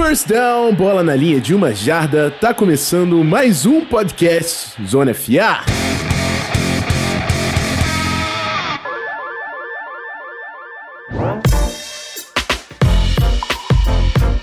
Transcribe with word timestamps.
First 0.00 0.28
down, 0.28 0.72
bola 0.76 1.02
na 1.02 1.16
linha 1.16 1.40
de 1.40 1.52
uma 1.52 1.74
jarda, 1.74 2.30
tá 2.30 2.54
começando 2.54 3.24
mais 3.24 3.66
um 3.66 3.84
podcast 3.84 4.80
Zona 4.86 5.12
FA. 5.12 5.64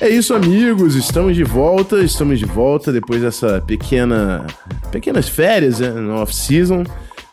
É 0.01 0.09
isso, 0.09 0.33
amigos. 0.33 0.93
Estamos 0.95 1.37
de 1.37 1.45
volta. 1.45 2.03
Estamos 2.03 2.37
de 2.37 2.45
volta 2.45 2.91
depois 2.91 3.21
dessa 3.21 3.61
pequena, 3.61 4.45
pequenas 4.91 5.29
férias 5.29 5.79
né, 5.79 5.89
no 5.89 6.15
off-season. 6.15 6.83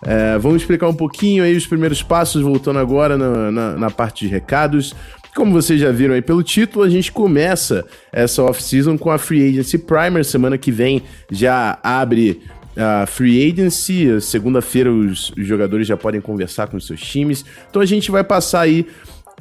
É, 0.00 0.38
vamos 0.38 0.62
explicar 0.62 0.88
um 0.88 0.94
pouquinho 0.94 1.42
aí 1.42 1.56
os 1.56 1.66
primeiros 1.66 2.04
passos, 2.04 2.40
voltando 2.40 2.78
agora 2.78 3.18
na, 3.18 3.50
na, 3.50 3.76
na 3.76 3.90
parte 3.90 4.26
de 4.26 4.32
recados. 4.32 4.94
Como 5.34 5.50
vocês 5.50 5.80
já 5.80 5.90
viram 5.90 6.14
aí 6.14 6.20
pelo 6.20 6.42
título, 6.42 6.84
a 6.84 6.90
gente 6.90 7.10
começa 7.10 7.86
essa 8.12 8.42
off-season 8.42 8.98
com 8.98 9.10
a 9.10 9.16
Free 9.16 9.48
Agency 9.48 9.78
Primer. 9.78 10.24
Semana 10.24 10.58
que 10.58 10.70
vem 10.70 11.02
já 11.30 11.78
abre 11.82 12.42
a 12.76 13.06
Free 13.06 13.50
Agency. 13.50 14.20
Segunda-feira 14.20 14.92
os, 14.92 15.32
jogadores 15.38 15.86
já 15.86 15.96
podem 15.96 16.20
conversar 16.20 16.66
com 16.66 16.76
os 16.76 16.86
seus 16.86 17.00
times. 17.00 17.46
Então 17.70 17.80
a 17.80 17.86
gente 17.86 18.10
vai 18.10 18.22
passar 18.22 18.60
aí 18.60 18.86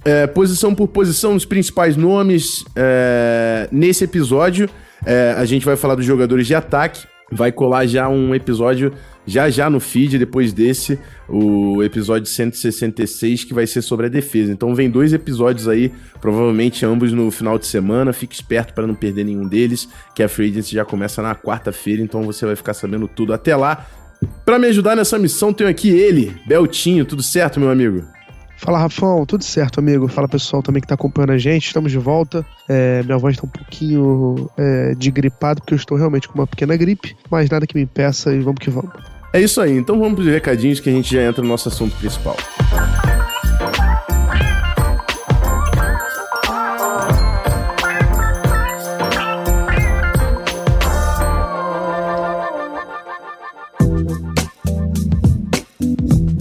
é, 0.05 0.27
posição 0.27 0.73
por 0.73 0.88
posição 0.88 1.35
os 1.35 1.43
principais 1.43 1.97
nomes 1.97 2.63
é, 2.73 3.67
nesse 3.69 4.05
episódio. 4.05 4.69
É, 5.05 5.35
a 5.38 5.44
gente 5.44 5.66
vai 5.66 5.75
falar 5.75 5.95
dos 5.95 6.05
jogadores 6.05 6.47
de 6.47 6.55
ataque. 6.55 7.05
Vai 7.30 7.52
colar 7.52 7.85
já 7.85 8.08
um 8.08 8.33
episódio 8.33 8.94
já 9.25 9.49
já 9.49 9.70
no 9.70 9.80
feed, 9.80 10.17
depois 10.17 10.52
desse, 10.53 10.99
o 11.27 11.84
episódio 11.84 12.27
166, 12.27 13.44
que 13.44 13.53
vai 13.53 13.67
ser 13.67 13.81
sobre 13.81 14.07
a 14.07 14.09
defesa. 14.09 14.52
Então 14.52 14.73
vem 14.73 14.89
dois 14.89 15.13
episódios 15.13 15.67
aí, 15.67 15.91
provavelmente 16.20 16.85
ambos 16.85 17.11
no 17.13 17.30
final 17.31 17.57
de 17.57 17.67
semana. 17.67 18.13
Fique 18.13 18.35
esperto 18.35 18.73
para 18.73 18.88
não 18.88 18.95
perder 18.95 19.25
nenhum 19.25 19.47
deles, 19.47 19.88
que 20.16 20.23
a 20.23 20.30
Free 20.30 20.52
Agency 20.52 20.75
já 20.75 20.86
começa 20.86 21.22
na 21.22 21.36
quarta-feira, 21.36 22.02
então 22.02 22.23
você 22.23 22.45
vai 22.45 22.55
ficar 22.55 22.73
sabendo 22.73 23.08
tudo. 23.08 23.33
Até 23.33 23.55
lá, 23.55 23.86
para 24.45 24.59
me 24.59 24.67
ajudar 24.67 24.95
nessa 24.95 25.17
missão, 25.17 25.53
tenho 25.53 25.69
aqui 25.69 25.89
ele, 25.89 26.36
Beltinho. 26.45 27.05
Tudo 27.05 27.23
certo, 27.23 27.59
meu 27.59 27.69
amigo? 27.69 28.03
Fala, 28.61 28.77
Rafão, 28.77 29.25
tudo 29.25 29.44
certo, 29.44 29.80
amigo? 29.80 30.08
Fala, 30.08 30.27
pessoal 30.27 30.61
também 30.61 30.81
que 30.81 30.88
tá 30.88 30.94
acompanhando 30.94 31.31
a 31.31 31.38
gente, 31.38 31.66
estamos 31.66 31.92
de 31.92 31.97
volta. 31.97 32.45
É, 32.69 33.02
minha 33.02 33.17
voz 33.17 33.36
tá 33.36 33.47
um 33.47 33.49
pouquinho 33.49 34.52
é, 34.55 34.94
de 34.94 35.09
gripado, 35.09 35.61
porque 35.61 35.73
eu 35.73 35.77
estou 35.77 35.97
realmente 35.97 36.27
com 36.27 36.36
uma 36.36 36.45
pequena 36.45 36.77
gripe, 36.77 37.17
mas 37.27 37.49
nada 37.49 37.66
que 37.66 37.75
me 37.75 37.81
impeça 37.81 38.31
e 38.31 38.39
vamos 38.39 38.59
que 38.59 38.69
vamos. 38.69 38.92
É 39.33 39.39
isso 39.39 39.61
aí, 39.61 39.77
então 39.77 39.97
vamos 39.97 40.15
pros 40.15 40.27
recadinhos 40.27 40.81
que 40.81 40.89
a 40.89 40.91
gente 40.91 41.13
já 41.13 41.23
entra 41.23 41.41
no 41.41 41.47
nosso 41.47 41.69
assunto 41.69 41.95
principal. 41.95 42.35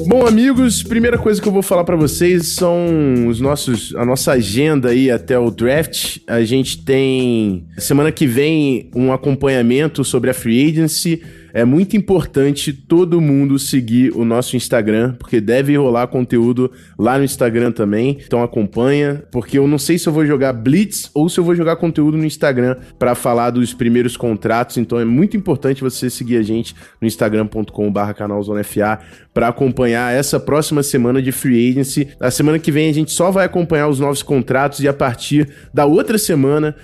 Bom, 0.09 0.27
amigos, 0.27 0.83
primeira 0.83 1.17
coisa 1.17 1.41
que 1.41 1.47
eu 1.47 1.53
vou 1.53 1.63
falar 1.63 1.85
para 1.85 1.95
vocês 1.95 2.49
são 2.49 3.29
os 3.29 3.41
nossos 3.41 3.95
a 3.95 4.05
nossa 4.05 4.33
agenda 4.33 4.89
aí 4.89 5.09
até 5.09 5.39
o 5.39 5.49
draft. 5.49 6.19
A 6.27 6.43
gente 6.43 6.85
tem 6.85 7.69
semana 7.79 8.11
que 8.11 8.27
vem 8.27 8.91
um 8.97 9.13
acompanhamento 9.13 10.03
sobre 10.03 10.29
a 10.31 10.35
free 10.35 10.69
agency 10.69 11.23
é 11.53 11.65
muito 11.65 11.97
importante 11.97 12.73
todo 12.73 13.21
mundo 13.21 13.59
seguir 13.59 14.13
o 14.17 14.25
nosso 14.25 14.57
Instagram, 14.57 15.15
porque 15.19 15.41
deve 15.41 15.77
rolar 15.77 16.07
conteúdo 16.09 16.71
lá 16.99 17.19
no 17.19 17.25
Instagram 17.25 17.73
também. 17.73 18.19
Então 18.25 18.43
acompanha, 18.43 19.23
porque 19.31 19.59
eu 19.59 19.67
não 19.67 19.79
sei 19.79 19.99
se 19.99 20.09
eu 20.09 20.13
vou 20.13 20.27
jogar 20.27 20.53
Blitz 20.53 21.11
ou 21.15 21.29
se 21.29 21.39
eu 21.39 21.45
vou 21.45 21.55
jogar 21.55 21.77
conteúdo 21.77 22.17
no 22.17 22.25
Instagram 22.25 22.77
para 22.99 23.15
falar 23.15 23.51
dos 23.51 23.75
primeiros 23.75 24.17
contratos. 24.17 24.77
Então 24.77 24.99
é 24.99 25.05
muito 25.05 25.37
importante 25.37 25.83
você 25.83 26.09
seguir 26.11 26.37
a 26.37 26.43
gente 26.43 26.75
no 27.01 27.07
instagram.com/canalzonefa 27.07 29.01
para 29.33 29.49
acompanhar 29.49 30.15
essa 30.15 30.39
próxima 30.41 30.83
semana 30.83 31.21
de 31.23 31.33
free 31.33 31.71
agency. 31.71 32.09
A 32.19 32.31
semana 32.31 32.59
que 32.59 32.73
vem 32.73 32.89
a 32.89 32.95
gente 32.95 33.13
só 33.13 33.31
vai 33.31 33.45
acompanhar 33.45 33.89
os 33.89 34.01
novos 34.01 34.23
contratos 34.23 34.81
e 34.81 34.89
a 34.89 34.93
partir 34.93 35.49
da 35.73 35.87
outra 35.87 36.19
semana 36.19 36.75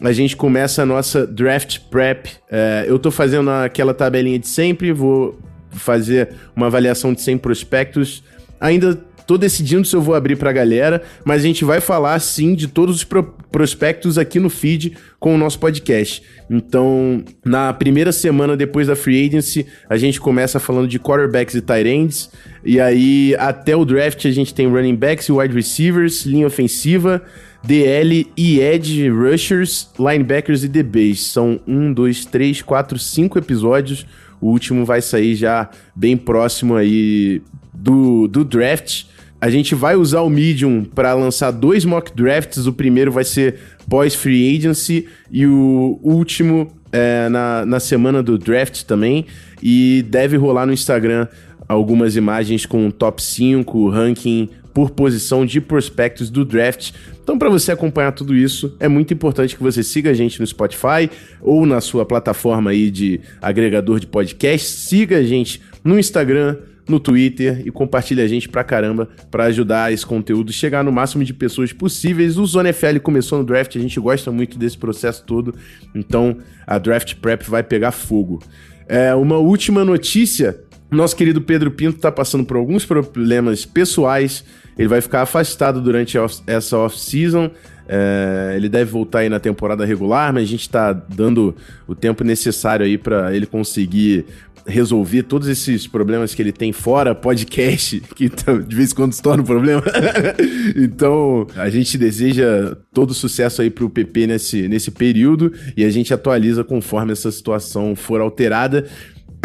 a 0.00 0.12
gente 0.12 0.36
começa 0.36 0.82
a 0.82 0.86
nossa 0.86 1.26
draft 1.26 1.80
prep. 1.90 2.30
É, 2.50 2.84
eu 2.86 2.98
tô 2.98 3.10
fazendo 3.10 3.50
aquela 3.50 3.94
tabelinha 3.94 4.38
de 4.38 4.48
sempre, 4.48 4.92
vou 4.92 5.38
fazer 5.70 6.30
uma 6.54 6.66
avaliação 6.66 7.12
de 7.12 7.20
100 7.20 7.38
prospectos. 7.38 8.22
Ainda 8.60 8.98
tô 9.26 9.36
decidindo 9.36 9.86
se 9.86 9.94
eu 9.94 10.00
vou 10.00 10.14
abrir 10.14 10.36
pra 10.36 10.52
galera, 10.52 11.02
mas 11.24 11.42
a 11.42 11.46
gente 11.46 11.64
vai 11.64 11.80
falar 11.80 12.18
sim 12.20 12.54
de 12.54 12.68
todos 12.68 12.96
os 12.96 13.04
pro 13.04 13.34
prospectos 13.50 14.18
aqui 14.18 14.38
no 14.38 14.50
feed 14.50 14.98
com 15.18 15.34
o 15.34 15.38
nosso 15.38 15.58
podcast. 15.58 16.22
Então, 16.50 17.24
na 17.42 17.72
primeira 17.72 18.12
semana 18.12 18.54
depois 18.54 18.86
da 18.86 18.94
free 18.94 19.26
agency, 19.26 19.66
a 19.88 19.96
gente 19.96 20.20
começa 20.20 20.60
falando 20.60 20.86
de 20.86 20.98
quarterbacks 20.98 21.54
e 21.54 21.62
tight 21.62 21.88
ends, 21.88 22.30
e 22.62 22.78
aí 22.78 23.34
até 23.38 23.74
o 23.74 23.84
draft 23.84 24.26
a 24.26 24.30
gente 24.30 24.52
tem 24.52 24.68
running 24.68 24.94
backs 24.94 25.28
e 25.28 25.32
wide 25.32 25.54
receivers, 25.54 26.26
linha 26.26 26.46
ofensiva, 26.46 27.22
DL 27.66 28.28
e 28.36 28.60
Edge 28.60 29.08
Rushers, 29.08 29.88
Linebackers 29.98 30.62
e 30.62 30.68
DBs. 30.68 31.20
São 31.20 31.60
um, 31.66 31.92
dois, 31.92 32.24
três, 32.24 32.62
quatro, 32.62 32.96
cinco 32.98 33.38
episódios. 33.38 34.06
O 34.40 34.48
último 34.50 34.84
vai 34.84 35.02
sair 35.02 35.34
já 35.34 35.68
bem 35.94 36.16
próximo 36.16 36.76
aí 36.76 37.42
do, 37.74 38.28
do 38.28 38.44
draft. 38.44 39.04
A 39.40 39.50
gente 39.50 39.74
vai 39.74 39.96
usar 39.96 40.20
o 40.20 40.30
Medium 40.30 40.84
para 40.84 41.12
lançar 41.14 41.50
dois 41.50 41.84
mock 41.84 42.14
drafts. 42.14 42.66
O 42.66 42.72
primeiro 42.72 43.10
vai 43.10 43.24
ser 43.24 43.58
pós-free 43.88 44.56
agency 44.56 45.08
e 45.30 45.44
o 45.44 45.98
último 46.02 46.72
é, 46.92 47.28
na, 47.28 47.66
na 47.66 47.80
semana 47.80 48.22
do 48.22 48.38
draft 48.38 48.84
também. 48.84 49.26
E 49.60 50.04
deve 50.08 50.36
rolar 50.36 50.66
no 50.66 50.72
Instagram 50.72 51.26
algumas 51.68 52.14
imagens 52.14 52.64
com 52.64 52.90
top 52.92 53.20
5, 53.20 53.88
ranking 53.88 54.48
por 54.76 54.90
posição 54.90 55.46
de 55.46 55.58
prospectos 55.58 56.28
do 56.28 56.44
draft 56.44 56.92
então, 57.26 57.36
para 57.36 57.48
você 57.48 57.72
acompanhar 57.72 58.12
tudo 58.12 58.36
isso, 58.36 58.76
é 58.78 58.86
muito 58.86 59.12
importante 59.12 59.56
que 59.56 59.62
você 59.62 59.82
siga 59.82 60.10
a 60.10 60.14
gente 60.14 60.38
no 60.38 60.46
Spotify 60.46 61.10
ou 61.42 61.66
na 61.66 61.80
sua 61.80 62.06
plataforma 62.06 62.70
aí 62.70 62.88
de 62.88 63.20
agregador 63.42 63.98
de 63.98 64.06
podcast. 64.06 64.64
Siga 64.68 65.16
a 65.16 65.22
gente 65.24 65.60
no 65.82 65.98
Instagram, 65.98 66.56
no 66.88 67.00
Twitter 67.00 67.62
e 67.66 67.70
compartilhe 67.72 68.20
a 68.22 68.28
gente 68.28 68.48
pra 68.48 68.62
caramba 68.62 69.08
para 69.28 69.46
ajudar 69.46 69.92
esse 69.92 70.06
conteúdo 70.06 70.52
chegar 70.52 70.84
no 70.84 70.92
máximo 70.92 71.24
de 71.24 71.34
pessoas 71.34 71.72
possíveis. 71.72 72.38
O 72.38 72.46
Zona 72.46 72.72
FL 72.72 73.00
começou 73.02 73.40
no 73.40 73.44
draft, 73.44 73.74
a 73.74 73.80
gente 73.80 73.98
gosta 73.98 74.30
muito 74.30 74.56
desse 74.56 74.78
processo 74.78 75.24
todo, 75.24 75.52
então 75.96 76.38
a 76.64 76.78
draft 76.78 77.16
prep 77.16 77.42
vai 77.50 77.64
pegar 77.64 77.90
fogo. 77.90 78.40
É, 78.86 79.12
uma 79.16 79.38
última 79.38 79.84
notícia: 79.84 80.60
nosso 80.92 81.16
querido 81.16 81.40
Pedro 81.40 81.72
Pinto 81.72 81.96
está 81.96 82.12
passando 82.12 82.44
por 82.44 82.56
alguns 82.56 82.84
problemas 82.84 83.66
pessoais 83.66 84.44
ele 84.78 84.88
vai 84.88 85.00
ficar 85.00 85.22
afastado 85.22 85.80
durante 85.80 86.16
essa 86.46 86.78
off-season. 86.78 87.50
É, 87.88 88.54
ele 88.56 88.68
deve 88.68 88.90
voltar 88.90 89.20
aí 89.20 89.28
na 89.28 89.38
temporada 89.38 89.84
regular, 89.84 90.32
mas 90.32 90.42
a 90.42 90.46
gente 90.46 90.62
está 90.62 90.92
dando 90.92 91.54
o 91.86 91.94
tempo 91.94 92.24
necessário 92.24 92.84
aí 92.84 92.98
para 92.98 93.34
ele 93.34 93.46
conseguir 93.46 94.26
resolver 94.66 95.22
todos 95.22 95.46
esses 95.46 95.86
problemas 95.86 96.34
que 96.34 96.42
ele 96.42 96.52
tem 96.52 96.72
fora 96.72 97.14
podcast, 97.14 98.00
que 98.14 98.28
tá, 98.28 98.52
de 98.52 98.74
vez 98.74 98.90
em 98.90 98.94
quando 98.94 99.12
se 99.12 99.22
torna 99.22 99.42
um 99.42 99.46
problema. 99.46 99.82
então, 100.76 101.46
a 101.56 101.70
gente 101.70 101.96
deseja 101.96 102.76
todo 102.92 103.14
sucesso 103.14 103.62
aí 103.62 103.70
pro 103.70 103.88
PP 103.88 104.26
nesse, 104.26 104.68
nesse 104.68 104.90
período 104.90 105.52
e 105.76 105.84
a 105.84 105.90
gente 105.90 106.12
atualiza 106.12 106.64
conforme 106.64 107.12
essa 107.12 107.30
situação 107.30 107.94
for 107.94 108.20
alterada. 108.20 108.86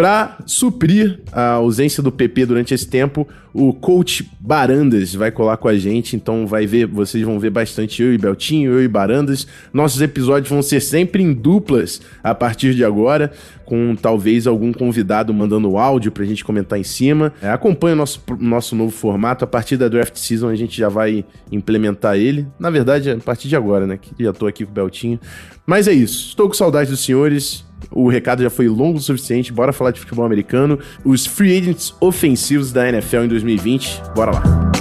Para 0.02 0.40
suprir 0.48 1.20
a 1.32 1.52
ausência 1.52 2.02
do 2.02 2.12
PP 2.12 2.48
durante 2.48 2.74
esse 2.74 2.88
tempo, 2.88 3.28
o 3.54 3.72
coach 3.72 4.28
Barandas 4.40 5.14
vai 5.14 5.30
colar 5.30 5.58
com 5.58 5.68
a 5.68 5.78
gente, 5.78 6.16
então 6.16 6.48
vai 6.48 6.66
ver, 6.66 6.88
vocês 6.88 7.24
vão 7.24 7.40
ver 7.40 7.52
bastante 7.52 8.02
eu 8.02 8.12
e 8.12 8.18
Beltinho, 8.18 8.72
eu 8.72 8.84
e 8.84 8.88
Barandas. 8.88 9.46
Nossos 9.72 10.02
episódios 10.02 10.50
vão 10.50 10.64
ser 10.64 10.80
sempre 10.80 11.22
em 11.22 11.32
duplas 11.32 12.02
a 12.24 12.34
partir 12.34 12.74
de 12.74 12.84
agora, 12.84 13.32
com 13.64 13.96
talvez 13.96 14.48
algum 14.48 14.74
convidado 14.74 15.32
mandando 15.36 15.78
áudio 15.78 16.12
pra 16.12 16.26
gente 16.26 16.44
comentar 16.44 16.80
em 16.80 16.84
cima. 16.84 17.32
É, 17.40 17.52
acompanhe 17.52 17.94
o 17.94 17.98
nosso, 17.98 18.24
nosso 18.40 18.76
novo 18.76 18.92
formato, 18.92 19.46
a 19.46 19.48
partir 19.48 19.78
da 19.78 19.88
draft 19.88 20.16
season 20.16 20.50
a 20.50 20.56
gente 20.56 20.76
já 20.76 20.90
vai 20.90 21.24
implementar 21.52 22.18
ele. 22.18 22.48
Na 22.60 22.72
verdade, 22.72 23.12
a 23.12 23.18
partir 23.18 23.48
de 23.48 23.56
agora, 23.56 23.86
né, 23.86 24.00
que 24.02 24.24
já 24.24 24.34
tô 24.34 24.48
aqui 24.48 24.66
com 24.66 24.72
o 24.72 24.74
Beltinho. 24.74 25.20
Mas 25.64 25.88
é 25.88 25.94
isso, 25.94 26.30
estou 26.30 26.48
com 26.48 26.56
saudade 26.56 26.90
dos 26.90 27.06
senhores 27.06 27.70
o 27.90 28.08
recado 28.08 28.44
já 28.44 28.50
foi 28.50 28.68
longo 28.68 28.98
o 28.98 29.02
suficiente, 29.02 29.52
bora 29.52 29.74
falar 29.74 29.92
de 29.92 30.00
futebol 30.00 30.26
americano. 30.26 30.80
Os 31.04 31.26
free 31.26 31.58
agents 31.58 31.96
ofensivos 32.00 32.72
da 32.72 32.88
NFL 32.88 33.24
em 33.24 33.28
2020, 33.28 34.02
bora 34.16 34.32
lá. 34.32 34.72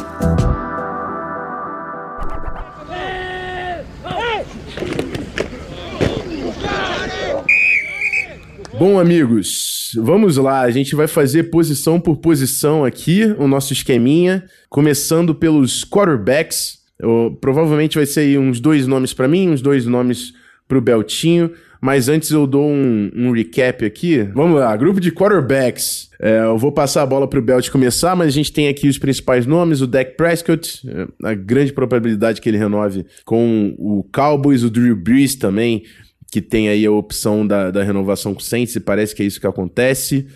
Bom, 8.81 8.99
amigos, 8.99 9.93
vamos 9.94 10.38
lá. 10.38 10.62
A 10.62 10.70
gente 10.70 10.96
vai 10.96 11.06
fazer 11.06 11.50
posição 11.50 12.00
por 12.00 12.17
posição 12.17 12.82
aqui, 12.82 13.25
o 13.38 13.46
nosso 13.46 13.75
esqueminha, 13.75 14.43
começando 14.70 15.35
pelos 15.35 15.85
quarterbacks. 15.85 16.79
Eu, 16.99 17.37
provavelmente 17.43 17.99
vai 17.99 18.06
ser 18.06 18.38
uns 18.38 18.58
dois 18.58 18.87
nomes 18.87 19.12
para 19.12 19.29
mim, 19.29 19.50
uns 19.50 19.61
dois 19.61 19.85
nomes 19.85 20.32
pro 20.67 20.81
Beltinho. 20.81 21.50
Mas 21.81 22.09
antes 22.09 22.31
eu 22.31 22.47
dou 22.47 22.69
um, 22.69 23.11
um 23.15 23.32
recap 23.32 23.85
aqui. 23.85 24.23
Vamos 24.35 24.61
lá, 24.61 24.77
grupo 24.77 25.00
de 25.00 25.11
quarterbacks. 25.11 26.11
É, 26.21 26.41
eu 26.41 26.59
vou 26.59 26.71
passar 26.71 27.03
a 27.03 27.06
bola 27.06 27.27
pro 27.27 27.41
Belt 27.41 27.71
começar, 27.71 28.15
mas 28.15 28.29
a 28.29 28.31
gente 28.31 28.53
tem 28.53 28.69
aqui 28.69 28.87
os 28.87 28.99
principais 28.99 29.47
nomes: 29.47 29.81
o 29.81 29.87
Dak 29.87 30.15
Prescott, 30.15 30.82
é, 30.87 31.06
a 31.25 31.35
grande 31.35 31.73
probabilidade 31.73 32.41
que 32.41 32.49
ele 32.49 32.59
renove 32.59 33.06
com 33.25 33.75
o 33.79 34.05
Cowboys, 34.12 34.62
o 34.62 34.71
Drew 34.71 34.94
Brees 34.94 35.35
também, 35.35 35.85
que 36.31 36.43
tem 36.43 36.69
aí 36.69 36.85
a 36.85 36.93
opção 36.93 37.47
da, 37.47 37.71
da 37.71 37.82
renovação 37.82 38.35
com 38.35 38.41
o 38.41 38.44
Saints, 38.44 38.77
e 38.77 38.81
parece 38.81 39.15
que 39.15 39.23
é 39.23 39.27
isso 39.27 39.41
que 39.41 39.47
acontece. 39.47 40.27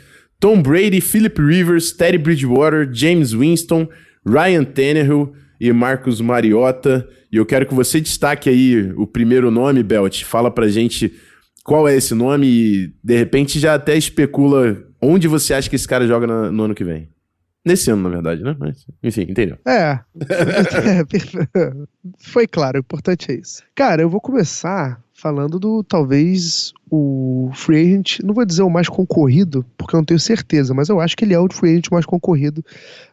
Tom 0.41 0.63
Brady, 0.63 1.01
Philip 1.03 1.41
Rivers, 1.41 1.93
Teddy 1.93 2.19
Bridgewater, 2.19 2.89
James 2.91 3.33
Winston, 3.33 3.87
Ryan 4.27 4.65
Tannehill 4.65 5.35
e 5.61 5.73
Marcos 5.73 6.21
Mariota. 6.21 7.07
E 7.31 7.37
eu 7.37 7.45
quero 7.45 7.67
que 7.67 7.75
você 7.75 8.01
destaque 8.01 8.49
aí 8.49 8.93
o 8.97 9.07
primeiro 9.07 9.51
nome, 9.51 9.83
Belt. 9.83 10.23
Fala 10.25 10.51
pra 10.51 10.69
gente 10.69 11.13
qual 11.65 11.89
é 11.89 11.97
esse 11.97 12.15
nome 12.15 12.47
e, 12.47 12.95
de 13.03 13.17
repente, 13.17 13.59
já 13.59 13.75
até 13.75 13.97
especula 13.97 14.85
onde 15.01 15.27
você 15.27 15.55
acha 15.55 15.69
que 15.69 15.75
esse 15.75 15.89
cara 15.89 16.07
joga 16.07 16.27
no, 16.27 16.53
no 16.53 16.65
ano 16.65 16.75
que 16.75 16.85
vem. 16.85 17.09
Nesse 17.65 17.91
ano, 17.91 18.03
na 18.03 18.11
verdade, 18.11 18.43
né? 18.43 18.55
Mas, 18.59 18.87
enfim, 19.03 19.23
entendeu? 19.23 19.57
É. 19.67 19.99
é 20.29 21.73
foi 22.19 22.47
claro, 22.47 22.77
o 22.77 22.81
importante 22.81 23.33
é 23.33 23.37
isso. 23.37 23.63
Cara, 23.75 24.03
eu 24.03 24.11
vou 24.11 24.21
começar 24.21 25.03
falando 25.15 25.59
do 25.59 25.83
talvez 25.83 26.75
o 26.91 27.51
free 27.55 27.81
agent, 27.81 28.21
não 28.23 28.35
vou 28.35 28.45
dizer 28.45 28.63
o 28.63 28.71
mais 28.71 28.89
concorrido, 28.89 29.65
porque 29.77 29.97
eu 29.97 29.99
não 29.99 30.05
tenho 30.05 30.21
certeza, 30.21 30.75
mas 30.75 30.89
eu 30.89 31.01
acho 31.01 31.17
que 31.17 31.25
ele 31.25 31.35
é 31.35 31.39
o 31.39 31.49
free 31.51 31.73
agent 31.73 31.91
mais 31.91 32.05
concorrido 32.07 32.65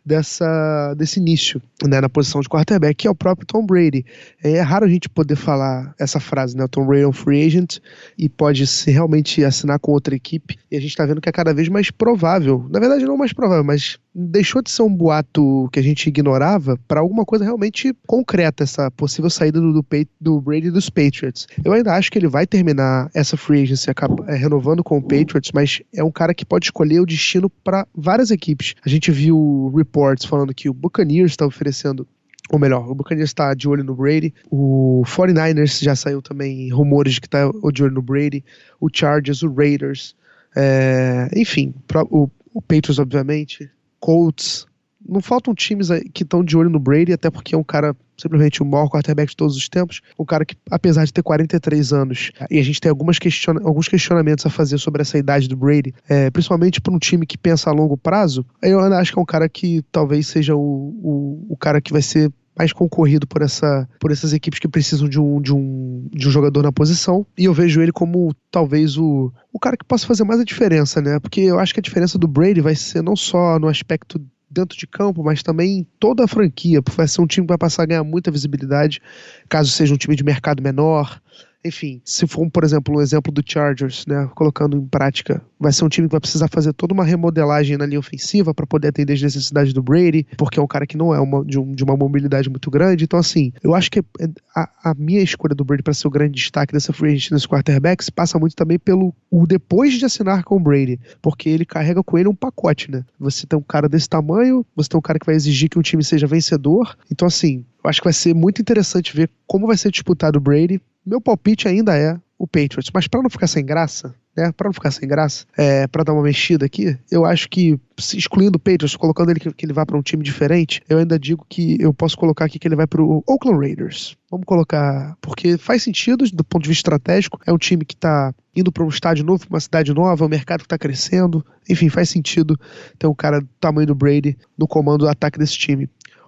dessa, 0.05 0.93
desse 0.95 1.19
início, 1.19 1.61
né, 1.83 2.01
na 2.01 2.09
posição 2.09 2.41
de 2.41 2.49
quarterback, 2.49 2.95
que 2.95 3.07
é 3.07 3.11
o 3.11 3.15
próprio 3.15 3.47
Tom 3.47 3.65
Brady. 3.65 4.05
É, 4.43 4.53
é 4.53 4.61
raro 4.61 4.85
a 4.85 4.89
gente 4.89 5.07
poder 5.09 5.35
falar 5.35 5.93
essa 5.99 6.19
frase, 6.19 6.55
né, 6.55 6.63
o 6.63 6.67
Tom 6.67 6.85
Brady 6.85 7.03
é 7.03 7.07
um 7.07 7.13
free 7.13 7.45
agent 7.45 7.77
e 8.17 8.27
pode 8.27 8.65
se 8.67 8.91
realmente 8.91 9.43
assinar 9.43 9.79
com 9.79 9.91
outra 9.91 10.15
equipe, 10.15 10.57
e 10.69 10.77
a 10.77 10.79
gente 10.79 10.91
está 10.91 11.05
vendo 11.05 11.21
que 11.21 11.29
é 11.29 11.31
cada 11.31 11.53
vez 11.53 11.69
mais 11.69 11.89
provável, 11.89 12.65
na 12.69 12.79
verdade 12.79 13.05
não 13.05 13.17
mais 13.17 13.33
provável, 13.33 13.63
mas 13.63 13.97
deixou 14.13 14.61
de 14.61 14.69
ser 14.69 14.83
um 14.83 14.93
boato 14.93 15.69
que 15.71 15.79
a 15.79 15.83
gente 15.83 16.07
ignorava 16.07 16.77
para 16.87 16.99
alguma 16.99 17.25
coisa 17.25 17.45
realmente 17.45 17.95
concreta, 18.05 18.63
essa 18.63 18.91
possível 18.91 19.29
saída 19.29 19.59
do, 19.59 19.71
do, 19.71 19.85
do 20.19 20.41
Brady 20.41 20.69
dos 20.69 20.89
Patriots. 20.89 21.47
Eu 21.63 21.71
ainda 21.73 21.93
acho 21.93 22.11
que 22.11 22.19
ele 22.19 22.27
vai 22.27 22.45
terminar 22.45 23.09
essa 23.13 23.37
free 23.37 23.60
agency 23.61 23.89
acaba, 23.89 24.25
é, 24.31 24.35
renovando 24.35 24.83
com 24.83 24.97
o 24.97 25.01
Patriots, 25.01 25.51
mas 25.53 25.81
é 25.93 26.03
um 26.03 26.11
cara 26.11 26.33
que 26.33 26.45
pode 26.45 26.65
escolher 26.65 26.99
o 26.99 27.05
destino 27.05 27.49
para 27.49 27.87
várias 27.95 28.31
equipes. 28.31 28.75
A 28.85 28.89
gente 28.89 29.11
viu 29.11 29.71
reports 29.75 30.25
falando 30.25 30.53
que 30.53 30.69
o 30.69 30.73
Buccaneers 30.73 31.31
está 31.31 31.45
oferecendo 31.45 32.07
ou 32.51 32.59
melhor, 32.59 32.89
o 32.89 32.93
Buccaneers 32.93 33.29
está 33.29 33.53
de 33.53 33.69
olho 33.69 33.83
no 33.83 33.95
Brady, 33.95 34.33
o 34.49 35.03
49ers 35.05 35.81
já 35.81 35.95
saiu 35.95 36.21
também 36.21 36.69
rumores 36.69 37.13
de 37.13 37.21
que 37.21 37.27
está 37.27 37.49
de 37.71 37.83
olho 37.83 37.93
no 37.93 38.01
Brady, 38.01 38.43
o 38.77 38.89
Chargers, 38.91 39.41
o 39.41 39.53
Raiders, 39.53 40.15
é, 40.53 41.29
enfim, 41.33 41.73
o, 42.09 42.29
o 42.53 42.61
Patriots, 42.61 42.99
obviamente, 42.99 43.69
Colts, 44.01 44.65
não 45.07 45.21
faltam 45.21 45.53
times 45.53 45.89
que 46.13 46.23
estão 46.23 46.43
de 46.43 46.55
olho 46.57 46.69
no 46.69 46.79
Brady, 46.79 47.13
até 47.13 47.29
porque 47.29 47.55
é 47.55 47.57
um 47.57 47.63
cara 47.63 47.95
simplesmente 48.17 48.61
o 48.61 48.65
maior 48.65 48.87
quarterback 48.87 49.31
de 49.31 49.35
todos 49.35 49.57
os 49.57 49.67
tempos. 49.67 50.01
Um 50.17 50.25
cara 50.25 50.45
que, 50.45 50.55
apesar 50.69 51.05
de 51.05 51.13
ter 51.13 51.23
43 51.23 51.93
anos, 51.93 52.31
e 52.49 52.59
a 52.59 52.63
gente 52.63 52.79
tem 52.79 52.89
algumas 52.89 53.17
questiona 53.17 53.61
alguns 53.63 53.87
questionamentos 53.87 54.45
a 54.45 54.49
fazer 54.49 54.77
sobre 54.77 55.01
essa 55.01 55.17
idade 55.17 55.47
do 55.47 55.57
Brady, 55.57 55.93
é, 56.07 56.29
principalmente 56.29 56.79
para 56.79 56.93
um 56.93 56.99
time 56.99 57.25
que 57.25 57.37
pensa 57.37 57.69
a 57.69 57.73
longo 57.73 57.97
prazo, 57.97 58.45
eu 58.61 58.79
acho 58.79 59.11
que 59.11 59.19
é 59.19 59.21
um 59.21 59.25
cara 59.25 59.49
que 59.49 59.83
talvez 59.91 60.27
seja 60.27 60.55
o, 60.55 60.59
o, 60.59 61.45
o 61.49 61.57
cara 61.57 61.81
que 61.81 61.91
vai 61.91 62.01
ser 62.01 62.31
mais 62.57 62.73
concorrido 62.73 63.25
por, 63.25 63.41
essa, 63.41 63.87
por 63.99 64.11
essas 64.11 64.33
equipes 64.33 64.59
que 64.59 64.67
precisam 64.67 65.07
de 65.07 65.19
um, 65.19 65.41
de, 65.41 65.53
um, 65.53 66.07
de 66.11 66.27
um 66.27 66.31
jogador 66.31 66.61
na 66.61 66.71
posição. 66.71 67.25
E 67.37 67.45
eu 67.45 67.53
vejo 67.53 67.81
ele 67.81 67.91
como 67.91 68.35
talvez 68.51 68.97
o, 68.97 69.31
o 69.51 69.59
cara 69.59 69.77
que 69.77 69.85
possa 69.85 70.05
fazer 70.05 70.23
mais 70.23 70.39
a 70.39 70.43
diferença, 70.43 71.01
né? 71.01 71.19
Porque 71.19 71.41
eu 71.41 71.59
acho 71.59 71.73
que 71.73 71.79
a 71.79 71.83
diferença 71.83 72.17
do 72.17 72.27
Brady 72.27 72.61
vai 72.61 72.75
ser 72.75 73.01
não 73.01 73.15
só 73.15 73.57
no 73.57 73.67
aspecto 73.67 74.21
dentro 74.51 74.77
de 74.77 74.85
campo, 74.85 75.23
mas 75.23 75.41
também 75.41 75.79
em 75.79 75.87
toda 75.99 76.25
a 76.25 76.27
franquia, 76.27 76.81
porque 76.81 76.97
vai 76.97 77.07
ser 77.07 77.21
um 77.21 77.27
time 77.27 77.47
que 77.47 77.51
vai 77.51 77.57
passar 77.57 77.83
a 77.83 77.85
ganhar 77.85 78.03
muita 78.03 78.29
visibilidade, 78.29 79.01
caso 79.47 79.71
seja 79.71 79.93
um 79.93 79.97
time 79.97 80.15
de 80.15 80.23
mercado 80.23 80.61
menor, 80.61 81.21
enfim, 81.63 82.01
se 82.03 82.25
for, 82.27 82.49
por 82.49 82.63
exemplo, 82.63 82.97
um 82.97 83.01
exemplo 83.01 83.31
do 83.31 83.43
Chargers, 83.45 84.05
né, 84.07 84.29
colocando 84.35 84.77
em 84.77 84.85
prática, 84.85 85.41
vai 85.59 85.71
ser 85.71 85.85
um 85.85 85.89
time 85.89 86.07
que 86.07 86.11
vai 86.11 86.19
precisar 86.19 86.47
fazer 86.47 86.73
toda 86.73 86.93
uma 86.93 87.03
remodelagem 87.03 87.77
na 87.77 87.85
linha 87.85 87.99
ofensiva 87.99 88.53
para 88.53 88.65
poder 88.65 88.87
atender 88.87 89.13
as 89.13 89.21
necessidades 89.21 89.73
do 89.73 89.83
Brady, 89.83 90.25
porque 90.37 90.59
é 90.59 90.61
um 90.61 90.67
cara 90.67 90.87
que 90.87 90.97
não 90.97 91.13
é 91.13 91.19
uma, 91.19 91.45
de, 91.45 91.59
um, 91.59 91.71
de 91.71 91.83
uma 91.83 91.95
mobilidade 91.95 92.49
muito 92.49 92.71
grande. 92.71 93.03
Então, 93.03 93.19
assim, 93.19 93.53
eu 93.63 93.75
acho 93.75 93.91
que 93.91 93.99
é, 93.99 94.29
a, 94.55 94.91
a 94.91 94.93
minha 94.95 95.21
escolha 95.21 95.53
do 95.53 95.63
Brady 95.63 95.83
para 95.83 95.93
ser 95.93 96.07
o 96.07 96.11
grande 96.11 96.33
destaque 96.33 96.73
dessa 96.73 96.91
free 96.91 97.13
agent 97.13 97.31
nesses 97.31 97.47
quarterbacks 97.47 98.09
passa 98.09 98.39
muito 98.39 98.55
também 98.55 98.79
pelo 98.79 99.13
o 99.29 99.45
depois 99.45 99.93
de 99.93 100.05
assinar 100.05 100.43
com 100.43 100.57
o 100.57 100.59
Brady, 100.59 100.99
porque 101.21 101.47
ele 101.47 101.65
carrega 101.65 102.03
com 102.03 102.17
ele 102.17 102.27
um 102.27 102.35
pacote, 102.35 102.89
né? 102.89 103.05
Você 103.19 103.45
tem 103.45 103.57
um 103.57 103.63
cara 103.63 103.87
desse 103.87 104.09
tamanho, 104.09 104.65
você 104.75 104.89
tem 104.89 104.97
um 104.97 105.01
cara 105.01 105.19
que 105.19 105.25
vai 105.25 105.35
exigir 105.35 105.69
que 105.69 105.77
o 105.77 105.83
time 105.83 106.03
seja 106.03 106.25
vencedor. 106.25 106.97
Então, 107.11 107.27
assim, 107.27 107.63
eu 107.83 107.89
acho 107.89 108.01
que 108.01 108.05
vai 108.05 108.13
ser 108.13 108.33
muito 108.33 108.61
interessante 108.61 109.15
ver 109.15 109.29
como 109.47 109.67
vai 109.67 109.77
ser 109.77 109.91
disputado 109.91 110.37
o 110.37 110.41
Brady. 110.41 110.81
Meu 111.05 111.19
palpite 111.19 111.67
ainda 111.67 111.97
é 111.97 112.17
o 112.37 112.47
Patriots, 112.47 112.89
mas 112.93 113.07
para 113.07 113.21
não 113.21 113.29
ficar 113.29 113.47
sem 113.47 113.63
graça, 113.63 114.15
né, 114.35 114.51
para 114.51 114.67
não 114.67 114.73
ficar 114.73 114.89
sem 114.89 115.07
graça, 115.07 115.45
é, 115.55 115.85
para 115.87 116.03
dar 116.03 116.13
uma 116.13 116.23
mexida 116.23 116.65
aqui, 116.65 116.97
eu 117.11 117.23
acho 117.23 117.47
que 117.49 117.79
excluindo 117.97 118.57
o 118.57 118.59
Patriots, 118.59 118.95
colocando 118.95 119.29
ele 119.29 119.39
que, 119.39 119.53
que 119.53 119.65
ele 119.65 119.73
vá 119.73 119.85
para 119.85 119.97
um 119.97 120.01
time 120.01 120.23
diferente, 120.23 120.81
eu 120.89 120.97
ainda 120.97 121.19
digo 121.19 121.45
que 121.47 121.77
eu 121.79 121.93
posso 121.93 122.17
colocar 122.17 122.45
aqui 122.45 122.57
que 122.57 122.67
ele 122.67 122.75
vai 122.75 122.87
para 122.87 123.01
o 123.01 123.23
Oakland 123.27 123.59
Raiders. 123.59 124.17
Vamos 124.29 124.45
colocar, 124.45 125.15
porque 125.21 125.57
faz 125.57 125.83
sentido 125.83 126.25
do 126.31 126.43
ponto 126.43 126.63
de 126.63 126.69
vista 126.69 126.81
estratégico, 126.81 127.39
é 127.45 127.53
um 127.53 127.57
time 127.57 127.85
que 127.85 127.93
está 127.93 128.33
indo 128.55 128.71
para 128.71 128.83
um 128.83 128.89
estádio 128.89 129.23
novo, 129.23 129.45
uma 129.49 129.59
cidade 129.59 129.93
nova, 129.93 130.23
é 130.23 130.27
um 130.27 130.29
mercado 130.29 130.61
que 130.61 130.65
está 130.65 130.77
crescendo, 130.77 131.45
enfim, 131.69 131.89
faz 131.89 132.09
sentido 132.09 132.59
ter 132.97 133.05
um 133.05 133.15
cara 133.15 133.41
do 133.41 133.49
tamanho 133.59 133.87
do 133.87 133.95
Brady 133.95 134.37
no 134.57 134.67
comando 134.67 134.99
do 134.99 135.09
ataque 135.09 135.37
desse 135.37 135.57
time. 135.57 135.87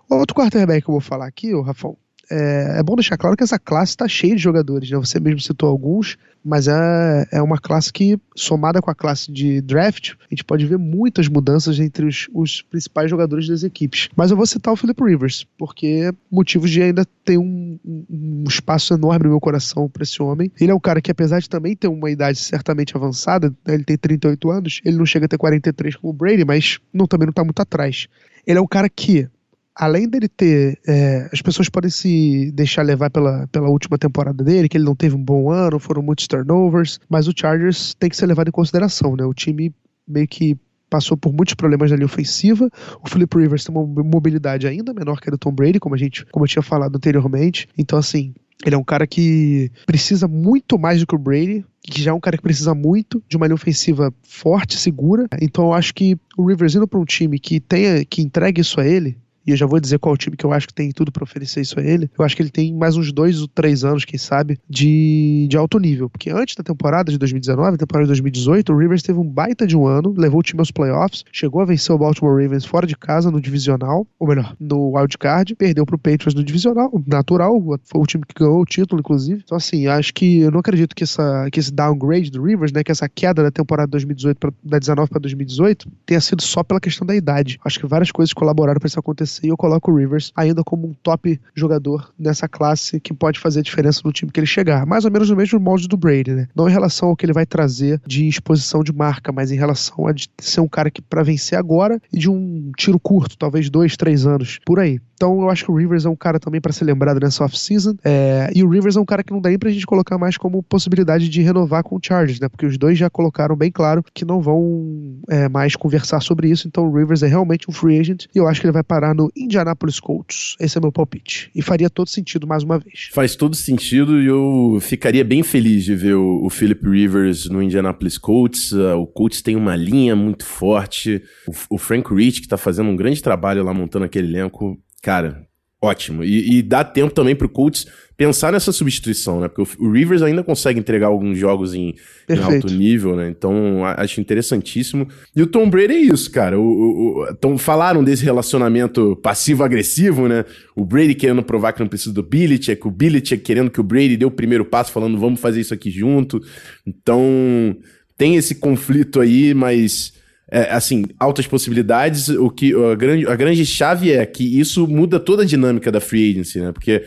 Outro 0.09 0.35
quarterback 0.35 0.83
que 0.83 0.89
eu 0.89 0.93
vou 0.93 1.01
falar 1.01 1.25
aqui, 1.25 1.55
o 1.55 1.61
Rafão, 1.61 1.97
é, 2.31 2.79
é, 2.79 2.83
bom 2.83 2.95
deixar 2.95 3.17
claro 3.17 3.35
que 3.35 3.43
essa 3.43 3.59
classe 3.59 3.91
está 3.91 4.07
cheia 4.07 4.35
de 4.35 4.41
jogadores, 4.41 4.89
né? 4.89 4.97
Você 4.97 5.19
mesmo 5.19 5.39
citou 5.41 5.69
alguns, 5.69 6.17
mas 6.43 6.67
é, 6.67 7.27
é 7.31 7.41
uma 7.41 7.57
classe 7.57 7.91
que, 7.91 8.17
somada 8.35 8.81
com 8.81 8.89
a 8.89 8.95
classe 8.95 9.31
de 9.31 9.61
draft, 9.61 10.11
a 10.11 10.29
gente 10.29 10.43
pode 10.43 10.65
ver 10.65 10.77
muitas 10.77 11.27
mudanças 11.27 11.79
entre 11.79 12.05
os, 12.05 12.27
os 12.33 12.61
principais 12.61 13.09
jogadores 13.09 13.47
das 13.47 13.63
equipes. 13.63 14.09
Mas 14.15 14.31
eu 14.31 14.37
vou 14.37 14.45
citar 14.45 14.73
o 14.73 14.77
Philip 14.77 15.01
Rivers, 15.03 15.45
porque 15.57 16.13
motivos 16.31 16.71
de 16.71 16.81
ainda 16.81 17.05
ter 17.25 17.37
um, 17.37 17.77
um 17.85 18.43
espaço 18.47 18.93
enorme 18.93 19.25
no 19.25 19.31
meu 19.31 19.39
coração 19.39 19.89
para 19.89 20.03
esse 20.03 20.21
homem. 20.21 20.51
Ele 20.59 20.71
é 20.71 20.75
um 20.75 20.79
cara 20.79 21.01
que, 21.01 21.11
apesar 21.11 21.39
de 21.39 21.49
também 21.49 21.75
ter 21.75 21.87
uma 21.87 22.09
idade 22.09 22.37
certamente 22.37 22.95
avançada, 22.95 23.49
né? 23.65 23.73
ele 23.73 23.83
tem 23.83 23.97
38 23.97 24.49
anos, 24.49 24.81
ele 24.85 24.97
não 24.97 25.05
chega 25.05 25.25
a 25.25 25.29
ter 25.29 25.37
43 25.37 25.97
como 25.97 26.11
o 26.11 26.15
Brady, 26.15 26.45
mas 26.45 26.79
não, 26.93 27.05
também 27.05 27.25
não 27.25 27.31
está 27.31 27.43
muito 27.43 27.61
atrás. 27.61 28.07
Ele 28.45 28.59
é 28.59 28.61
um 28.61 28.67
cara 28.67 28.89
que 28.89 29.27
além 29.75 30.07
dele 30.07 30.27
ter. 30.27 30.79
É, 30.87 31.29
as 31.31 31.41
pessoas 31.41 31.69
podem 31.69 31.89
se 31.89 32.51
deixar 32.53 32.83
levar 32.83 33.09
pela, 33.09 33.47
pela 33.47 33.69
última 33.69 33.97
temporada 33.97 34.43
dele, 34.43 34.69
que 34.69 34.77
ele 34.77 34.85
não 34.85 34.95
teve 34.95 35.15
um 35.15 35.23
bom 35.23 35.51
ano, 35.51 35.79
foram 35.79 36.01
muitos 36.01 36.27
turnovers, 36.27 36.99
mas 37.09 37.27
o 37.27 37.33
Chargers 37.35 37.93
tem 37.95 38.09
que 38.09 38.17
ser 38.17 38.25
levado 38.25 38.47
em 38.47 38.51
consideração, 38.51 39.15
né? 39.15 39.25
O 39.25 39.33
time 39.33 39.73
meio 40.07 40.27
que 40.27 40.57
passou 40.89 41.17
por 41.17 41.33
muitos 41.33 41.55
problemas 41.55 41.89
na 41.89 41.97
linha 41.97 42.05
ofensiva. 42.05 42.69
O 43.03 43.09
Philip 43.09 43.35
Rivers 43.35 43.63
tem 43.63 43.75
uma 43.75 44.03
mobilidade 44.03 44.67
ainda 44.67 44.93
menor 44.93 45.19
que 45.19 45.27
a 45.27 45.31
do 45.31 45.37
Tom 45.39 45.51
Brady, 45.51 45.79
como 45.79 45.95
a 45.95 45.97
gente, 45.97 46.23
como 46.27 46.45
eu 46.45 46.49
tinha 46.49 46.61
falado 46.61 46.95
anteriormente. 46.95 47.67
Então, 47.75 47.97
assim, 47.97 48.33
ele 48.63 48.75
é 48.75 48.77
um 48.77 48.83
cara 48.83 49.07
que 49.07 49.71
precisa 49.85 50.27
muito 50.27 50.77
mais 50.77 50.99
do 50.99 51.07
que 51.07 51.15
o 51.15 51.19
Brady, 51.19 51.65
que 51.81 52.01
já 52.01 52.11
é 52.11 52.13
um 52.13 52.19
cara 52.19 52.37
que 52.37 52.43
precisa 52.43 52.73
muito 52.73 53.21
de 53.27 53.35
uma 53.35 53.47
linha 53.47 53.55
ofensiva 53.55 54.13
forte, 54.21 54.77
segura. 54.77 55.27
Então 55.41 55.65
eu 55.65 55.73
acho 55.73 55.93
que 55.93 56.17
o 56.37 56.47
Rivers 56.47 56.75
indo 56.75 56.87
para 56.87 56.99
um 56.99 57.05
time 57.05 57.39
que 57.39 57.59
tenha 57.59 58.05
que 58.05 58.21
entregue 58.21 58.61
isso 58.61 58.79
a 58.79 58.87
ele, 58.87 59.17
e 59.45 59.51
eu 59.51 59.57
já 59.57 59.65
vou 59.65 59.79
dizer 59.79 59.99
qual 59.99 60.15
time 60.15 60.37
que 60.37 60.45
eu 60.45 60.53
acho 60.53 60.67
que 60.67 60.73
tem 60.73 60.91
tudo 60.91 61.11
para 61.11 61.23
oferecer 61.23 61.61
isso 61.61 61.79
a 61.79 61.83
ele. 61.83 62.09
Eu 62.17 62.23
acho 62.23 62.35
que 62.35 62.41
ele 62.41 62.49
tem 62.49 62.73
mais 62.73 62.95
uns 62.95 63.11
dois 63.11 63.41
ou 63.41 63.47
três 63.47 63.83
anos, 63.83 64.05
quem 64.05 64.17
sabe, 64.17 64.57
de, 64.69 65.47
de 65.49 65.57
alto 65.57 65.77
nível. 65.79 66.09
Porque 66.09 66.29
antes 66.29 66.55
da 66.55 66.63
temporada 66.63 67.11
de 67.11 67.17
2019, 67.17 67.77
temporada 67.77 68.05
de 68.05 68.09
2018, 68.09 68.71
o 68.71 68.77
Rivers 68.77 69.03
teve 69.03 69.19
um 69.19 69.27
baita 69.27 69.67
de 69.67 69.75
um 69.75 69.85
ano, 69.85 70.13
levou 70.17 70.39
o 70.39 70.43
time 70.43 70.61
aos 70.61 70.71
playoffs, 70.71 71.23
chegou 71.31 71.61
a 71.61 71.65
vencer 71.65 71.93
o 71.93 71.97
Baltimore 71.97 72.41
Ravens 72.41 72.65
fora 72.65 72.87
de 72.87 72.95
casa 72.95 73.29
no 73.29 73.41
divisional, 73.41 74.07
ou 74.17 74.27
melhor, 74.27 74.55
no 74.59 74.95
wildcard, 74.95 75.55
perdeu 75.55 75.85
pro 75.85 75.97
Patriots 75.97 76.33
no 76.33 76.43
divisional, 76.43 76.91
natural, 77.05 77.61
foi 77.83 78.01
o 78.01 78.05
time 78.05 78.23
que 78.25 78.39
ganhou 78.39 78.61
o 78.61 78.65
título, 78.65 79.01
inclusive. 79.01 79.41
Então, 79.43 79.57
assim, 79.57 79.87
acho 79.87 80.13
que 80.13 80.39
eu 80.39 80.51
não 80.51 80.59
acredito 80.59 80.95
que, 80.95 81.03
essa, 81.03 81.49
que 81.51 81.59
esse 81.59 81.71
downgrade 81.71 82.31
do 82.31 82.43
Rivers, 82.43 82.71
né, 82.71 82.83
que 82.83 82.91
essa 82.91 83.09
queda 83.09 83.43
da 83.43 83.51
temporada 83.51 83.87
2018 83.87 84.37
pra, 84.37 84.51
da 84.63 84.79
19 84.79 85.09
para 85.09 85.19
2018, 85.19 85.91
tenha 86.05 86.21
sido 86.21 86.41
só 86.41 86.63
pela 86.63 86.79
questão 86.79 87.05
da 87.05 87.15
idade. 87.15 87.59
Acho 87.65 87.79
que 87.79 87.85
várias 87.85 88.11
coisas 88.11 88.33
colaboraram 88.33 88.79
para 88.79 88.87
isso 88.87 88.99
acontecer 88.99 89.32
classe 89.33 89.39
e 89.43 89.49
eu 89.49 89.57
coloco 89.57 89.91
o 89.91 89.95
Rivers 89.95 90.31
ainda 90.35 90.63
como 90.63 90.87
um 90.87 90.93
top 91.01 91.39
jogador 91.55 92.11
nessa 92.19 92.47
classe 92.47 92.99
que 92.99 93.13
pode 93.13 93.39
fazer 93.39 93.61
diferença 93.61 94.01
no 94.03 94.11
time 94.11 94.31
que 94.31 94.39
ele 94.39 94.47
chegar. 94.47 94.85
Mais 94.85 95.05
ou 95.05 95.11
menos 95.11 95.29
no 95.29 95.35
mesmo 95.35 95.59
molde 95.59 95.87
do 95.87 95.97
Brady, 95.97 96.31
né? 96.31 96.47
Não 96.55 96.67
em 96.67 96.71
relação 96.71 97.09
ao 97.09 97.15
que 97.15 97.25
ele 97.25 97.33
vai 97.33 97.45
trazer 97.45 98.01
de 98.05 98.27
exposição 98.27 98.83
de 98.83 98.93
marca, 98.93 99.31
mas 99.31 99.51
em 99.51 99.55
relação 99.55 100.07
a 100.07 100.13
ser 100.39 100.61
um 100.61 100.67
cara 100.67 100.91
que 100.91 101.01
para 101.01 101.23
vencer 101.23 101.57
agora 101.57 101.99
e 102.11 102.19
de 102.19 102.29
um 102.29 102.71
tiro 102.77 102.99
curto, 102.99 103.37
talvez 103.37 103.69
dois, 103.69 103.95
três 103.97 104.25
anos, 104.25 104.59
por 104.65 104.79
aí. 104.79 104.99
Então 105.15 105.41
eu 105.41 105.49
acho 105.49 105.63
que 105.63 105.71
o 105.71 105.75
Rivers 105.75 106.05
é 106.05 106.09
um 106.09 106.15
cara 106.15 106.37
também 106.39 106.59
para 106.59 106.73
ser 106.73 106.83
lembrado 106.83 107.19
nessa 107.19 107.45
off-season. 107.45 107.95
É, 108.03 108.51
e 108.53 108.63
o 108.63 108.69
Rivers 108.69 108.97
é 108.97 108.99
um 108.99 109.05
cara 109.05 109.23
que 109.23 109.31
não 109.31 109.39
dá 109.39 109.49
nem 109.49 109.57
pra 109.57 109.71
gente 109.71 109.85
colocar 109.85 110.17
mais 110.17 110.35
como 110.35 110.61
possibilidade 110.61 111.29
de 111.29 111.41
renovar 111.41 111.81
com 111.81 111.95
o 111.95 111.99
Chargers, 112.01 112.39
né? 112.41 112.49
Porque 112.49 112.65
os 112.65 112.77
dois 112.77 112.97
já 112.97 113.09
colocaram 113.09 113.55
bem 113.55 113.71
claro 113.71 114.03
que 114.13 114.25
não 114.25 114.41
vão 114.41 115.17
é, 115.29 115.47
mais 115.47 115.75
conversar 115.75 116.19
sobre 116.19 116.49
isso. 116.49 116.67
Então 116.67 116.85
o 116.85 116.93
Rivers 116.93 117.23
é 117.23 117.27
realmente 117.27 117.69
um 117.69 117.73
free 117.73 117.99
agent 117.99 118.25
e 118.35 118.37
eu 118.37 118.47
acho 118.47 118.59
que 118.59 118.67
ele 118.67 118.73
vai 118.73 118.83
parar 118.83 119.15
no 119.15 119.22
Indianapolis 119.35 119.99
Colts. 119.99 120.55
Esse 120.59 120.77
é 120.77 120.81
meu 120.81 120.91
palpite. 120.91 121.51
E 121.55 121.61
faria 121.61 121.89
todo 121.89 122.09
sentido 122.09 122.47
mais 122.47 122.63
uma 122.63 122.79
vez. 122.79 123.09
Faz 123.13 123.35
todo 123.35 123.55
sentido 123.55 124.21
e 124.21 124.25
eu 124.25 124.79
ficaria 124.81 125.23
bem 125.23 125.43
feliz 125.43 125.83
de 125.83 125.95
ver 125.95 126.15
o, 126.15 126.45
o 126.45 126.49
Philip 126.49 126.87
Rivers 126.87 127.49
no 127.49 127.61
Indianapolis 127.61 128.17
Colts. 128.17 128.71
Uh, 128.71 128.97
o 128.97 129.07
Colts 129.07 129.41
tem 129.41 129.55
uma 129.55 129.75
linha 129.75 130.15
muito 130.15 130.45
forte. 130.45 131.21
O, 131.47 131.75
o 131.75 131.77
Frank 131.77 132.13
Rich, 132.13 132.41
que 132.41 132.47
tá 132.47 132.57
fazendo 132.57 132.89
um 132.89 132.95
grande 132.95 133.21
trabalho 133.21 133.63
lá 133.63 133.73
montando 133.73 134.05
aquele 134.05 134.27
elenco, 134.27 134.79
Cara, 135.03 135.45
ótimo. 135.83 136.23
E, 136.23 136.57
e, 136.57 136.61
dá 136.61 136.83
tempo 136.83 137.13
também 137.13 137.35
pro 137.35 137.49
Colts 137.49 137.85
pensar 138.15 138.51
nessa 138.51 138.71
substituição, 138.71 139.41
né? 139.41 139.47
Porque 139.49 139.61
o, 139.61 139.85
o 139.85 139.91
Rivers 139.91 140.21
ainda 140.21 140.43
consegue 140.43 140.79
entregar 140.79 141.07
alguns 141.07 141.37
jogos 141.37 141.73
em, 141.73 141.95
em, 142.29 142.39
alto 142.39 142.67
nível, 142.67 143.15
né? 143.15 143.27
Então, 143.27 143.83
acho 143.85 144.21
interessantíssimo. 144.21 145.07
E 145.35 145.41
o 145.41 145.47
Tom 145.47 145.69
Brady 145.69 145.93
é 145.93 145.97
isso, 145.97 146.31
cara. 146.31 146.57
O, 146.57 146.63
o, 146.63 147.27
então, 147.29 147.57
falaram 147.57 148.03
desse 148.03 148.23
relacionamento 148.23 149.19
passivo-agressivo, 149.21 150.27
né? 150.27 150.45
O 150.75 150.85
Brady 150.85 151.15
querendo 151.15 151.43
provar 151.43 151.73
que 151.73 151.81
não 151.81 151.87
precisa 151.87 152.13
do 152.13 152.23
Belichick, 152.23 152.87
o 152.87 152.91
Belichick 152.91 153.43
querendo 153.43 153.69
que 153.69 153.81
o 153.81 153.83
Brady 153.83 154.15
dê 154.15 154.25
o 154.25 154.31
primeiro 154.31 154.63
passo, 154.63 154.91
falando 154.91 155.19
vamos 155.19 155.41
fazer 155.41 155.59
isso 155.59 155.73
aqui 155.73 155.91
junto. 155.91 156.39
Então, 156.87 157.75
tem 158.17 158.37
esse 158.37 158.55
conflito 158.55 159.19
aí, 159.19 159.53
mas 159.53 160.13
é, 160.53 160.71
assim, 160.71 161.05
altas 161.19 161.47
possibilidades. 161.47 162.29
O 162.29 162.47
que 162.47 162.73
a 162.75 162.93
grande, 162.93 163.27
a 163.27 163.35
grande 163.35 163.65
chave 163.65 164.11
é 164.11 164.23
que 164.23 164.59
isso 164.59 164.87
muda 164.87 165.19
toda 165.19 165.41
a 165.41 165.45
dinâmica 165.45 165.91
da 165.91 165.99
free 165.99 166.29
agency, 166.29 166.59
né? 166.59 166.71
Porque 166.71 167.03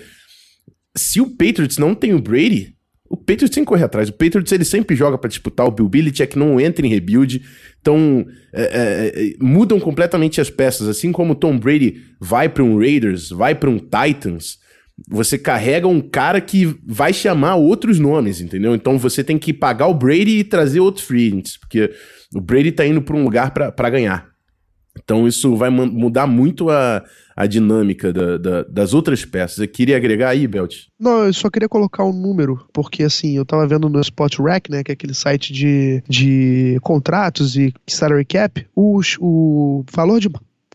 se 0.97 1.21
o 1.21 1.31
Patriots 1.31 1.79
não 1.79 1.95
tem 1.95 2.13
o 2.13 2.21
Brady, 2.21 2.75
o 3.09 3.17
Patriots 3.17 3.51
tem 3.51 3.63
que 3.63 3.69
correr 3.69 3.85
atrás. 3.85 4.09
O 4.09 4.13
Patriots 4.13 4.51
ele 4.51 4.65
sempre 4.65 4.97
joga 4.97 5.17
para 5.17 5.29
disputar. 5.29 5.65
O 5.65 5.71
Bill 5.71 5.89
Belichick 5.89 6.37
não 6.37 6.61
entra 6.61 6.85
em 6.85 6.91
rebuild. 6.91 7.41
Então, 7.81 8.27
é, 8.53 8.63
é, 8.63 9.13
é, 9.15 9.33
mudam 9.41 9.79
completamente 9.79 10.41
as 10.41 10.51
peças. 10.51 10.89
Assim 10.89 11.13
como 11.13 11.35
o 11.35 11.37
Tom 11.37 11.57
Brady 11.57 12.03
vai 12.21 12.49
para 12.49 12.65
um 12.65 12.77
Raiders, 12.77 13.31
vai 13.31 13.55
para 13.55 13.71
um 13.71 13.79
Titans, 13.79 14.59
você 15.09 15.37
carrega 15.37 15.87
um 15.87 16.01
cara 16.01 16.41
que 16.41 16.77
vai 16.87 17.13
chamar 17.13 17.57
outros 17.57 17.99
nomes, 17.99 18.41
entendeu? 18.41 18.75
Então 18.75 18.99
você 18.99 19.23
tem 19.23 19.39
que 19.39 19.53
pagar 19.53 19.89
o 19.89 19.95
Brady 19.95 20.39
e 20.39 20.45
trazer 20.45 20.81
outros 20.81 21.05
free 21.05 21.43
porque 21.61 21.93
o 22.35 22.41
Brady 22.41 22.73
tá 22.73 22.87
indo 22.87 23.03
para 23.03 23.17
um 23.17 23.25
lugar 23.25 23.51
para 23.53 23.91
ganhar. 23.91 24.37
Então 25.03 25.29
isso 25.29 25.55
vai 25.57 25.69
mudar 25.69 26.27
muito 26.27 26.71
a, 26.71 27.05
a 27.37 27.47
dinâmica 27.47 28.13
da, 28.13 28.39
da, 28.39 28.63
das 28.63 28.95
outras 28.95 29.25
peças. 29.25 29.57
Você 29.57 29.67
queria 29.67 29.97
agregar 29.97 30.31
aí, 30.31 30.47
Belt? 30.47 30.85
Não, 30.99 31.25
eu 31.27 31.33
só 31.33 31.51
queria 31.51 31.69
colocar 31.69 32.05
um 32.05 32.13
número, 32.13 32.67
porque 32.73 33.03
assim, 33.03 33.37
eu 33.37 33.45
tava 33.45 33.67
vendo 33.67 33.89
no 33.89 34.01
Spot 34.01 34.39
Rack, 34.39 34.71
né, 34.71 34.83
que 34.83 34.91
é 34.91 34.95
aquele 34.95 35.15
site 35.15 35.53
de, 35.53 36.03
de 36.09 36.79
contratos 36.83 37.57
e 37.57 37.75
salary 37.87 38.25
cap, 38.25 38.67
os, 38.75 39.17
o 39.21 39.85
valor 39.93 40.19
de 40.19 40.31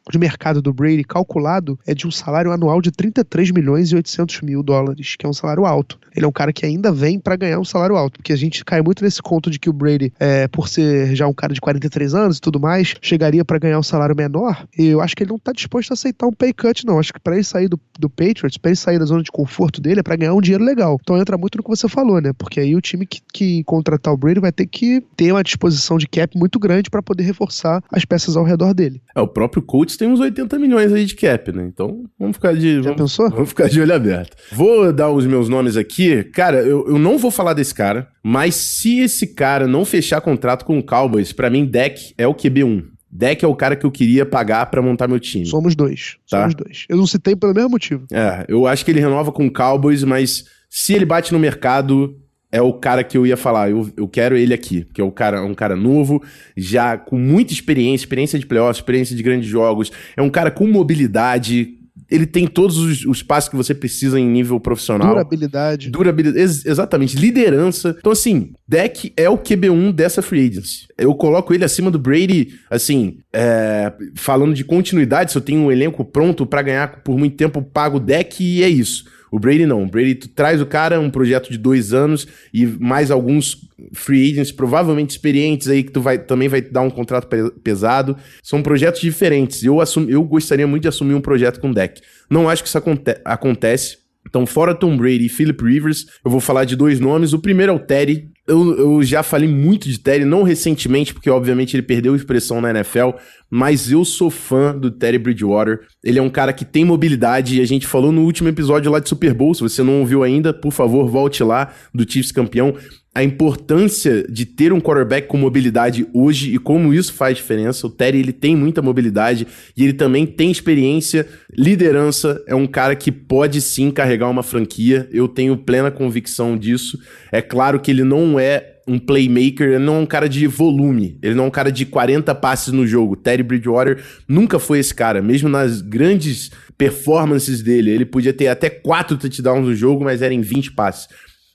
de 0.10 0.18
mercado 0.18 0.62
do 0.62 0.74
Brady 0.74 1.04
calculado 1.04 1.80
é 1.86 1.94
de 1.94 2.08
um 2.08 2.12
salário 2.12 2.52
anual 2.52 2.82
de 2.82 2.92
33 2.92 3.52
milhões 3.52 3.92
e 3.92 3.96
800 3.96 4.42
mil 4.42 4.64
dólares, 4.64 5.16
que 5.18 5.26
é 5.26 5.30
um 5.30 5.34
salário 5.34 5.66
alto. 5.66 6.00
Ele 6.16 6.26
é 6.26 6.28
um 6.28 6.32
cara 6.32 6.52
que 6.52 6.66
ainda 6.66 6.92
vem 6.92 7.20
para 7.20 7.36
ganhar 7.36 7.60
um 7.60 7.66
salário 7.66 7.96
alto, 7.96 8.20
porque 8.20 8.34
a 8.34 8.38
gente 8.38 8.66
cai 8.66 8.82
muito 8.82 9.04
nesse 9.04 9.22
conto 9.22 9.50
de 9.50 9.60
que 9.60 9.70
o 9.70 9.74
Brady, 9.74 10.14
é, 10.20 10.48
por 10.48 10.68
ser 10.68 11.16
já 11.16 11.28
um 11.28 11.34
cara 11.34 11.54
de 11.54 11.62
43 11.62 12.14
anos 12.14 12.38
e 12.38 12.42
tudo 12.42 12.60
mais, 12.60 12.96
chegaria 13.02 13.46
para 13.46 13.58
ganhar 13.58 13.80
um 13.80 13.84
salário 13.84 14.16
menor. 14.16 14.66
E 14.78 14.88
eu 14.88 15.02
acho 15.02 15.16
que 15.16 15.24
ele 15.24 15.32
não 15.32 15.40
tá 15.40 15.52
disposto 15.52 15.92
a 15.92 15.94
aceitar 15.94 16.28
um 16.28 16.34
pay 16.34 16.54
cut, 16.54 16.86
não. 16.86 17.00
Acho 17.00 17.14
que 17.14 17.20
para 17.20 17.36
ele 17.36 17.44
sair 17.44 17.68
do, 17.68 17.80
do 18.00 18.10
Patriots, 18.10 18.58
para 18.58 18.70
ele 18.72 18.76
sair 18.76 19.00
da 19.00 19.06
zona 19.06 19.24
de 19.24 19.32
conforto 19.32 19.82
dele, 19.82 20.00
é 20.00 20.04
para 20.04 20.16
ganhar 20.16 20.34
um 20.34 20.42
dinheiro 20.42 20.64
legal. 20.64 20.98
Então 21.02 21.18
entra 21.18 21.38
muito 21.38 21.58
no 21.58 21.64
que 21.64 21.70
você 21.70 21.88
falou, 21.88 22.22
né? 22.22 22.34
Porque 22.34 22.60
aí 22.60 22.76
o 22.76 22.82
time 22.82 23.06
que, 23.06 23.22
que 23.34 23.64
contratar 23.64 24.14
o 24.14 24.18
Brady 24.18 24.40
vai 24.40 24.52
ter 24.52 24.66
que 24.66 25.02
ter 25.16 25.32
uma 25.32 25.44
disposição 25.44 25.98
de 25.98 26.08
cap 26.08 26.38
muito 26.38 26.60
grande 26.60 26.90
para 26.90 27.02
poder 27.02 27.24
reforçar 27.24 27.82
as 27.92 28.06
peças 28.06 28.36
ao 28.36 28.44
redor 28.44 28.74
dele. 28.74 29.02
É, 29.16 29.22
o 29.22 29.28
próprio 29.28 29.62
Colts 29.92 29.98
tem 29.98 30.08
uns 30.08 30.20
80 30.20 30.58
milhões 30.58 30.92
aí 30.94 31.06
de 31.06 31.16
cap, 31.16 31.52
né? 31.52 31.64
Então 31.64 32.06
vamos 32.18 32.38
ficar 32.38 32.54
de. 32.54 32.76
Já 32.76 32.82
vamos, 32.82 32.98
pensou? 32.98 33.30
Vamos 33.30 33.50
ficar 33.50 33.68
de 33.68 33.82
olho 33.82 33.94
aberto. 33.94 34.36
Vou 34.52 34.92
dar 34.92 35.10
os 35.12 35.26
meus 35.26 35.50
nomes 35.50 35.78
aqui. 35.78 36.24
Cara, 36.24 36.62
eu, 36.62 36.88
eu 36.88 36.98
não 36.98 37.18
vou 37.18 37.32
falar 37.32 37.54
desse 37.54 37.74
cara, 37.74 38.08
mas 38.24 38.56
se 38.56 39.00
esse 39.00 39.28
cara 39.28 39.68
não 39.68 39.86
fechar 39.86 40.22
contrato 40.22 40.66
com 40.66 40.78
o 40.78 40.84
Cowboys, 40.84 41.32
para 41.32 41.50
mim, 41.50 41.66
Deck 41.66 42.14
é 42.18 42.28
o 42.28 42.34
QB1. 42.34 42.86
Deck 43.14 43.44
é 43.44 43.48
o 43.48 43.56
cara 43.56 43.76
que 43.76 43.86
eu 43.86 43.92
queria 43.92 44.26
pagar 44.26 44.66
para 44.68 44.82
montar 44.82 45.08
meu 45.08 45.20
time. 45.20 45.46
Somos 45.46 45.76
dois. 45.76 46.18
Tá? 46.30 46.42
Somos 46.42 46.56
dois. 46.56 46.86
Eu 46.88 46.98
não 46.98 47.06
citei 47.06 47.36
pelo 47.36 47.54
mesmo 47.54 47.72
motivo. 47.72 48.06
É, 48.12 48.46
eu 48.48 48.66
acho 48.66 48.86
que 48.86 48.92
ele 48.92 49.02
renova 49.02 49.32
com 49.32 49.46
o 49.46 49.52
Cowboys, 49.52 50.04
mas 50.04 50.46
se 50.70 50.94
ele 50.94 51.06
bate 51.06 51.34
no 51.34 51.40
mercado, 51.40 52.16
é 52.52 52.62
o 52.62 52.74
cara 52.74 53.04
que 53.04 53.18
eu 53.18 53.26
ia 53.26 53.38
falar, 53.38 53.70
eu, 53.70 53.90
eu 53.96 54.08
quero 54.08 54.36
ele 54.36 54.54
aqui, 54.54 54.86
que 54.94 55.00
é 55.00 55.04
o 55.04 55.12
cara, 55.12 55.44
um 55.44 55.54
cara 55.54 55.76
novo, 55.76 56.22
já 56.56 56.98
com 56.98 57.18
muita 57.18 57.54
experiência, 57.54 58.04
experiência 58.04 58.38
de 58.38 58.46
playoffs, 58.46 58.78
experiência 58.78 59.16
de 59.16 59.24
grandes 59.24 59.48
jogos, 59.48 59.92
é 60.18 60.22
um 60.22 60.30
cara 60.30 60.52
com 60.52 60.68
mobilidade, 60.68 61.78
ele 62.10 62.26
tem 62.26 62.46
todos 62.46 62.78
os, 62.78 63.06
os 63.06 63.24
passos 63.24 63.50
que 63.50 63.56
você 63.56 63.74
precisa 63.74 64.20
em 64.20 64.28
nível 64.28 64.60
profissional. 64.60 65.14
Durabilidade. 65.14 65.90
Durabilidade, 65.90 66.42
ex 66.42 66.66
exatamente. 66.66 67.16
Liderança. 67.16 67.96
Então, 67.98 68.12
assim, 68.12 68.52
Deck 68.68 69.14
é 69.16 69.30
o 69.30 69.38
QB1 69.38 69.94
dessa 69.94 70.22
free 70.22 70.50
agency. 70.50 70.88
Eu 70.98 71.16
coloco 71.16 71.54
ele 71.54 71.64
acima 71.64 71.90
do 71.90 71.98
Brady, 71.98 72.60
assim, 72.70 73.20
é, 73.32 73.94
falando 74.16 74.54
de 74.54 74.66
continuidade, 74.66 75.32
se 75.32 75.38
eu 75.38 75.42
tenho 75.42 75.62
um 75.62 75.72
elenco 75.72 76.04
pronto 76.04 76.46
para 76.46 76.62
ganhar 76.62 77.02
por 77.02 77.18
muito 77.18 77.38
tempo, 77.38 77.62
pago 77.62 77.96
o 77.96 78.00
Deck 78.00 78.44
e 78.44 78.62
é 78.62 78.68
isso. 78.68 79.06
O 79.32 79.40
Brady 79.40 79.66
não. 79.66 79.84
O 79.84 79.88
Brady 79.88 80.16
tu 80.16 80.28
traz 80.28 80.62
o 80.62 80.66
cara, 80.66 81.00
um 81.00 81.10
projeto 81.10 81.50
de 81.50 81.58
dois 81.58 81.94
anos 81.94 82.28
e 82.54 82.66
mais 82.66 83.10
alguns 83.10 83.70
free 83.94 84.32
agents, 84.32 84.52
provavelmente 84.52 85.12
experientes 85.12 85.70
aí, 85.70 85.84
que 85.84 85.92
tu 85.92 86.02
vai, 86.02 86.20
também 86.20 86.50
vai 86.50 86.62
dar 86.62 86.82
um 86.82 86.90
contrato 86.90 87.28
pesado. 87.64 88.18
São 88.44 88.62
projetos 88.62 89.00
diferentes. 89.00 89.64
Eu, 89.64 89.80
assum, 89.80 90.08
eu 90.10 90.22
gostaria 90.24 90.68
muito 90.68 90.84
de 90.84 90.90
assumir 90.90 91.14
um 91.14 91.22
projeto 91.22 91.62
com 91.62 91.72
deck. 91.72 92.02
Não 92.30 92.50
acho 92.50 92.62
que 92.62 92.68
isso 92.68 92.78
aconte 92.78 93.16
acontece. 93.24 94.01
Então, 94.32 94.46
fora 94.46 94.74
Tom 94.74 94.96
Brady 94.96 95.26
e 95.26 95.30
Philip 95.30 95.62
Rivers, 95.62 96.06
eu 96.24 96.32
vou 96.32 96.40
falar 96.40 96.64
de 96.64 96.78
dois 96.78 97.02
nomes. 97.02 97.34
O 97.34 97.40
primeiro 97.40 97.74
é 97.74 97.76
o 97.76 97.80
Teddy, 97.80 98.32
eu, 98.48 98.78
eu 98.78 99.04
já 99.04 99.22
falei 99.24 99.48
muito 99.48 99.88
de 99.88 100.00
Terry, 100.00 100.26
não 100.26 100.44
recentemente, 100.44 101.14
porque 101.14 101.30
obviamente 101.30 101.76
ele 101.76 101.84
perdeu 101.84 102.16
expressão 102.16 102.60
na 102.60 102.72
NFL, 102.72 103.12
mas 103.50 103.92
eu 103.92 104.04
sou 104.04 104.30
fã 104.30 104.76
do 104.78 104.90
Terry 104.90 105.18
Bridgewater. 105.18 105.82
Ele 106.04 106.18
é 106.18 106.22
um 106.22 106.30
cara 106.30 106.52
que 106.52 106.66
tem 106.66 106.84
mobilidade 106.84 107.58
e 107.58 107.62
a 107.62 107.66
gente 107.66 107.86
falou 107.86 108.12
no 108.12 108.24
último 108.24 108.50
episódio 108.50 108.92
lá 108.92 109.00
de 109.00 109.10
Super 109.10 109.34
Bowl. 109.34 109.54
Se 109.54 109.62
você 109.62 109.84
não 109.84 110.00
ouviu 110.00 110.24
ainda, 110.24 110.54
por 110.54 110.72
favor, 110.72 111.08
volte 111.10 111.44
lá 111.44 111.74
do 111.94 112.10
Chiefs 112.10 112.32
campeão 112.32 112.76
a 113.14 113.24
importância 113.24 114.26
de 114.30 114.46
ter 114.46 114.72
um 114.72 114.80
quarterback 114.80 115.28
com 115.28 115.38
mobilidade 115.38 116.08
hoje 116.14 116.56
e 116.56 116.58
como 116.58 116.94
isso 116.94 117.14
faz 117.14 117.36
diferença. 117.36 117.86
O 117.86 117.90
Terry 117.90 118.20
ele 118.20 118.32
tem 118.32 118.56
muita 118.56 118.82
mobilidade 118.82 119.46
e 119.76 119.84
ele 119.84 119.94
também 119.94 120.26
tem 120.26 120.50
experiência, 120.50 121.28
liderança. 121.54 122.42
É 122.48 122.56
um 122.56 122.66
cara 122.66 122.96
que 122.96 123.12
pode 123.12 123.60
sim 123.60 123.92
carregar 123.92 124.30
uma 124.30 124.44
franquia. 124.44 125.10
Eu 125.12 125.28
tenho 125.28 125.58
plena 125.58 125.92
convicção 125.92 126.58
disso. 126.58 126.98
É 127.34 127.42
claro 127.42 127.82
que 127.82 127.92
ele 127.92 128.06
não 128.06 128.40
é 128.40 128.78
um 128.88 128.98
playmaker, 128.98 129.68
ele 129.68 129.80
não 129.80 129.96
é 129.96 130.00
um 130.00 130.06
cara 130.06 130.28
de 130.28 130.48
volume, 130.48 131.18
ele 131.22 131.36
não 131.36 131.46
é 131.46 131.48
um 131.48 131.52
cara 131.52 131.72
de 131.72 131.86
40 131.86 132.34
passes 132.36 132.74
no 132.74 132.88
jogo. 132.88 133.16
Terry 133.16 133.44
Bridgewater 133.44 134.04
nunca 134.28 134.58
foi 134.58 134.80
esse 134.80 134.94
cara, 134.94 135.22
mesmo 135.22 135.48
nas 135.48 135.82
grandes 135.82 136.50
performances 136.78 137.62
dele. 137.62 137.92
Ele 137.92 138.06
podia 138.06 138.34
ter 138.34 138.48
até 138.48 138.70
quatro 138.70 139.18
touchdowns 139.18 139.68
no 139.68 139.76
jogo, 139.76 140.04
mas 140.04 140.22
era 140.22 140.34
em 140.34 140.42
20 140.42 140.72
passes. 140.72 141.08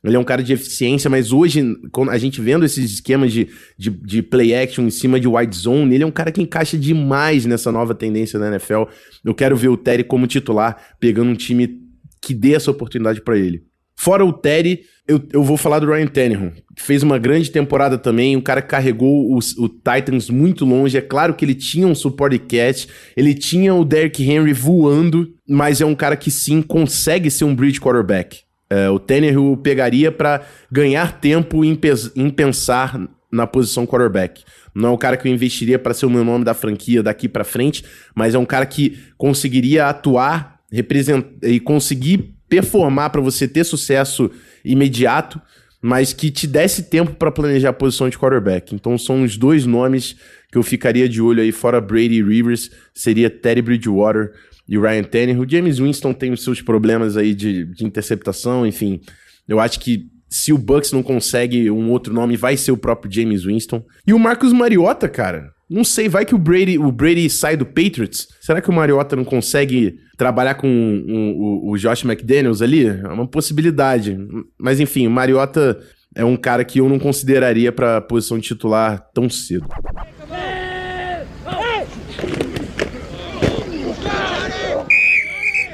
Ele 0.06 0.16
é 0.16 0.18
um 0.18 0.24
cara 0.24 0.42
de 0.42 0.52
eficiência, 0.52 1.10
mas 1.10 1.32
hoje, 1.32 1.62
a 2.10 2.18
gente 2.18 2.40
vendo 2.40 2.64
esses 2.64 2.92
esquemas 2.92 3.32
de, 3.32 3.48
de, 3.76 3.90
de, 3.90 4.22
play 4.22 4.54
action 4.54 4.84
em 4.84 4.90
cima 4.90 5.18
de 5.18 5.26
wide 5.26 5.56
zone, 5.56 5.94
ele 5.94 6.04
é 6.04 6.06
um 6.06 6.12
cara 6.12 6.30
que 6.30 6.40
encaixa 6.40 6.78
demais 6.78 7.44
nessa 7.44 7.72
nova 7.72 7.94
tendência 7.94 8.38
da 8.38 8.48
NFL. 8.48 8.84
Eu 9.24 9.34
quero 9.34 9.56
ver 9.56 9.68
o 9.68 9.76
Terry 9.76 10.04
como 10.04 10.26
titular, 10.26 10.94
pegando 11.00 11.30
um 11.30 11.34
time 11.34 11.80
que 12.22 12.32
dê 12.32 12.54
essa 12.54 12.70
oportunidade 12.70 13.20
para 13.20 13.36
ele. 13.36 13.64
Fora 13.98 14.24
o 14.24 14.32
Terry, 14.32 14.82
eu, 15.08 15.22
eu 15.32 15.42
vou 15.42 15.56
falar 15.56 15.78
do 15.78 15.86
Ryan 15.86 16.06
Tannehill, 16.06 16.52
que 16.74 16.82
fez 16.82 17.02
uma 17.02 17.18
grande 17.18 17.50
temporada 17.50 17.96
também, 17.96 18.36
um 18.36 18.40
cara 18.40 18.60
que 18.60 18.68
carregou 18.68 19.34
os, 19.34 19.56
o 19.56 19.68
Titans 19.68 20.28
muito 20.28 20.64
longe. 20.64 20.98
É 20.98 21.00
claro 21.00 21.34
que 21.34 21.44
ele 21.44 21.54
tinha 21.54 21.86
um 21.86 21.94
suporte 21.94 22.38
cat, 22.38 22.86
ele 23.16 23.32
tinha 23.32 23.74
o 23.74 23.84
Derrick 23.84 24.22
Henry 24.22 24.52
voando, 24.52 25.32
mas 25.48 25.80
é 25.80 25.86
um 25.86 25.94
cara 25.94 26.16
que 26.16 26.30
sim 26.30 26.60
consegue 26.60 27.30
ser 27.30 27.44
um 27.44 27.54
bridge 27.54 27.80
quarterback. 27.80 28.45
É, 28.68 28.90
o 28.90 28.98
Tannehill 28.98 29.58
pegaria 29.62 30.10
para 30.10 30.42
ganhar 30.70 31.20
tempo 31.20 31.64
em, 31.64 31.78
em, 32.16 32.30
pensar 32.30 33.00
na 33.30 33.46
posição 33.46 33.86
quarterback. 33.86 34.42
Não 34.74 34.90
é 34.90 34.92
o 34.92 34.98
cara 34.98 35.16
que 35.16 35.28
eu 35.28 35.32
investiria 35.32 35.78
para 35.78 35.94
ser 35.94 36.06
o 36.06 36.10
meu 36.10 36.24
nome 36.24 36.44
da 36.44 36.52
franquia 36.52 37.02
daqui 37.02 37.28
para 37.28 37.44
frente, 37.44 37.84
mas 38.14 38.34
é 38.34 38.38
um 38.38 38.44
cara 38.44 38.66
que 38.66 38.98
conseguiria 39.16 39.86
atuar 39.86 40.60
e 41.42 41.60
conseguir 41.60 42.34
performar 42.48 43.10
para 43.10 43.20
você 43.20 43.46
ter 43.46 43.64
sucesso 43.64 44.30
imediato, 44.64 45.40
mas 45.80 46.12
que 46.12 46.30
te 46.30 46.46
desse 46.46 46.84
tempo 46.84 47.14
para 47.14 47.30
planejar 47.30 47.70
a 47.70 47.72
posição 47.72 48.08
de 48.08 48.18
quarterback. 48.18 48.74
Então 48.74 48.98
são 48.98 49.22
os 49.22 49.36
dois 49.36 49.64
nomes 49.64 50.16
que 50.50 50.58
eu 50.58 50.62
ficaria 50.62 51.08
de 51.08 51.20
olho 51.22 51.42
aí, 51.42 51.52
fora 51.52 51.80
Brady 51.80 52.22
Rivers, 52.22 52.70
seria 52.94 53.30
Teddy 53.30 53.62
Bridgewater 53.62 54.32
e 54.68 54.78
Ryan 54.78 55.04
Tannehill. 55.04 55.42
O 55.42 55.48
James 55.48 55.78
Winston 55.78 56.12
tem 56.12 56.32
os 56.32 56.42
seus 56.42 56.60
problemas 56.60 57.16
aí 57.16 57.34
de, 57.34 57.64
de 57.64 57.84
interceptação, 57.84 58.66
enfim. 58.66 59.00
Eu 59.46 59.60
acho 59.60 59.80
que 59.80 60.06
se 60.28 60.52
o 60.52 60.58
Bucks 60.58 60.92
não 60.92 61.02
consegue 61.02 61.70
um 61.70 61.90
outro 61.90 62.12
nome, 62.12 62.36
vai 62.36 62.56
ser 62.56 62.72
o 62.72 62.76
próprio 62.76 63.10
James 63.10 63.44
Winston. 63.44 63.84
E 64.06 64.12
o 64.12 64.18
Marcus 64.18 64.52
Mariota, 64.52 65.08
cara, 65.08 65.50
não 65.68 65.84
sei, 65.84 66.08
vai 66.08 66.24
que 66.24 66.34
o 66.34 66.38
Brady, 66.38 66.78
o 66.78 66.90
Brady 66.92 67.28
sai 67.30 67.56
do 67.56 67.66
Patriots. 67.66 68.28
Será 68.40 68.60
que 68.60 68.70
o 68.70 68.72
Mariota 68.72 69.16
não 69.16 69.24
consegue 69.24 69.98
trabalhar 70.16 70.54
com 70.54 70.68
o, 70.68 71.68
o, 71.68 71.72
o 71.72 71.78
Josh 71.78 72.04
McDaniels 72.04 72.62
ali? 72.62 72.86
É 72.86 73.08
uma 73.08 73.26
possibilidade. 73.26 74.16
Mas 74.58 74.80
enfim, 74.80 75.06
o 75.06 75.10
Mariota 75.10 75.78
é 76.14 76.24
um 76.24 76.36
cara 76.36 76.64
que 76.64 76.80
eu 76.80 76.88
não 76.88 76.98
consideraria 76.98 77.72
para 77.72 78.00
posição 78.00 78.38
de 78.38 78.48
titular 78.48 79.06
tão 79.12 79.28
cedo. 79.28 79.66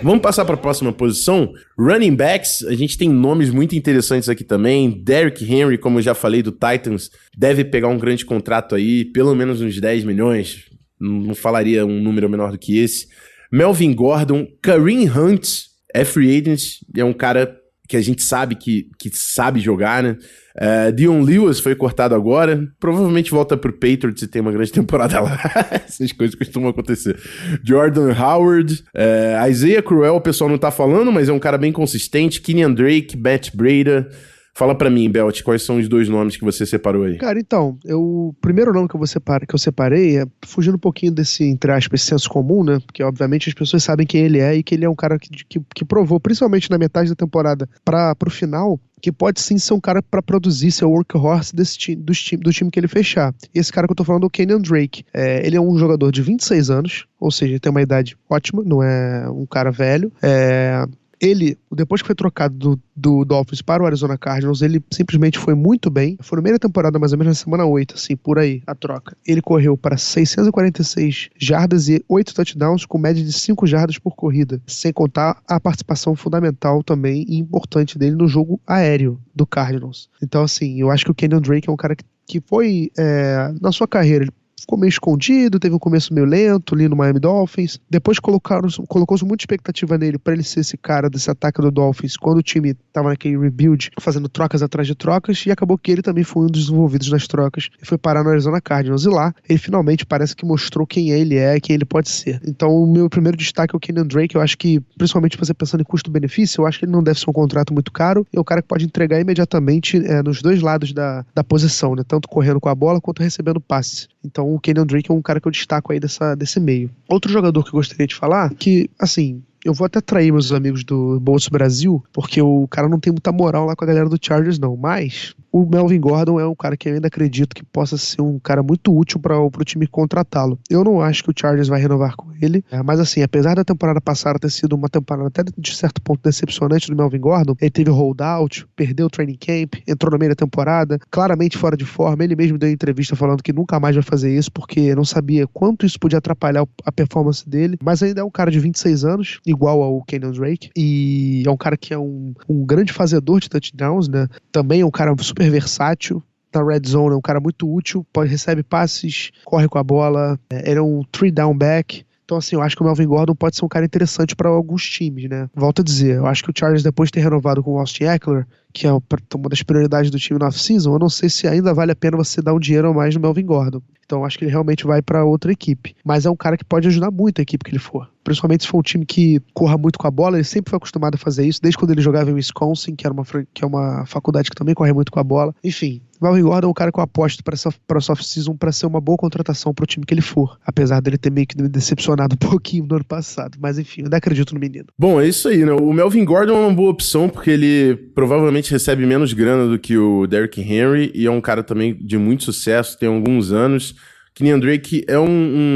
Vamos 0.02 0.20
passar 0.20 0.44
para 0.44 0.54
a 0.54 0.58
próxima 0.58 0.92
posição. 0.92 1.52
Running 1.78 2.16
backs, 2.16 2.64
a 2.64 2.74
gente 2.74 2.98
tem 2.98 3.08
nomes 3.08 3.50
muito 3.50 3.76
interessantes 3.76 4.28
aqui 4.28 4.42
também. 4.42 4.90
Derrick 4.90 5.44
Henry, 5.44 5.78
como 5.78 5.98
eu 5.98 6.02
já 6.02 6.12
falei, 6.12 6.42
do 6.42 6.50
Titans, 6.50 7.08
deve 7.38 7.64
pegar 7.64 7.86
um 7.86 7.98
grande 7.98 8.24
contrato 8.24 8.74
aí, 8.74 9.04
pelo 9.04 9.32
menos 9.34 9.60
uns 9.60 9.80
10 9.80 10.02
milhões. 10.02 10.64
Não 10.98 11.36
falaria 11.36 11.86
um 11.86 12.00
número 12.00 12.28
menor 12.28 12.50
do 12.50 12.58
que 12.58 12.78
esse. 12.78 13.06
Melvin 13.50 13.94
Gordon, 13.94 14.48
Kareem 14.60 15.08
Hunt, 15.08 15.46
é 15.94 16.04
free 16.04 16.36
agent, 16.36 16.62
é 16.96 17.04
um 17.04 17.12
cara 17.12 17.61
que 17.92 17.96
a 17.98 18.00
gente 18.00 18.22
sabe 18.22 18.54
que, 18.54 18.88
que 18.98 19.10
sabe 19.12 19.60
jogar, 19.60 20.02
né? 20.02 20.16
Uh, 20.56 20.90
Dion 20.92 21.20
Lewis 21.20 21.60
foi 21.60 21.74
cortado 21.74 22.14
agora. 22.14 22.66
Provavelmente 22.80 23.30
volta 23.30 23.54
pro 23.54 23.70
Patriots 23.70 24.22
e 24.22 24.26
tem 24.26 24.40
uma 24.40 24.50
grande 24.50 24.72
temporada 24.72 25.20
lá. 25.20 25.38
Essas 25.86 26.10
coisas 26.10 26.34
costumam 26.34 26.70
acontecer. 26.70 27.20
Jordan 27.62 28.14
Howard. 28.18 28.82
Uh, 28.96 29.46
Isaiah 29.46 29.82
Cruel, 29.82 30.16
o 30.16 30.22
pessoal 30.22 30.48
não 30.48 30.56
tá 30.56 30.70
falando, 30.70 31.12
mas 31.12 31.28
é 31.28 31.34
um 31.34 31.38
cara 31.38 31.58
bem 31.58 31.70
consistente. 31.70 32.40
Kenyan 32.40 32.72
Drake, 32.72 33.14
Matt 33.14 33.54
Breda. 33.54 34.08
Fala 34.54 34.74
para 34.74 34.90
mim, 34.90 35.10
Belt, 35.10 35.42
quais 35.42 35.62
são 35.62 35.78
os 35.78 35.88
dois 35.88 36.08
nomes 36.08 36.36
que 36.36 36.44
você 36.44 36.66
separou 36.66 37.04
aí? 37.04 37.16
Cara, 37.16 37.40
então, 37.40 37.78
eu, 37.84 38.00
o 38.00 38.34
primeiro 38.40 38.72
nome 38.72 38.86
que 38.86 38.94
eu, 38.94 39.00
que 39.00 39.54
eu 39.54 39.58
separei 39.58 40.18
é 40.18 40.26
fugindo 40.44 40.74
um 40.74 40.78
pouquinho 40.78 41.10
desse, 41.10 41.42
entre 41.44 41.72
aspas, 41.72 42.02
senso 42.02 42.28
comum, 42.28 42.62
né? 42.62 42.78
Porque, 42.84 43.02
obviamente, 43.02 43.48
as 43.48 43.54
pessoas 43.54 43.82
sabem 43.82 44.06
quem 44.06 44.22
ele 44.22 44.38
é 44.40 44.54
e 44.54 44.62
que 44.62 44.74
ele 44.74 44.84
é 44.84 44.90
um 44.90 44.94
cara 44.94 45.18
que, 45.18 45.30
que, 45.46 45.60
que 45.74 45.84
provou, 45.84 46.20
principalmente 46.20 46.70
na 46.70 46.76
metade 46.76 47.08
da 47.08 47.16
temporada 47.16 47.66
para 47.82 48.14
pro 48.14 48.30
final, 48.30 48.78
que 49.00 49.10
pode 49.10 49.40
sim 49.40 49.58
ser 49.58 49.72
um 49.72 49.80
cara 49.80 50.02
para 50.02 50.22
produzir, 50.22 50.70
ser 50.70 50.84
o 50.84 50.90
workhorse 50.90 51.56
desse 51.56 51.78
time, 51.78 51.96
do, 51.96 52.12
time, 52.12 52.42
do 52.42 52.52
time 52.52 52.70
que 52.70 52.78
ele 52.78 52.88
fechar. 52.88 53.34
E 53.54 53.58
esse 53.58 53.72
cara 53.72 53.86
que 53.86 53.92
eu 53.92 53.96
tô 53.96 54.04
falando 54.04 54.24
é 54.24 54.26
o 54.26 54.30
Kenyon 54.30 54.60
Drake. 54.60 55.04
É, 55.14 55.44
ele 55.46 55.56
é 55.56 55.60
um 55.60 55.76
jogador 55.76 56.12
de 56.12 56.22
26 56.22 56.70
anos, 56.70 57.06
ou 57.18 57.30
seja, 57.30 57.58
tem 57.58 57.70
uma 57.70 57.82
idade 57.82 58.16
ótima, 58.28 58.62
não 58.64 58.82
é 58.82 59.28
um 59.28 59.44
cara 59.44 59.72
velho. 59.72 60.12
É, 60.22 60.84
ele, 61.22 61.56
depois 61.70 62.02
que 62.02 62.08
foi 62.08 62.16
trocado 62.16 62.56
do, 62.56 62.82
do 62.96 63.24
Dolphins 63.24 63.62
para 63.62 63.80
o 63.80 63.86
Arizona 63.86 64.18
Cardinals, 64.18 64.60
ele 64.60 64.82
simplesmente 64.90 65.38
foi 65.38 65.54
muito 65.54 65.88
bem. 65.88 66.18
Foi 66.20 66.40
meio 66.40 66.56
da 66.56 66.58
temporada, 66.58 66.98
mais 66.98 67.12
ou 67.12 67.18
menos 67.18 67.38
na 67.38 67.44
semana 67.44 67.64
8, 67.64 67.94
assim, 67.94 68.16
por 68.16 68.40
aí, 68.40 68.60
a 68.66 68.74
troca. 68.74 69.16
Ele 69.24 69.40
correu 69.40 69.76
para 69.76 69.96
646 69.96 71.30
jardas 71.38 71.88
e 71.88 72.04
8 72.08 72.34
touchdowns, 72.34 72.84
com 72.84 72.98
média 72.98 73.22
de 73.22 73.32
5 73.32 73.64
jardas 73.68 73.98
por 73.98 74.16
corrida. 74.16 74.60
Sem 74.66 74.92
contar 74.92 75.40
a 75.46 75.60
participação 75.60 76.16
fundamental 76.16 76.82
também 76.82 77.24
e 77.28 77.38
importante 77.38 77.96
dele 77.96 78.16
no 78.16 78.26
jogo 78.26 78.60
aéreo 78.66 79.20
do 79.32 79.46
Cardinals. 79.46 80.10
Então, 80.20 80.42
assim, 80.42 80.80
eu 80.80 80.90
acho 80.90 81.04
que 81.04 81.10
o 81.12 81.14
Kenyon 81.14 81.40
Drake 81.40 81.68
é 81.68 81.72
um 81.72 81.76
cara 81.76 81.94
que 81.94 82.04
que 82.26 82.40
foi 82.40 82.90
é, 82.96 83.52
na 83.60 83.72
sua 83.72 83.86
carreira, 83.86 84.24
ele 84.24 84.32
ficou 84.62 84.78
meio 84.78 84.88
escondido, 84.88 85.58
teve 85.58 85.74
um 85.74 85.78
começo 85.78 86.12
meio 86.14 86.26
lento 86.26 86.74
ali 86.74 86.88
no 86.88 86.96
Miami 86.96 87.20
Dolphins. 87.20 87.78
Depois 87.90 88.18
colocaram, 88.18 88.68
colocou-se 88.88 89.24
muita 89.24 89.42
expectativa 89.42 89.98
nele 89.98 90.18
para 90.18 90.32
ele 90.32 90.42
ser 90.42 90.60
esse 90.60 90.76
cara 90.76 91.10
desse 91.10 91.30
ataque 91.30 91.60
do 91.60 91.70
Dolphins 91.70 92.16
quando 92.16 92.38
o 92.38 92.42
time 92.42 92.74
tava 92.92 93.10
naquele 93.10 93.38
rebuild, 93.38 93.90
fazendo 94.00 94.28
trocas 94.28 94.62
atrás 94.62 94.86
de 94.86 94.94
trocas, 94.94 95.44
e 95.46 95.50
acabou 95.50 95.76
que 95.76 95.90
ele 95.90 96.02
também 96.02 96.24
foi 96.24 96.44
um 96.44 96.46
dos 96.46 96.62
desenvolvidos 96.62 97.10
nas 97.10 97.26
trocas 97.26 97.68
e 97.80 97.86
foi 97.86 97.98
parar 97.98 98.22
no 98.22 98.30
Arizona 98.30 98.60
Cardinals. 98.60 99.04
E 99.04 99.08
lá, 99.08 99.34
ele 99.48 99.58
finalmente 99.58 100.06
parece 100.06 100.34
que 100.34 100.44
mostrou 100.44 100.86
quem 100.86 101.10
ele 101.10 101.36
é, 101.36 101.58
quem 101.60 101.74
ele 101.74 101.84
pode 101.84 102.08
ser. 102.08 102.40
Então, 102.46 102.70
o 102.70 102.86
meu 102.86 103.10
primeiro 103.10 103.36
destaque 103.36 103.74
é 103.74 103.76
o 103.76 103.80
Kenyon 103.80 104.06
Drake. 104.06 104.34
Eu 104.34 104.40
acho 104.40 104.56
que, 104.56 104.80
principalmente 104.96 105.36
você 105.36 105.52
pensando 105.52 105.80
em 105.80 105.84
custo-benefício, 105.84 106.62
eu 106.62 106.66
acho 106.66 106.78
que 106.78 106.84
ele 106.84 106.92
não 106.92 107.02
deve 107.02 107.18
ser 107.18 107.28
um 107.28 107.32
contrato 107.32 107.72
muito 107.72 107.92
caro. 107.92 108.26
E 108.32 108.36
é 108.36 108.40
o 108.40 108.44
cara 108.44 108.62
que 108.62 108.68
pode 108.68 108.84
entregar 108.84 109.20
imediatamente 109.20 109.96
é, 109.96 110.22
nos 110.22 110.40
dois 110.40 110.62
lados 110.62 110.92
da, 110.92 111.24
da 111.34 111.42
posição, 111.42 111.94
né? 111.94 112.02
Tanto 112.06 112.28
correndo 112.28 112.60
com 112.60 112.68
a 112.68 112.74
bola 112.74 113.00
quanto 113.00 113.22
recebendo 113.22 113.60
passes. 113.60 114.08
Então, 114.24 114.54
o 114.54 114.60
Kenyon 114.60 114.86
Drake 114.86 115.10
é 115.10 115.14
um 115.14 115.22
cara 115.22 115.40
que 115.40 115.48
eu 115.48 115.52
destaco 115.52 115.92
aí 115.92 116.00
dessa, 116.00 116.34
desse 116.34 116.60
meio. 116.60 116.90
Outro 117.08 117.30
jogador 117.30 117.62
que 117.62 117.70
eu 117.70 117.78
gostaria 117.78 118.06
de 118.06 118.14
falar, 118.14 118.54
que, 118.54 118.88
assim, 118.98 119.42
eu 119.64 119.74
vou 119.74 119.86
até 119.86 120.00
trair 120.00 120.32
meus 120.32 120.52
amigos 120.52 120.84
do 120.84 121.18
Bolso 121.20 121.50
Brasil, 121.50 122.02
porque 122.12 122.40
o 122.40 122.66
cara 122.68 122.88
não 122.88 123.00
tem 123.00 123.12
muita 123.12 123.32
moral 123.32 123.66
lá 123.66 123.76
com 123.76 123.84
a 123.84 123.86
galera 123.86 124.08
do 124.08 124.18
Chargers, 124.20 124.58
não. 124.58 124.76
Mas 124.76 125.34
o 125.52 125.66
Melvin 125.66 126.00
Gordon 126.00 126.40
é 126.40 126.46
um 126.48 126.54
cara 126.54 126.76
que 126.76 126.88
eu 126.88 126.94
ainda 126.94 127.08
acredito 127.08 127.54
que 127.54 127.62
possa 127.62 127.98
ser 127.98 128.22
um 128.22 128.38
cara 128.38 128.62
muito 128.62 128.96
útil 128.96 129.20
para 129.20 129.38
o 129.38 129.50
time 129.64 129.86
contratá-lo. 129.86 130.58
Eu 130.70 130.82
não 130.82 131.02
acho 131.02 131.22
que 131.22 131.30
o 131.30 131.34
Chargers 131.38 131.68
vai 131.68 131.80
renovar 131.80 132.16
com 132.16 132.32
ele, 132.40 132.64
é, 132.70 132.82
mas 132.82 132.98
assim, 132.98 133.22
apesar 133.22 133.54
da 133.54 133.64
temporada 133.64 134.00
passada 134.00 134.38
ter 134.38 134.50
sido 134.50 134.74
uma 134.74 134.88
temporada 134.88 135.28
até 135.28 135.42
de 135.56 135.76
certo 135.76 136.00
ponto 136.00 136.20
decepcionante 136.22 136.88
do 136.88 136.96
Melvin 136.96 137.20
Gordon, 137.20 137.54
ele 137.60 137.70
teve 137.70 137.90
holdout, 137.90 138.66
perdeu 138.74 139.06
o 139.06 139.10
training 139.10 139.36
camp, 139.38 139.74
entrou 139.86 140.10
no 140.10 140.18
meio 140.18 140.30
da 140.30 140.36
temporada, 140.36 140.98
claramente 141.10 141.58
fora 141.58 141.76
de 141.76 141.84
forma. 141.84 142.24
Ele 142.24 142.34
mesmo 142.34 142.56
deu 142.56 142.70
entrevista 142.70 143.14
falando 143.14 143.42
que 143.42 143.52
nunca 143.52 143.78
mais 143.78 143.94
vai 143.94 144.02
fazer 144.02 144.34
isso 144.34 144.50
porque 144.50 144.94
não 144.94 145.04
sabia 145.04 145.46
quanto 145.46 145.84
isso 145.84 146.00
podia 146.00 146.18
atrapalhar 146.18 146.64
a 146.84 146.92
performance 146.92 147.48
dele, 147.48 147.76
mas 147.82 148.02
ainda 148.02 148.22
é 148.22 148.24
um 148.24 148.30
cara 148.30 148.50
de 148.50 148.58
26 148.58 149.04
anos, 149.04 149.40
igual 149.46 149.82
ao 149.82 150.02
Kenyon 150.04 150.32
Drake, 150.32 150.70
e 150.74 151.42
é 151.46 151.50
um 151.50 151.56
cara 151.56 151.76
que 151.76 151.92
é 151.92 151.98
um, 151.98 152.32
um 152.48 152.64
grande 152.64 152.92
fazedor 152.92 153.38
de 153.38 153.50
touchdowns, 153.50 154.08
né? 154.08 154.28
Também 154.50 154.80
é 154.80 154.86
um 154.86 154.90
cara 154.90 155.14
super 155.18 155.41
super 155.42 155.50
versátil. 155.50 156.22
Na 156.54 156.62
red 156.62 156.82
zone 156.86 157.14
é 157.14 157.16
um 157.16 157.20
cara 157.20 157.40
muito 157.40 157.72
útil, 157.72 158.06
pode, 158.12 158.30
recebe 158.30 158.62
passes, 158.62 159.30
corre 159.44 159.66
com 159.68 159.78
a 159.78 159.82
bola, 159.82 160.38
é, 160.50 160.70
ele 160.70 160.78
é 160.78 160.82
um 160.82 161.02
three 161.10 161.30
down 161.30 161.56
back. 161.56 162.04
Então, 162.24 162.36
assim, 162.36 162.56
eu 162.56 162.62
acho 162.62 162.76
que 162.76 162.82
o 162.82 162.84
Melvin 162.84 163.06
Gordon 163.06 163.34
pode 163.34 163.56
ser 163.56 163.64
um 163.64 163.68
cara 163.68 163.86
interessante 163.86 164.36
para 164.36 164.50
alguns 164.50 164.84
times, 164.88 165.28
né? 165.28 165.48
Volto 165.54 165.80
a 165.80 165.84
dizer, 165.84 166.16
eu 166.16 166.26
acho 166.26 166.44
que 166.44 166.50
o 166.50 166.52
Chargers, 166.56 166.82
depois 166.82 167.08
de 167.08 167.14
ter 167.14 167.20
renovado 167.20 167.62
com 167.62 167.72
o 167.72 167.78
Austin 167.78 168.04
Eckler, 168.04 168.46
que 168.72 168.86
é 168.86 168.92
uma 168.92 169.48
das 169.48 169.62
prioridades 169.62 170.10
do 170.10 170.18
time 170.18 170.38
na 170.38 170.48
off-season, 170.48 170.92
eu 170.92 170.98
não 170.98 171.08
sei 171.08 171.28
se 171.28 171.46
ainda 171.46 171.74
vale 171.74 171.92
a 171.92 171.96
pena 171.96 172.16
você 172.16 172.40
dar 172.40 172.54
um 172.54 172.60
dinheiro 172.60 172.88
a 172.88 172.94
mais 172.94 173.14
no 173.14 173.20
Melvin 173.20 173.46
Gordon. 173.46 173.82
Então, 174.04 174.24
acho 174.24 174.38
que 174.38 174.44
ele 174.44 174.50
realmente 174.50 174.86
vai 174.86 175.00
para 175.00 175.24
outra 175.24 175.52
equipe. 175.52 175.94
Mas 176.04 176.26
é 176.26 176.30
um 176.30 176.36
cara 176.36 176.56
que 176.56 176.64
pode 176.64 176.88
ajudar 176.88 177.10
muito 177.10 177.38
a 177.38 177.42
equipe 177.42 177.64
que 177.64 177.70
ele 177.70 177.78
for 177.78 178.12
principalmente 178.22 178.64
se 178.64 178.68
for 178.68 178.78
um 178.78 178.82
time 178.82 179.04
que 179.04 179.40
corra 179.52 179.76
muito 179.76 179.98
com 179.98 180.06
a 180.06 180.10
bola, 180.10 180.36
ele 180.36 180.44
sempre 180.44 180.70
foi 180.70 180.76
acostumado 180.76 181.14
a 181.14 181.18
fazer 181.18 181.46
isso, 181.46 181.60
desde 181.60 181.76
quando 181.76 181.90
ele 181.90 182.00
jogava 182.00 182.30
em 182.30 182.34
Wisconsin, 182.34 182.94
que, 182.94 183.06
era 183.06 183.12
uma, 183.12 183.24
que 183.52 183.64
é 183.64 183.66
uma 183.66 184.06
faculdade 184.06 184.48
que 184.50 184.56
também 184.56 184.74
corre 184.74 184.92
muito 184.92 185.10
com 185.10 185.20
a 185.20 185.24
bola. 185.24 185.54
Enfim, 185.62 186.00
Melvin 186.20 186.42
Gordon 186.42 186.68
é 186.68 186.70
um 186.70 186.74
cara 186.74 186.92
que 186.92 186.98
eu 186.98 187.02
aposto 187.02 187.42
para 187.42 187.54
essa, 187.54 187.70
para 187.86 188.00
soft 188.00 188.22
season 188.22 188.56
para 188.56 188.70
ser 188.70 188.86
uma 188.86 189.00
boa 189.00 189.18
contratação 189.18 189.74
para 189.74 189.82
o 189.82 189.86
time 189.86 190.06
que 190.06 190.14
ele 190.14 190.20
for, 190.20 190.56
apesar 190.64 191.00
dele 191.00 191.18
ter 191.18 191.30
meio 191.30 191.46
que 191.46 191.60
me 191.60 191.68
decepcionado 191.68 192.34
um 192.40 192.48
pouquinho 192.48 192.86
no 192.86 192.94
ano 192.96 193.04
passado, 193.04 193.58
mas 193.60 193.78
enfim, 193.78 194.02
eu 194.02 194.06
ainda 194.06 194.16
acredito 194.16 194.54
no 194.54 194.60
menino. 194.60 194.86
Bom, 194.96 195.20
é 195.20 195.26
isso 195.26 195.48
aí, 195.48 195.64
né? 195.64 195.72
O 195.72 195.92
Melvin 195.92 196.24
Gordon 196.24 196.54
é 196.54 196.66
uma 196.66 196.74
boa 196.74 196.90
opção 196.90 197.28
porque 197.28 197.50
ele 197.50 197.96
provavelmente 198.14 198.61
recebe 198.70 199.04
menos 199.06 199.32
grana 199.32 199.66
do 199.66 199.78
que 199.78 199.96
o 199.96 200.26
Derrick 200.26 200.60
Henry 200.60 201.10
e 201.14 201.26
é 201.26 201.30
um 201.30 201.40
cara 201.40 201.62
também 201.62 201.94
de 201.94 202.16
muito 202.18 202.44
sucesso, 202.44 202.98
tem 202.98 203.08
alguns 203.08 203.52
anos. 203.52 203.94
Kenyan 204.34 204.58
Drake 204.58 205.04
é 205.06 205.18
um, 205.18 205.26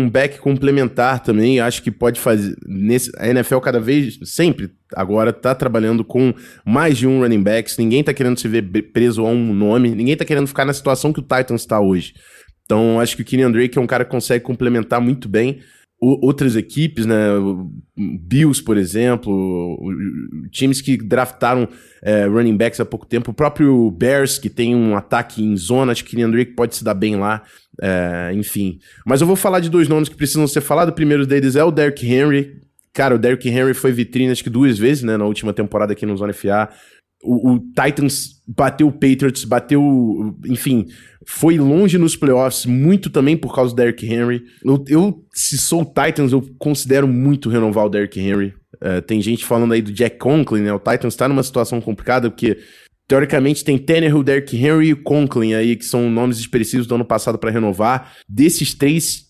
um, 0.04 0.10
back 0.10 0.38
complementar 0.38 1.22
também, 1.22 1.60
acho 1.60 1.82
que 1.82 1.90
pode 1.90 2.18
fazer. 2.18 2.56
Nesse, 2.66 3.12
a 3.18 3.28
NFL 3.28 3.58
cada 3.58 3.78
vez, 3.78 4.18
sempre 4.24 4.70
agora, 4.94 5.30
tá 5.32 5.54
trabalhando 5.54 6.02
com 6.02 6.32
mais 6.64 6.96
de 6.96 7.06
um 7.06 7.20
running 7.20 7.42
backs, 7.42 7.76
ninguém 7.76 8.02
tá 8.02 8.14
querendo 8.14 8.38
se 8.38 8.48
ver 8.48 8.62
preso 8.92 9.26
a 9.26 9.28
um 9.28 9.52
nome, 9.52 9.90
ninguém 9.90 10.16
tá 10.16 10.24
querendo 10.24 10.46
ficar 10.46 10.64
na 10.64 10.72
situação 10.72 11.12
que 11.12 11.20
o 11.20 11.22
Titans 11.22 11.60
está 11.60 11.78
hoje. 11.78 12.14
Então, 12.64 12.98
acho 12.98 13.14
que 13.14 13.22
o 13.22 13.24
Kenyan 13.24 13.50
Drake 13.50 13.76
é 13.76 13.80
um 13.80 13.86
cara 13.86 14.04
que 14.04 14.10
consegue 14.10 14.42
complementar 14.42 15.00
muito 15.00 15.28
bem 15.28 15.60
outras 15.98 16.56
equipes, 16.56 17.06
né? 17.06 17.16
Bills, 17.96 18.62
por 18.62 18.76
exemplo, 18.76 19.78
times 20.50 20.80
que 20.80 20.96
draftaram 20.96 21.68
é, 22.02 22.26
running 22.26 22.56
backs 22.56 22.80
há 22.80 22.84
pouco 22.84 23.06
tempo, 23.06 23.30
o 23.30 23.34
próprio 23.34 23.90
Bears, 23.90 24.38
que 24.38 24.50
tem 24.50 24.74
um 24.74 24.96
ataque 24.96 25.42
em 25.42 25.56
zona, 25.56 25.92
acho 25.92 26.04
que 26.04 26.10
Kenyan 26.10 26.30
Drake 26.30 26.52
pode 26.52 26.76
se 26.76 26.84
dar 26.84 26.94
bem 26.94 27.16
lá, 27.16 27.42
é, 27.80 28.30
enfim. 28.34 28.78
Mas 29.06 29.20
eu 29.20 29.26
vou 29.26 29.36
falar 29.36 29.60
de 29.60 29.70
dois 29.70 29.88
nomes 29.88 30.08
que 30.08 30.16
precisam 30.16 30.46
ser 30.46 30.60
falados. 30.60 30.92
O 30.92 30.94
primeiro 30.94 31.26
deles 31.26 31.56
é 31.56 31.64
o 31.64 31.70
Derrick 31.70 32.06
Henry. 32.06 32.60
Cara, 32.92 33.14
o 33.14 33.18
Derrick 33.18 33.48
Henry 33.48 33.74
foi 33.74 33.92
vitrine 33.92 34.32
acho 34.32 34.42
que 34.42 34.50
duas 34.50 34.78
vezes, 34.78 35.02
né, 35.02 35.16
na 35.16 35.24
última 35.24 35.52
temporada 35.52 35.92
aqui 35.92 36.06
no 36.06 36.16
Zona 36.16 36.32
FA. 36.32 36.68
O, 37.22 37.52
o, 37.52 37.58
Titans 37.58 38.42
bateu 38.46 38.88
o 38.88 38.92
Patriots, 38.92 39.44
bateu, 39.44 40.36
enfim, 40.46 40.86
foi 41.26 41.58
longe 41.58 41.98
nos 41.98 42.14
playoffs, 42.14 42.66
muito 42.66 43.10
também 43.10 43.36
por 43.36 43.54
causa 43.54 43.74
do 43.74 43.76
Derrick 43.76 44.06
Henry. 44.06 44.44
Eu, 44.64 44.84
eu 44.88 45.24
se 45.32 45.58
sou 45.58 45.82
o 45.82 45.84
Titans, 45.84 46.32
eu 46.32 46.42
considero 46.58 47.08
muito 47.08 47.48
renovar 47.48 47.86
o 47.86 47.88
Derrick 47.88 48.20
Henry. 48.20 48.54
Uh, 48.76 49.02
tem 49.02 49.20
gente 49.20 49.44
falando 49.44 49.72
aí 49.72 49.82
do 49.82 49.92
Jack 49.92 50.18
Conklin, 50.18 50.62
né? 50.62 50.72
O 50.72 50.78
Titans 50.78 51.14
está 51.14 51.28
numa 51.28 51.42
situação 51.42 51.80
complicada 51.80 52.30
porque 52.30 52.58
teoricamente 53.08 53.64
tem 53.64 53.78
Tannehill, 53.78 54.22
Derrick 54.22 54.56
Henry 54.56 54.90
e 54.90 54.94
Conklin 54.94 55.54
aí, 55.54 55.76
que 55.76 55.84
são 55.84 56.10
nomes 56.10 56.38
expressivos 56.38 56.86
do 56.86 56.94
ano 56.94 57.04
passado 57.04 57.38
para 57.38 57.50
renovar. 57.50 58.12
Desses 58.28 58.74
três, 58.74 59.26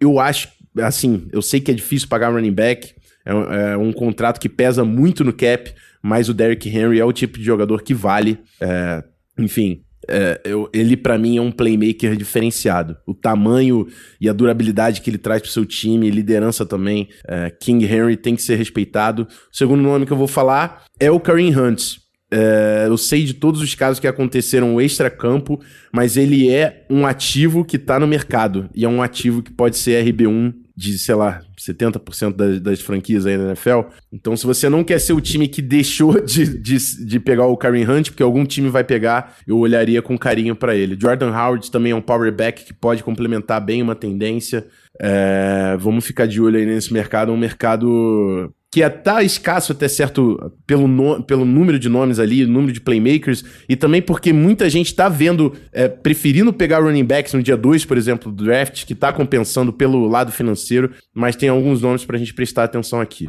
eu 0.00 0.18
acho, 0.18 0.48
assim, 0.80 1.28
eu 1.32 1.40
sei 1.40 1.60
que 1.60 1.70
é 1.70 1.74
difícil 1.74 2.08
pagar 2.08 2.32
running 2.32 2.52
back, 2.52 2.94
é, 3.24 3.72
é 3.72 3.76
um 3.76 3.92
contrato 3.92 4.40
que 4.40 4.48
pesa 4.48 4.84
muito 4.84 5.24
no 5.24 5.32
cap, 5.32 5.72
mas 6.08 6.30
o 6.30 6.34
Derrick 6.34 6.66
Henry 6.70 6.98
é 6.98 7.04
o 7.04 7.12
tipo 7.12 7.38
de 7.38 7.44
jogador 7.44 7.82
que 7.82 7.92
vale. 7.92 8.38
É, 8.58 9.04
enfim, 9.38 9.82
é, 10.08 10.40
eu, 10.42 10.70
ele 10.72 10.96
para 10.96 11.18
mim 11.18 11.36
é 11.36 11.42
um 11.42 11.52
playmaker 11.52 12.16
diferenciado. 12.16 12.96
O 13.06 13.12
tamanho 13.12 13.86
e 14.18 14.26
a 14.26 14.32
durabilidade 14.32 15.02
que 15.02 15.10
ele 15.10 15.18
traz 15.18 15.42
pro 15.42 15.50
seu 15.50 15.66
time, 15.66 16.10
liderança 16.10 16.64
também. 16.64 17.10
É, 17.28 17.50
King 17.50 17.84
Henry 17.84 18.16
tem 18.16 18.34
que 18.34 18.40
ser 18.40 18.56
respeitado. 18.56 19.28
O 19.52 19.56
segundo 19.56 19.82
nome 19.82 20.06
que 20.06 20.12
eu 20.12 20.16
vou 20.16 20.26
falar 20.26 20.84
é 20.98 21.10
o 21.10 21.20
Kareem 21.20 21.54
Hunt. 21.54 21.98
É, 22.30 22.84
eu 22.86 22.96
sei 22.96 23.24
de 23.24 23.34
todos 23.34 23.60
os 23.60 23.74
casos 23.74 24.00
que 24.00 24.06
aconteceram 24.06 24.80
extra-campo, 24.80 25.60
mas 25.92 26.16
ele 26.16 26.50
é 26.50 26.86
um 26.88 27.06
ativo 27.06 27.64
que 27.64 27.78
tá 27.78 28.00
no 28.00 28.06
mercado. 28.06 28.70
E 28.74 28.86
é 28.86 28.88
um 28.88 29.02
ativo 29.02 29.42
que 29.42 29.52
pode 29.52 29.76
ser 29.76 30.02
RB1 30.06 30.54
de, 30.78 30.96
sei 30.96 31.16
lá, 31.16 31.40
70% 31.58 32.36
das, 32.36 32.60
das 32.60 32.80
franquias 32.80 33.26
aí 33.26 33.36
na 33.36 33.46
NFL. 33.48 33.80
Então, 34.12 34.36
se 34.36 34.46
você 34.46 34.68
não 34.68 34.84
quer 34.84 35.00
ser 35.00 35.12
o 35.12 35.20
time 35.20 35.48
que 35.48 35.60
deixou 35.60 36.20
de, 36.22 36.56
de, 36.56 37.04
de 37.04 37.18
pegar 37.18 37.46
o 37.46 37.56
Kareem 37.56 37.84
Hunt, 37.84 38.10
porque 38.10 38.22
algum 38.22 38.44
time 38.44 38.68
vai 38.68 38.84
pegar, 38.84 39.38
eu 39.44 39.58
olharia 39.58 40.00
com 40.00 40.16
carinho 40.16 40.54
para 40.54 40.76
ele. 40.76 40.96
Jordan 40.98 41.32
Howard 41.32 41.68
também 41.68 41.90
é 41.90 41.96
um 41.96 42.00
power 42.00 42.32
back 42.32 42.64
que 42.64 42.72
pode 42.72 43.02
complementar 43.02 43.60
bem 43.60 43.82
uma 43.82 43.96
tendência. 43.96 44.68
É, 45.02 45.76
vamos 45.80 46.06
ficar 46.06 46.26
de 46.26 46.40
olho 46.40 46.56
aí 46.56 46.64
nesse 46.64 46.92
mercado, 46.92 47.32
um 47.32 47.36
mercado 47.36 48.54
que 48.70 48.82
é 48.82 48.88
tá 48.88 49.22
escasso 49.22 49.72
até 49.72 49.88
certo 49.88 50.52
pelo, 50.66 50.86
no, 50.86 51.22
pelo 51.22 51.44
número 51.44 51.78
de 51.78 51.88
nomes 51.88 52.18
ali, 52.18 52.44
número 52.44 52.72
de 52.72 52.80
playmakers, 52.80 53.44
e 53.68 53.74
também 53.74 54.02
porque 54.02 54.32
muita 54.32 54.68
gente 54.68 54.94
tá 54.94 55.08
vendo, 55.08 55.54
é, 55.72 55.88
preferindo 55.88 56.52
pegar 56.52 56.80
running 56.80 57.04
backs 57.04 57.32
no 57.32 57.42
dia 57.42 57.56
2, 57.56 57.84
por 57.86 57.96
exemplo, 57.96 58.30
do 58.30 58.44
draft, 58.44 58.84
que 58.84 58.94
tá 58.94 59.12
compensando 59.12 59.72
pelo 59.72 60.06
lado 60.06 60.30
financeiro, 60.30 60.92
mas 61.14 61.34
tem 61.34 61.48
alguns 61.48 61.80
nomes 61.80 62.04
pra 62.04 62.18
gente 62.18 62.34
prestar 62.34 62.64
atenção 62.64 63.00
aqui. 63.00 63.28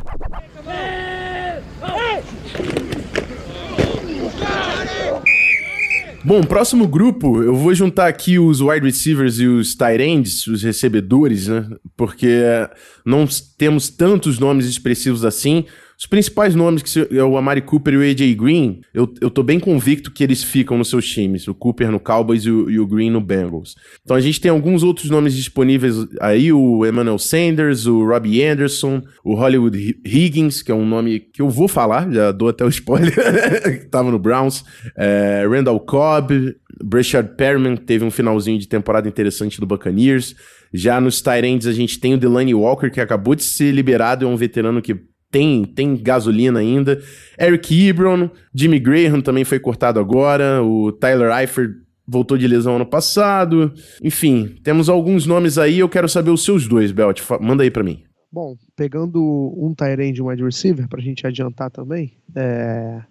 Bom, 6.24 6.44
próximo 6.44 6.86
grupo, 6.86 7.42
eu 7.42 7.56
vou 7.56 7.74
juntar 7.74 8.08
aqui 8.08 8.38
os 8.38 8.60
wide 8.60 8.86
receivers 8.86 9.40
e 9.40 9.48
os 9.48 9.74
tight 9.74 10.02
ends, 10.02 10.48
os 10.48 10.62
recebedores, 10.62 11.48
né? 11.48 11.66
Porque 11.96 12.42
não 13.06 13.26
temos 13.58 13.90
tantos 13.90 14.38
nomes 14.38 14.66
expressivos 14.66 15.24
assim. 15.24 15.66
Os 16.00 16.06
principais 16.06 16.56
nomes, 16.56 16.82
que 16.82 17.18
é 17.18 17.24
o 17.26 17.36
Amari 17.36 17.62
Cooper 17.62 17.96
e 17.96 17.98
o 17.98 18.02
AJ 18.02 18.34
Green, 18.36 18.80
eu, 18.94 19.14
eu 19.20 19.30
tô 19.30 19.44
bem 19.44 19.60
convicto 19.60 20.10
que 20.10 20.24
eles 20.24 20.42
ficam 20.42 20.78
nos 20.78 20.90
seus 20.90 21.06
times. 21.06 21.46
O 21.46 21.54
Cooper 21.54 21.92
no 21.92 22.00
Cowboys 22.00 22.46
e 22.46 22.50
o, 22.50 22.70
e 22.72 22.80
o 22.80 22.88
Green 22.88 23.10
no 23.10 23.20
Bengals. 23.20 23.76
Então 24.06 24.16
a 24.16 24.22
gente 24.22 24.40
tem 24.40 24.50
alguns 24.50 24.82
outros 24.82 25.10
nomes 25.10 25.36
disponíveis 25.36 25.96
aí, 26.22 26.54
o 26.54 26.86
Emmanuel 26.86 27.20
Sanders, 27.20 27.86
o 27.86 28.06
Robbie 28.06 28.42
Anderson, 28.42 29.02
o 29.26 29.36
Hollywood 29.36 30.00
Higgins, 30.06 30.62
que 30.62 30.72
é 30.72 30.76
um 30.76 30.86
nome 30.86 31.20
que 31.20 31.42
eu 31.42 31.50
vou 31.50 31.68
falar, 31.68 32.10
já 32.10 32.32
dou 32.32 32.48
até 32.48 32.64
o 32.64 32.70
spoiler, 32.70 33.82
que 33.82 33.90
tava 33.90 34.10
no 34.10 34.18
Browns. 34.18 34.64
É, 34.96 35.46
Randall 35.50 35.82
Cobb, 35.82 36.56
Brashard 36.82 37.36
Perriman, 37.36 37.76
teve 37.76 38.06
um 38.06 38.12
finalzinho 38.12 38.58
de 38.58 38.70
temporada 38.70 39.10
interessante 39.10 39.60
do 39.60 39.66
Buccaneers. 39.66 40.34
Já 40.74 41.02
nos 41.02 41.22
Tyrants 41.22 41.68
a 41.68 41.74
gente 41.74 42.00
tem 42.00 42.14
o 42.14 42.18
Delaney 42.18 42.54
Walker, 42.54 42.90
que 42.90 43.02
acabou 43.02 43.36
de 43.36 43.44
ser 43.44 43.74
liberado, 43.74 44.24
é 44.24 44.28
um 44.30 44.38
veterano 44.38 44.82
que 44.82 45.09
tem, 45.32 45.64
tem 45.64 45.96
gasolina 45.96 46.60
ainda. 46.60 47.02
Eric 47.40 47.88
Ebron, 47.88 48.30
Jimmy 48.54 48.80
Graham 48.80 49.22
também 49.22 49.44
foi 49.44 49.60
cortado 49.60 50.00
agora, 50.00 50.64
o 50.64 50.92
Tyler 50.92 51.32
Eifert 51.38 51.72
voltou 52.08 52.38
de 52.38 52.48
lesão 52.48 52.76
ano 52.76 52.86
passado. 52.86 53.72
Enfim, 54.04 54.56
temos 54.64 54.90
alguns 54.90 55.26
nomes 55.26 55.58
aí, 55.58 55.80
eu 55.80 55.90
quero 55.90 56.10
saber 56.10 56.32
os 56.32 56.44
seus 56.44 56.68
dois, 56.68 56.92
Belt. 56.92 57.22
Manda 57.40 57.64
aí 57.64 57.70
para 57.70 57.84
mim. 57.84 58.04
Bom, 58.32 58.56
pegando 58.76 59.20
um 59.58 59.74
Tyrande 59.74 60.20
e 60.20 60.24
um 60.24 60.28
wide 60.28 60.44
receiver, 60.44 60.88
pra 60.88 61.02
gente 61.02 61.26
adiantar 61.26 61.72
também, 61.72 62.14
é... 62.36 63.02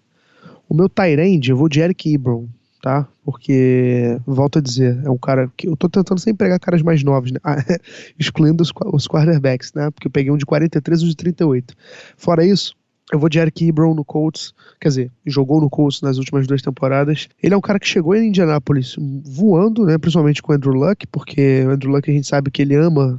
o 0.69 0.75
meu 0.75 0.89
Tyrande, 0.89 1.51
eu 1.51 1.57
vou 1.57 1.69
de 1.69 1.81
Eric 1.81 2.13
Ebron 2.15 2.49
tá? 2.81 3.07
Porque, 3.25 4.19
volto 4.27 4.59
a 4.59 4.63
dizer, 4.63 5.01
é 5.05 5.11
um 5.11 5.19
cara 5.19 5.51
que 5.57 5.69
eu 5.69 5.77
tô 5.77 5.89
tentando 5.89 6.21
sempre 6.21 6.47
pegar 6.47 6.59
caras 6.59 6.83
mais 6.83 7.03
novos, 7.03 7.33
né? 7.33 7.41
excluindo 8.19 8.63
os, 8.63 8.73
os 8.93 9.07
quarterbacks, 9.07 9.73
né? 9.75 9.91
Porque 9.91 10.07
eu 10.07 10.11
peguei 10.11 10.33
um 10.33 10.37
de 10.37 10.47
43 10.47 11.01
e 11.01 11.05
um 11.05 11.09
de 11.09 11.17
38. 11.17 11.75
Fora 12.17 12.45
isso, 12.45 12.75
eu 13.13 13.19
vou 13.19 13.29
de 13.29 13.39
Eric 13.39 13.67
Ebron 13.67 13.95
no 13.95 14.05
Colts, 14.05 14.53
quer 14.81 14.89
dizer, 14.89 15.13
jogou 15.27 15.61
no 15.61 15.71
Colts 15.71 16.03
nas 16.03 16.19
últimas 16.19 16.47
duas 16.47 16.63
temporadas. 16.63 17.29
Ele 17.43 17.55
é 17.55 17.57
um 17.57 17.61
cara 17.61 17.79
que 17.79 17.89
chegou 17.89 18.15
em 18.15 18.29
Indianapolis 18.29 18.97
voando, 19.25 19.85
né? 19.87 19.97
Principalmente 19.99 20.43
com 20.43 20.53
o 20.53 20.55
Andrew 20.55 20.75
Luck, 20.75 21.07
porque 21.07 21.65
o 21.65 21.71
Andrew 21.71 21.91
Luck 21.91 22.11
a 22.11 22.15
gente 22.15 22.27
sabe 22.27 22.51
que 22.51 22.63
ele 22.63 22.75
ama 22.75 23.19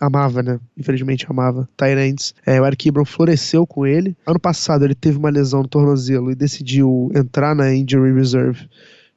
amava, 0.00 0.42
né? 0.42 0.60
Infelizmente 0.76 1.26
amava 1.28 1.68
Tyrants. 1.76 2.34
É, 2.46 2.60
o 2.60 2.66
Eric 2.66 2.88
Ebron 2.88 3.04
floresceu 3.04 3.66
com 3.66 3.86
ele. 3.86 4.16
Ano 4.26 4.38
passado 4.38 4.84
ele 4.84 4.94
teve 4.94 5.18
uma 5.18 5.30
lesão 5.30 5.62
no 5.62 5.68
tornozelo 5.68 6.30
e 6.30 6.34
decidiu 6.34 7.10
entrar 7.14 7.54
na 7.54 7.74
Injury 7.74 8.12
Reserve 8.12 8.68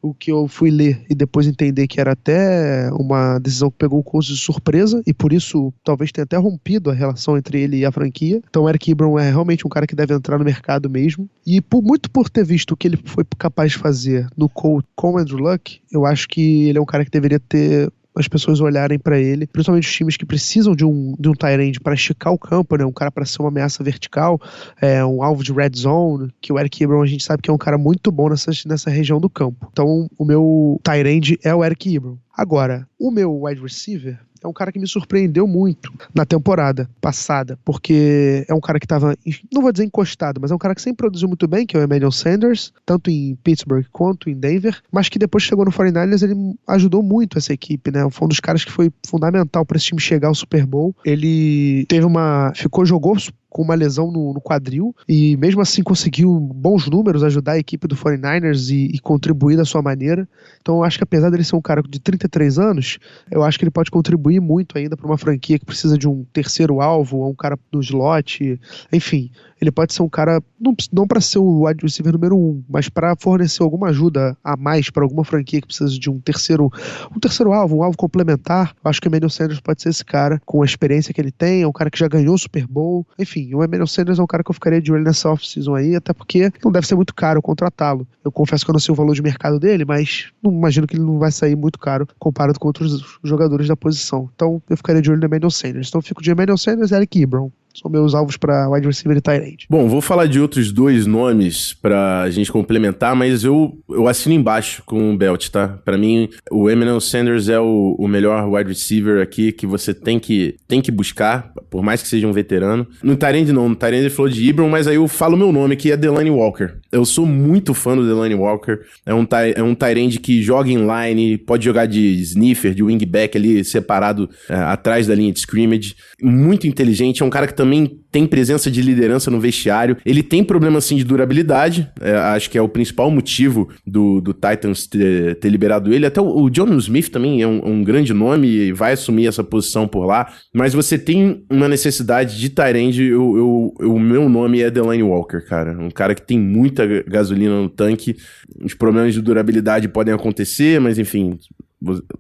o 0.02 0.14
que 0.14 0.32
eu 0.32 0.48
fui 0.48 0.72
ler 0.72 1.06
e 1.10 1.16
depois 1.16 1.48
entender 1.48 1.88
que 1.88 2.00
era 2.00 2.14
até 2.14 2.90
uma 2.94 3.38
decisão 3.40 3.70
que 3.70 3.78
pegou 3.78 4.00
o 4.00 4.04
Colts 4.04 4.28
de 4.28 4.38
surpresa 4.38 5.02
e 5.06 5.14
por 5.14 5.32
isso 5.32 5.74
talvez 5.84 6.12
tenha 6.12 6.24
até 6.24 6.38
rompido 6.38 6.90
a 6.90 6.94
relação 6.94 7.38
entre 7.38 7.62
ele 7.62 7.78
e 7.78 7.86
a 7.86 7.92
franquia. 7.92 8.42
Então 8.50 8.68
Eric 8.68 8.92
Ebron 8.92 9.20
é 9.20 9.30
realmente 9.30 9.66
um 9.66 9.70
cara 9.70 9.86
que 9.86 9.96
deve 9.96 10.14
entrar 10.14 10.38
no 10.38 10.46
mercado 10.46 10.90
mesmo. 10.90 11.30
E 11.46 11.62
por, 11.62 11.82
muito 11.82 12.10
por 12.10 12.30
ter 12.30 12.44
visto 12.44 12.72
o 12.72 12.78
que 12.78 12.88
ele 12.88 13.00
foi 13.06 13.26
capaz 13.38 13.72
de 13.72 13.78
fazer 13.78 14.28
no 14.36 14.50
Colts 14.50 14.90
com 14.96 15.18
Andrew 15.18 15.40
Luck, 15.40 15.80
eu 15.92 16.06
acho 16.06 16.28
que 16.28 16.68
ele 16.68 16.78
é 16.78 16.82
um 16.82 16.86
cara 16.86 17.06
que 17.06 17.12
deveria 17.12 17.40
ter 17.40 17.92
as 18.16 18.28
pessoas 18.28 18.60
olharem 18.60 19.00
para 19.00 19.20
ele, 19.20 19.48
principalmente 19.48 19.88
os 19.88 19.94
times 19.94 20.18
que 20.18 20.26
precisam 20.26 20.76
de 20.76 20.86
um, 20.86 21.16
de 21.18 21.30
um 21.30 21.34
tight 21.34 21.80
para 21.80 21.94
esticar 21.94 22.34
o 22.34 22.38
campo, 22.38 22.76
né? 22.76 22.86
Um 22.86 22.92
cara 22.92 23.12
para 23.12 23.26
ser 23.26 23.42
uma 23.42 23.50
ameaça 23.50 23.84
vertical, 23.84 24.40
é, 24.82 25.04
um 25.04 25.24
alvo 25.24 25.44
de 25.44 25.54
red 25.54 25.72
zone, 25.76 26.34
que 26.42 26.52
o 26.52 26.60
Eric 26.60 26.84
Ebron 26.84 27.02
a 27.02 27.08
gente 27.08 27.24
sabe 27.24 27.42
que 27.42 27.50
é 27.50 27.54
um 27.54 27.58
cara 27.58 27.78
muito 27.78 28.12
bom 28.12 28.30
nessa, 28.30 28.52
nessa 28.66 28.90
região 28.90 29.20
do 29.20 29.30
campo. 29.30 29.68
Então, 29.72 30.10
o 30.18 30.26
meu 30.26 30.80
tight 30.84 31.40
é 31.44 31.54
o 31.56 31.64
Eric 31.64 31.96
Ebron. 31.96 32.18
Agora, 32.36 32.88
o 33.00 33.12
meu 33.12 33.44
wide 33.44 33.62
receiver 33.62 34.20
é 34.44 34.48
um 34.48 34.54
cara 34.54 34.72
que 34.72 34.80
me 34.80 34.88
surpreendeu 34.88 35.48
muito 35.48 35.94
na 36.14 36.26
temporada 36.26 36.90
passada, 37.00 37.58
porque 37.64 38.46
é 38.48 38.54
um 38.54 38.60
cara 38.60 38.80
que 38.80 38.86
estava, 38.86 39.16
não 39.52 39.62
vou 39.62 39.72
dizer 39.72 39.86
encostado, 39.86 40.40
mas 40.42 40.52
é 40.52 40.56
um 40.56 40.60
cara 40.60 40.76
que 40.76 40.82
sempre 40.82 40.98
produziu 40.98 41.28
muito 41.28 41.48
bem, 41.48 41.66
que 41.66 41.78
é 41.78 41.80
o 41.80 41.84
Emmanuel 41.84 42.12
Sanders, 42.12 42.74
tanto 42.86 43.10
em 43.10 43.36
Pittsburgh 43.44 43.86
quanto 43.92 44.30
em 44.30 44.36
Denver, 44.36 44.82
mas 44.92 45.10
que 45.10 45.20
depois 45.20 45.44
chegou 45.44 45.66
no 45.66 45.72
49ers 45.72 46.24
ele 46.24 46.56
ajudou 46.68 47.04
muito 47.04 47.38
essa 47.38 47.54
equipe, 47.54 47.92
né? 47.92 48.08
Foi 48.10 48.26
um 48.26 48.30
dos 48.30 48.40
caras 48.40 48.66
que 48.66 48.72
foi 48.72 48.92
fundamental 49.06 49.66
para 49.66 49.78
esse 49.78 49.88
time 49.88 50.02
chegar 50.02 50.28
ao 50.28 50.36
Super 50.36 50.66
Bowl. 50.66 50.96
Ele 51.06 51.86
teve 51.88 52.06
uma, 52.06 52.52
ficou 52.56 52.86
jogou 52.86 53.16
com 53.52 53.62
uma 53.62 53.76
lesão 53.76 54.10
no, 54.10 54.34
no, 54.34 54.40
quadril 54.40 54.96
e 55.08 55.36
mesmo 55.36 55.62
assim 55.62 55.84
conseguiu 55.84 56.40
bons 56.40 56.88
números, 56.88 57.22
ajudar 57.22 57.54
a 57.54 57.60
equipe 57.60 57.86
do 57.86 57.98
49ers 57.98 58.72
e, 58.72 58.96
e, 58.96 59.00
contribuir 59.00 59.58
da 59.58 59.66
sua 59.66 59.82
maneira. 59.82 60.28
Então 60.62 60.78
eu 60.78 60.84
acho 60.86 60.98
que 60.98 61.04
apesar 61.04 61.30
dele 61.30 61.44
ser 61.44 61.58
um 61.58 61.62
cara 61.62 61.84
de 61.84 62.00
33 62.00 62.58
anos, 62.58 62.98
eu 63.30 63.44
acho 63.44 63.60
que 63.60 63.66
ele 63.66 63.72
pode 63.72 63.92
contribuir 63.92 64.40
muito 64.40 64.78
ainda 64.78 64.96
para 64.96 65.06
uma 65.06 65.18
franquia 65.18 65.60
que 65.60 65.66
precisa 65.66 65.98
de 65.98 66.08
um 66.08 66.26
terceiro 66.32 66.80
alvo, 66.80 67.28
um 67.28 67.36
cara 67.36 67.60
no 67.72 67.82
slot, 67.82 68.60
enfim 68.92 69.30
ele 69.62 69.72
pode 69.72 69.94
ser 69.94 70.02
um 70.02 70.10
cara, 70.10 70.42
não, 70.60 70.76
não 70.92 71.08
para 71.08 71.22
ser 71.22 71.38
o 71.38 71.66
wide 71.66 71.84
receiver 71.84 72.12
número 72.12 72.36
um, 72.36 72.64
mas 72.68 72.90
para 72.90 73.16
fornecer 73.16 73.62
alguma 73.62 73.90
ajuda 73.90 74.36
a 74.44 74.58
mais 74.58 74.90
para 74.90 75.04
alguma 75.04 75.24
franquia 75.24 75.62
que 75.62 75.68
precisa 75.68 75.92
de 75.92 76.10
um 76.10 76.20
terceiro, 76.20 76.72
um 77.16 77.20
terceiro 77.20 77.54
alvo, 77.54 77.78
um 77.78 77.84
alvo 77.84 77.96
complementar. 77.96 78.74
Eu 78.84 78.90
acho 78.90 79.00
que 79.00 79.08
o 79.08 79.10
Emmanuel 79.10 79.30
Sanders 79.30 79.60
pode 79.60 79.84
ser 79.84 79.90
esse 79.90 80.04
cara, 80.04 80.42
com 80.46 80.64
a 80.64 80.66
experiência 80.66 81.14
que 81.14 81.22
ele 81.22 81.32
tem, 81.32 81.62
é 81.62 81.68
um 81.68 81.72
cara 81.72 81.92
que 81.92 82.00
já 82.00 82.08
ganhou 82.08 82.34
o 82.34 82.40
Super 82.40 82.66
Bowl. 82.66 83.06
Enfim, 83.20 83.41
o 83.54 83.64
Emmanuel 83.64 83.88
Sanders 83.88 84.20
é 84.20 84.24
um 84.24 84.28
cara 84.28 84.44
que 84.44 84.52
eu 84.52 84.54
ficaria 84.54 84.82
de 84.82 84.92
olho 84.92 85.04
nessa 85.04 85.30
off-season 85.30 85.76
aí, 85.76 85.96
até 85.96 86.14
porque 86.14 86.52
não 86.64 86.72
deve 86.72 86.88
ser 86.88 86.96
muito 86.96 87.14
caro 87.14 87.42
contratá-lo. 87.42 88.08
Eu 88.24 88.32
confesso 88.32 88.64
que 88.64 88.72
eu 88.72 88.74
não 88.74 88.80
sei 88.80 88.92
o 88.92 88.96
valor 88.96 89.14
de 89.14 89.22
mercado 89.22 89.60
dele, 89.60 89.86
mas 89.86 90.32
não 90.42 90.52
imagino 90.52 90.88
que 90.88 90.96
ele 90.96 91.04
não 91.04 91.18
vai 91.20 91.32
sair 91.32 91.56
muito 91.56 91.80
caro 91.80 92.08
comparado 92.20 92.60
com 92.60 92.68
outros 92.68 93.20
jogadores 93.24 93.68
da 93.68 93.76
posição. 93.76 94.30
Então 94.36 94.62
eu 94.70 94.78
ficaria 94.78 95.02
de 95.02 95.10
olho 95.10 95.20
no 95.20 95.26
Emmanuel 95.26 95.52
Sanders. 95.52 95.88
Então 95.88 96.00
eu 96.00 96.04
fico 96.04 96.22
de 96.22 96.32
Emmanuel 96.32 96.58
Sanders 96.58 96.92
e 96.92 96.96
Eric 96.96 97.22
Ebron. 97.22 97.52
São 97.74 97.90
meus 97.90 98.14
alvos 98.14 98.38
para 98.38 98.70
wide 98.70 98.88
receiver 98.88 99.18
e 99.18 99.22
tight 99.22 99.44
end. 99.44 99.66
Bom, 99.70 99.88
vou 99.88 100.02
falar 100.02 100.26
de 100.26 100.40
outros 100.40 100.72
dois 100.72 101.06
nomes 101.06 101.74
para 101.74 102.22
a 102.22 102.30
gente 102.30 102.52
complementar, 102.52 103.16
mas 103.16 103.44
eu, 103.44 103.78
eu 103.90 104.08
assino 104.08 104.36
embaixo 104.36 104.84
com 104.86 105.14
o 105.14 105.18
Belt, 105.18 105.50
tá? 105.50 105.68
Para 105.84 105.98
mim, 105.98 106.30
o 106.50 106.70
Emmanuel 106.70 107.00
Sanders 107.00 107.50
é 107.50 107.60
o, 107.60 107.96
o 107.98 108.08
melhor 108.08 108.48
wide 108.48 108.70
receiver 108.70 109.22
aqui 109.22 109.52
que 109.52 109.66
você 109.66 109.94
tem 109.94 110.20
que, 110.20 110.56
tem 110.68 110.82
que 110.82 110.92
buscar, 110.92 111.52
por 111.70 111.84
mais 111.84 112.02
que 112.02 112.08
seja 112.08 112.28
um 112.28 112.34
veterano. 112.34 112.88
No 113.04 113.16
Tyrande 113.16 113.52
não, 113.52 113.70
no 113.70 113.76
Tyrande 113.76 114.04
ele 114.04 114.10
falou 114.10 114.32
de 114.32 114.44
Ibram, 114.44 114.70
mas 114.70 114.88
aí 114.88 114.96
eu 114.96 115.08
falo 115.08 115.38
meu 115.38 115.52
nome 115.52 115.76
que 115.76 115.92
é 115.92 115.98
Delaney 115.98 116.32
Walker. 116.32 116.74
Eu 116.92 117.06
sou 117.06 117.26
muito 117.26 117.74
fã 117.74 117.96
do 117.96 118.06
Delaney 118.06 118.36
Walker. 118.36 118.80
É 119.06 119.14
um, 119.14 119.28
é 119.56 119.64
um 119.64 119.76
Tyrande 119.76 120.20
que 120.20 120.42
joga 120.42 120.70
em 120.70 120.78
line, 120.78 121.38
pode 121.38 121.66
jogar 121.66 121.86
de 121.86 122.00
sniffer, 122.22 122.74
de 122.74 122.84
wingback 122.84 123.38
ali, 123.38 123.64
separado 123.64 124.30
é, 124.50 124.56
atrás 124.56 125.08
da 125.08 125.16
linha 125.16 125.32
de 125.32 125.40
scrimmage. 125.40 125.96
Muito 126.22 126.68
inteligente, 126.68 127.22
é 127.22 127.26
um 127.26 127.30
cara 127.30 127.48
que 127.48 127.54
também 127.62 128.00
tem 128.12 128.26
presença 128.26 128.72
de 128.72 128.82
liderança 128.82 129.30
no 129.30 129.40
vestiário. 129.40 129.96
Ele 130.04 130.24
tem 130.24 130.44
problema, 130.44 130.80
assim, 130.80 130.96
de 130.96 131.04
durabilidade. 131.04 131.88
É, 132.02 132.16
acho 132.16 132.50
que 132.50 132.58
é 132.58 132.62
o 132.62 132.68
principal 132.68 133.12
motivo 133.12 133.70
do, 133.86 134.20
do 134.20 134.34
Titans 134.34 134.88
ter, 134.88 135.36
ter 135.36 135.48
liberado 135.48 135.94
ele. 135.94 136.08
Até 136.08 136.20
o, 136.20 136.26
o 136.26 136.50
John 136.50 136.76
Smith 136.78 137.10
também 137.10 137.40
é 137.40 137.46
um, 137.48 137.62
um, 137.64 137.84
grande 137.84 138.16
nome 138.16 138.48
e 138.48 138.74
vai 138.74 138.94
assumir 138.94 139.28
essa 139.28 139.44
posição 139.44 139.88
por 139.88 140.06
lá. 140.06 140.34
Mas 140.52 140.74
você 140.74 140.98
tem 140.98 141.46
uma 141.52 141.70
necessidade 141.70 142.40
de 142.40 142.50
Tyrande. 142.50 143.14
O 143.14 144.00
meu 144.00 144.28
nome 144.28 144.60
é 144.60 144.72
Delaney 144.72 145.04
Walker, 145.04 145.42
cara. 145.42 145.78
Um 145.80 145.92
cara 145.92 146.16
que 146.16 146.24
tem 146.24 146.40
muita 146.40 146.88
gasolina 147.04 147.62
no 147.62 147.70
tanque. 147.70 148.18
Os 148.60 148.74
problemas 148.74 149.14
de 149.14 149.22
durabilidade 149.22 149.88
podem 149.88 150.16
acontecer, 150.16 150.82
mas 150.82 150.98
enfim, 150.98 151.38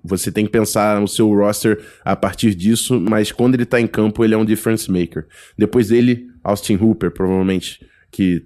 você 0.03 0.31
tem 0.31 0.45
que 0.45 0.51
pensar 0.51 0.99
no 0.99 1.07
seu 1.07 1.29
roster 1.29 1.79
a 2.03 2.15
partir 2.15 2.55
disso, 2.55 2.99
mas 2.99 3.31
quando 3.31 3.55
ele 3.55 3.65
tá 3.65 3.79
em 3.79 3.87
campo, 3.87 4.23
ele 4.23 4.33
é 4.33 4.37
um 4.37 4.45
difference 4.45 4.91
maker. 4.91 5.27
Depois 5.57 5.89
dele, 5.89 6.27
Austin 6.43 6.77
Hooper, 6.77 7.11
provavelmente, 7.11 7.79
que 8.11 8.45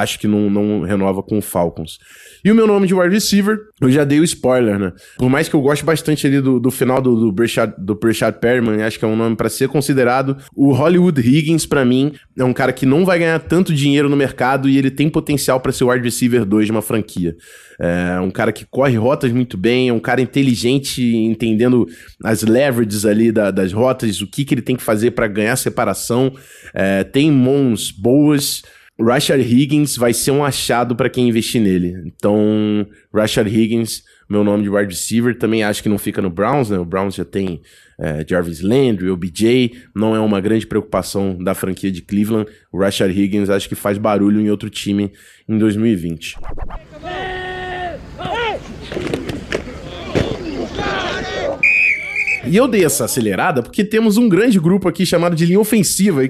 acho 0.00 0.18
que 0.18 0.26
não, 0.26 0.50
não 0.50 0.82
renova 0.82 1.22
com 1.22 1.38
o 1.38 1.42
Falcons. 1.42 1.98
E 2.44 2.50
o 2.50 2.54
meu 2.54 2.66
nome 2.66 2.86
de 2.86 2.94
wide 2.94 3.12
receiver, 3.12 3.58
eu 3.80 3.90
já 3.90 4.04
dei 4.04 4.20
o 4.20 4.24
spoiler, 4.24 4.78
né? 4.78 4.92
Por 5.18 5.28
mais 5.28 5.48
que 5.48 5.54
eu 5.54 5.60
goste 5.60 5.84
bastante 5.84 6.26
ali 6.26 6.40
do, 6.40 6.60
do 6.60 6.70
final 6.70 7.00
do, 7.00 7.16
do 7.16 7.32
Breshad, 7.32 7.72
do 7.76 7.94
Breshad 7.94 8.36
Perriman, 8.36 8.84
acho 8.84 8.98
que 8.98 9.04
é 9.04 9.08
um 9.08 9.16
nome 9.16 9.34
para 9.34 9.48
ser 9.48 9.68
considerado. 9.68 10.36
O 10.54 10.72
Hollywood 10.72 11.20
Higgins, 11.20 11.66
para 11.66 11.84
mim, 11.84 12.12
é 12.38 12.44
um 12.44 12.52
cara 12.52 12.72
que 12.72 12.86
não 12.86 13.04
vai 13.04 13.18
ganhar 13.18 13.38
tanto 13.40 13.74
dinheiro 13.74 14.08
no 14.08 14.16
mercado 14.16 14.68
e 14.68 14.78
ele 14.78 14.90
tem 14.90 15.08
potencial 15.08 15.60
para 15.60 15.72
ser 15.72 15.84
o 15.84 15.90
wide 15.90 16.04
receiver 16.04 16.44
2 16.44 16.66
de 16.66 16.70
uma 16.70 16.82
franquia. 16.82 17.34
É 17.78 18.18
um 18.20 18.30
cara 18.30 18.52
que 18.52 18.64
corre 18.64 18.96
rotas 18.96 19.32
muito 19.32 19.56
bem, 19.56 19.88
é 19.88 19.92
um 19.92 20.00
cara 20.00 20.20
inteligente, 20.20 21.02
entendendo 21.02 21.86
as 22.24 22.42
leverages 22.42 23.04
ali 23.04 23.30
da, 23.30 23.50
das 23.50 23.72
rotas, 23.72 24.20
o 24.22 24.26
que, 24.26 24.44
que 24.44 24.54
ele 24.54 24.62
tem 24.62 24.76
que 24.76 24.82
fazer 24.82 25.10
para 25.10 25.26
ganhar 25.26 25.56
separação. 25.56 26.32
É, 26.72 27.04
tem 27.04 27.30
mãos 27.30 27.90
boas. 27.90 28.62
Rashard 28.98 29.42
Higgins 29.42 29.96
vai 29.96 30.14
ser 30.14 30.30
um 30.30 30.42
achado 30.42 30.96
para 30.96 31.10
quem 31.10 31.28
investir 31.28 31.60
nele. 31.60 32.02
Então, 32.06 32.86
Rashard 33.14 33.54
Higgins, 33.54 34.02
meu 34.28 34.42
nome 34.42 34.62
de 34.62 34.70
wide 34.70 34.94
receiver, 34.94 35.36
também 35.36 35.62
acho 35.62 35.82
que 35.82 35.88
não 35.88 35.98
fica 35.98 36.22
no 36.22 36.30
Browns, 36.30 36.70
né? 36.70 36.78
O 36.78 36.84
Browns 36.84 37.14
já 37.14 37.24
tem 37.24 37.60
é, 37.98 38.24
Jarvis 38.26 38.62
Landry, 38.62 39.10
OBJ, 39.10 39.82
não 39.94 40.16
é 40.16 40.20
uma 40.20 40.40
grande 40.40 40.66
preocupação 40.66 41.36
da 41.36 41.54
franquia 41.54 41.92
de 41.92 42.00
Cleveland. 42.00 42.50
O 42.72 42.78
Rashard 42.78 43.18
Higgins 43.18 43.50
acho 43.50 43.68
que 43.68 43.74
faz 43.74 43.98
barulho 43.98 44.40
em 44.40 44.50
outro 44.50 44.70
time 44.70 45.12
em 45.46 45.58
2020. 45.58 46.36
E 52.46 52.56
eu 52.56 52.66
dei 52.66 52.84
essa 52.84 53.04
acelerada 53.04 53.62
porque 53.62 53.84
temos 53.84 54.16
um 54.16 54.28
grande 54.28 54.58
grupo 54.58 54.88
aqui 54.88 55.04
chamado 55.04 55.36
de 55.36 55.44
linha 55.44 55.60
ofensiva, 55.60 56.22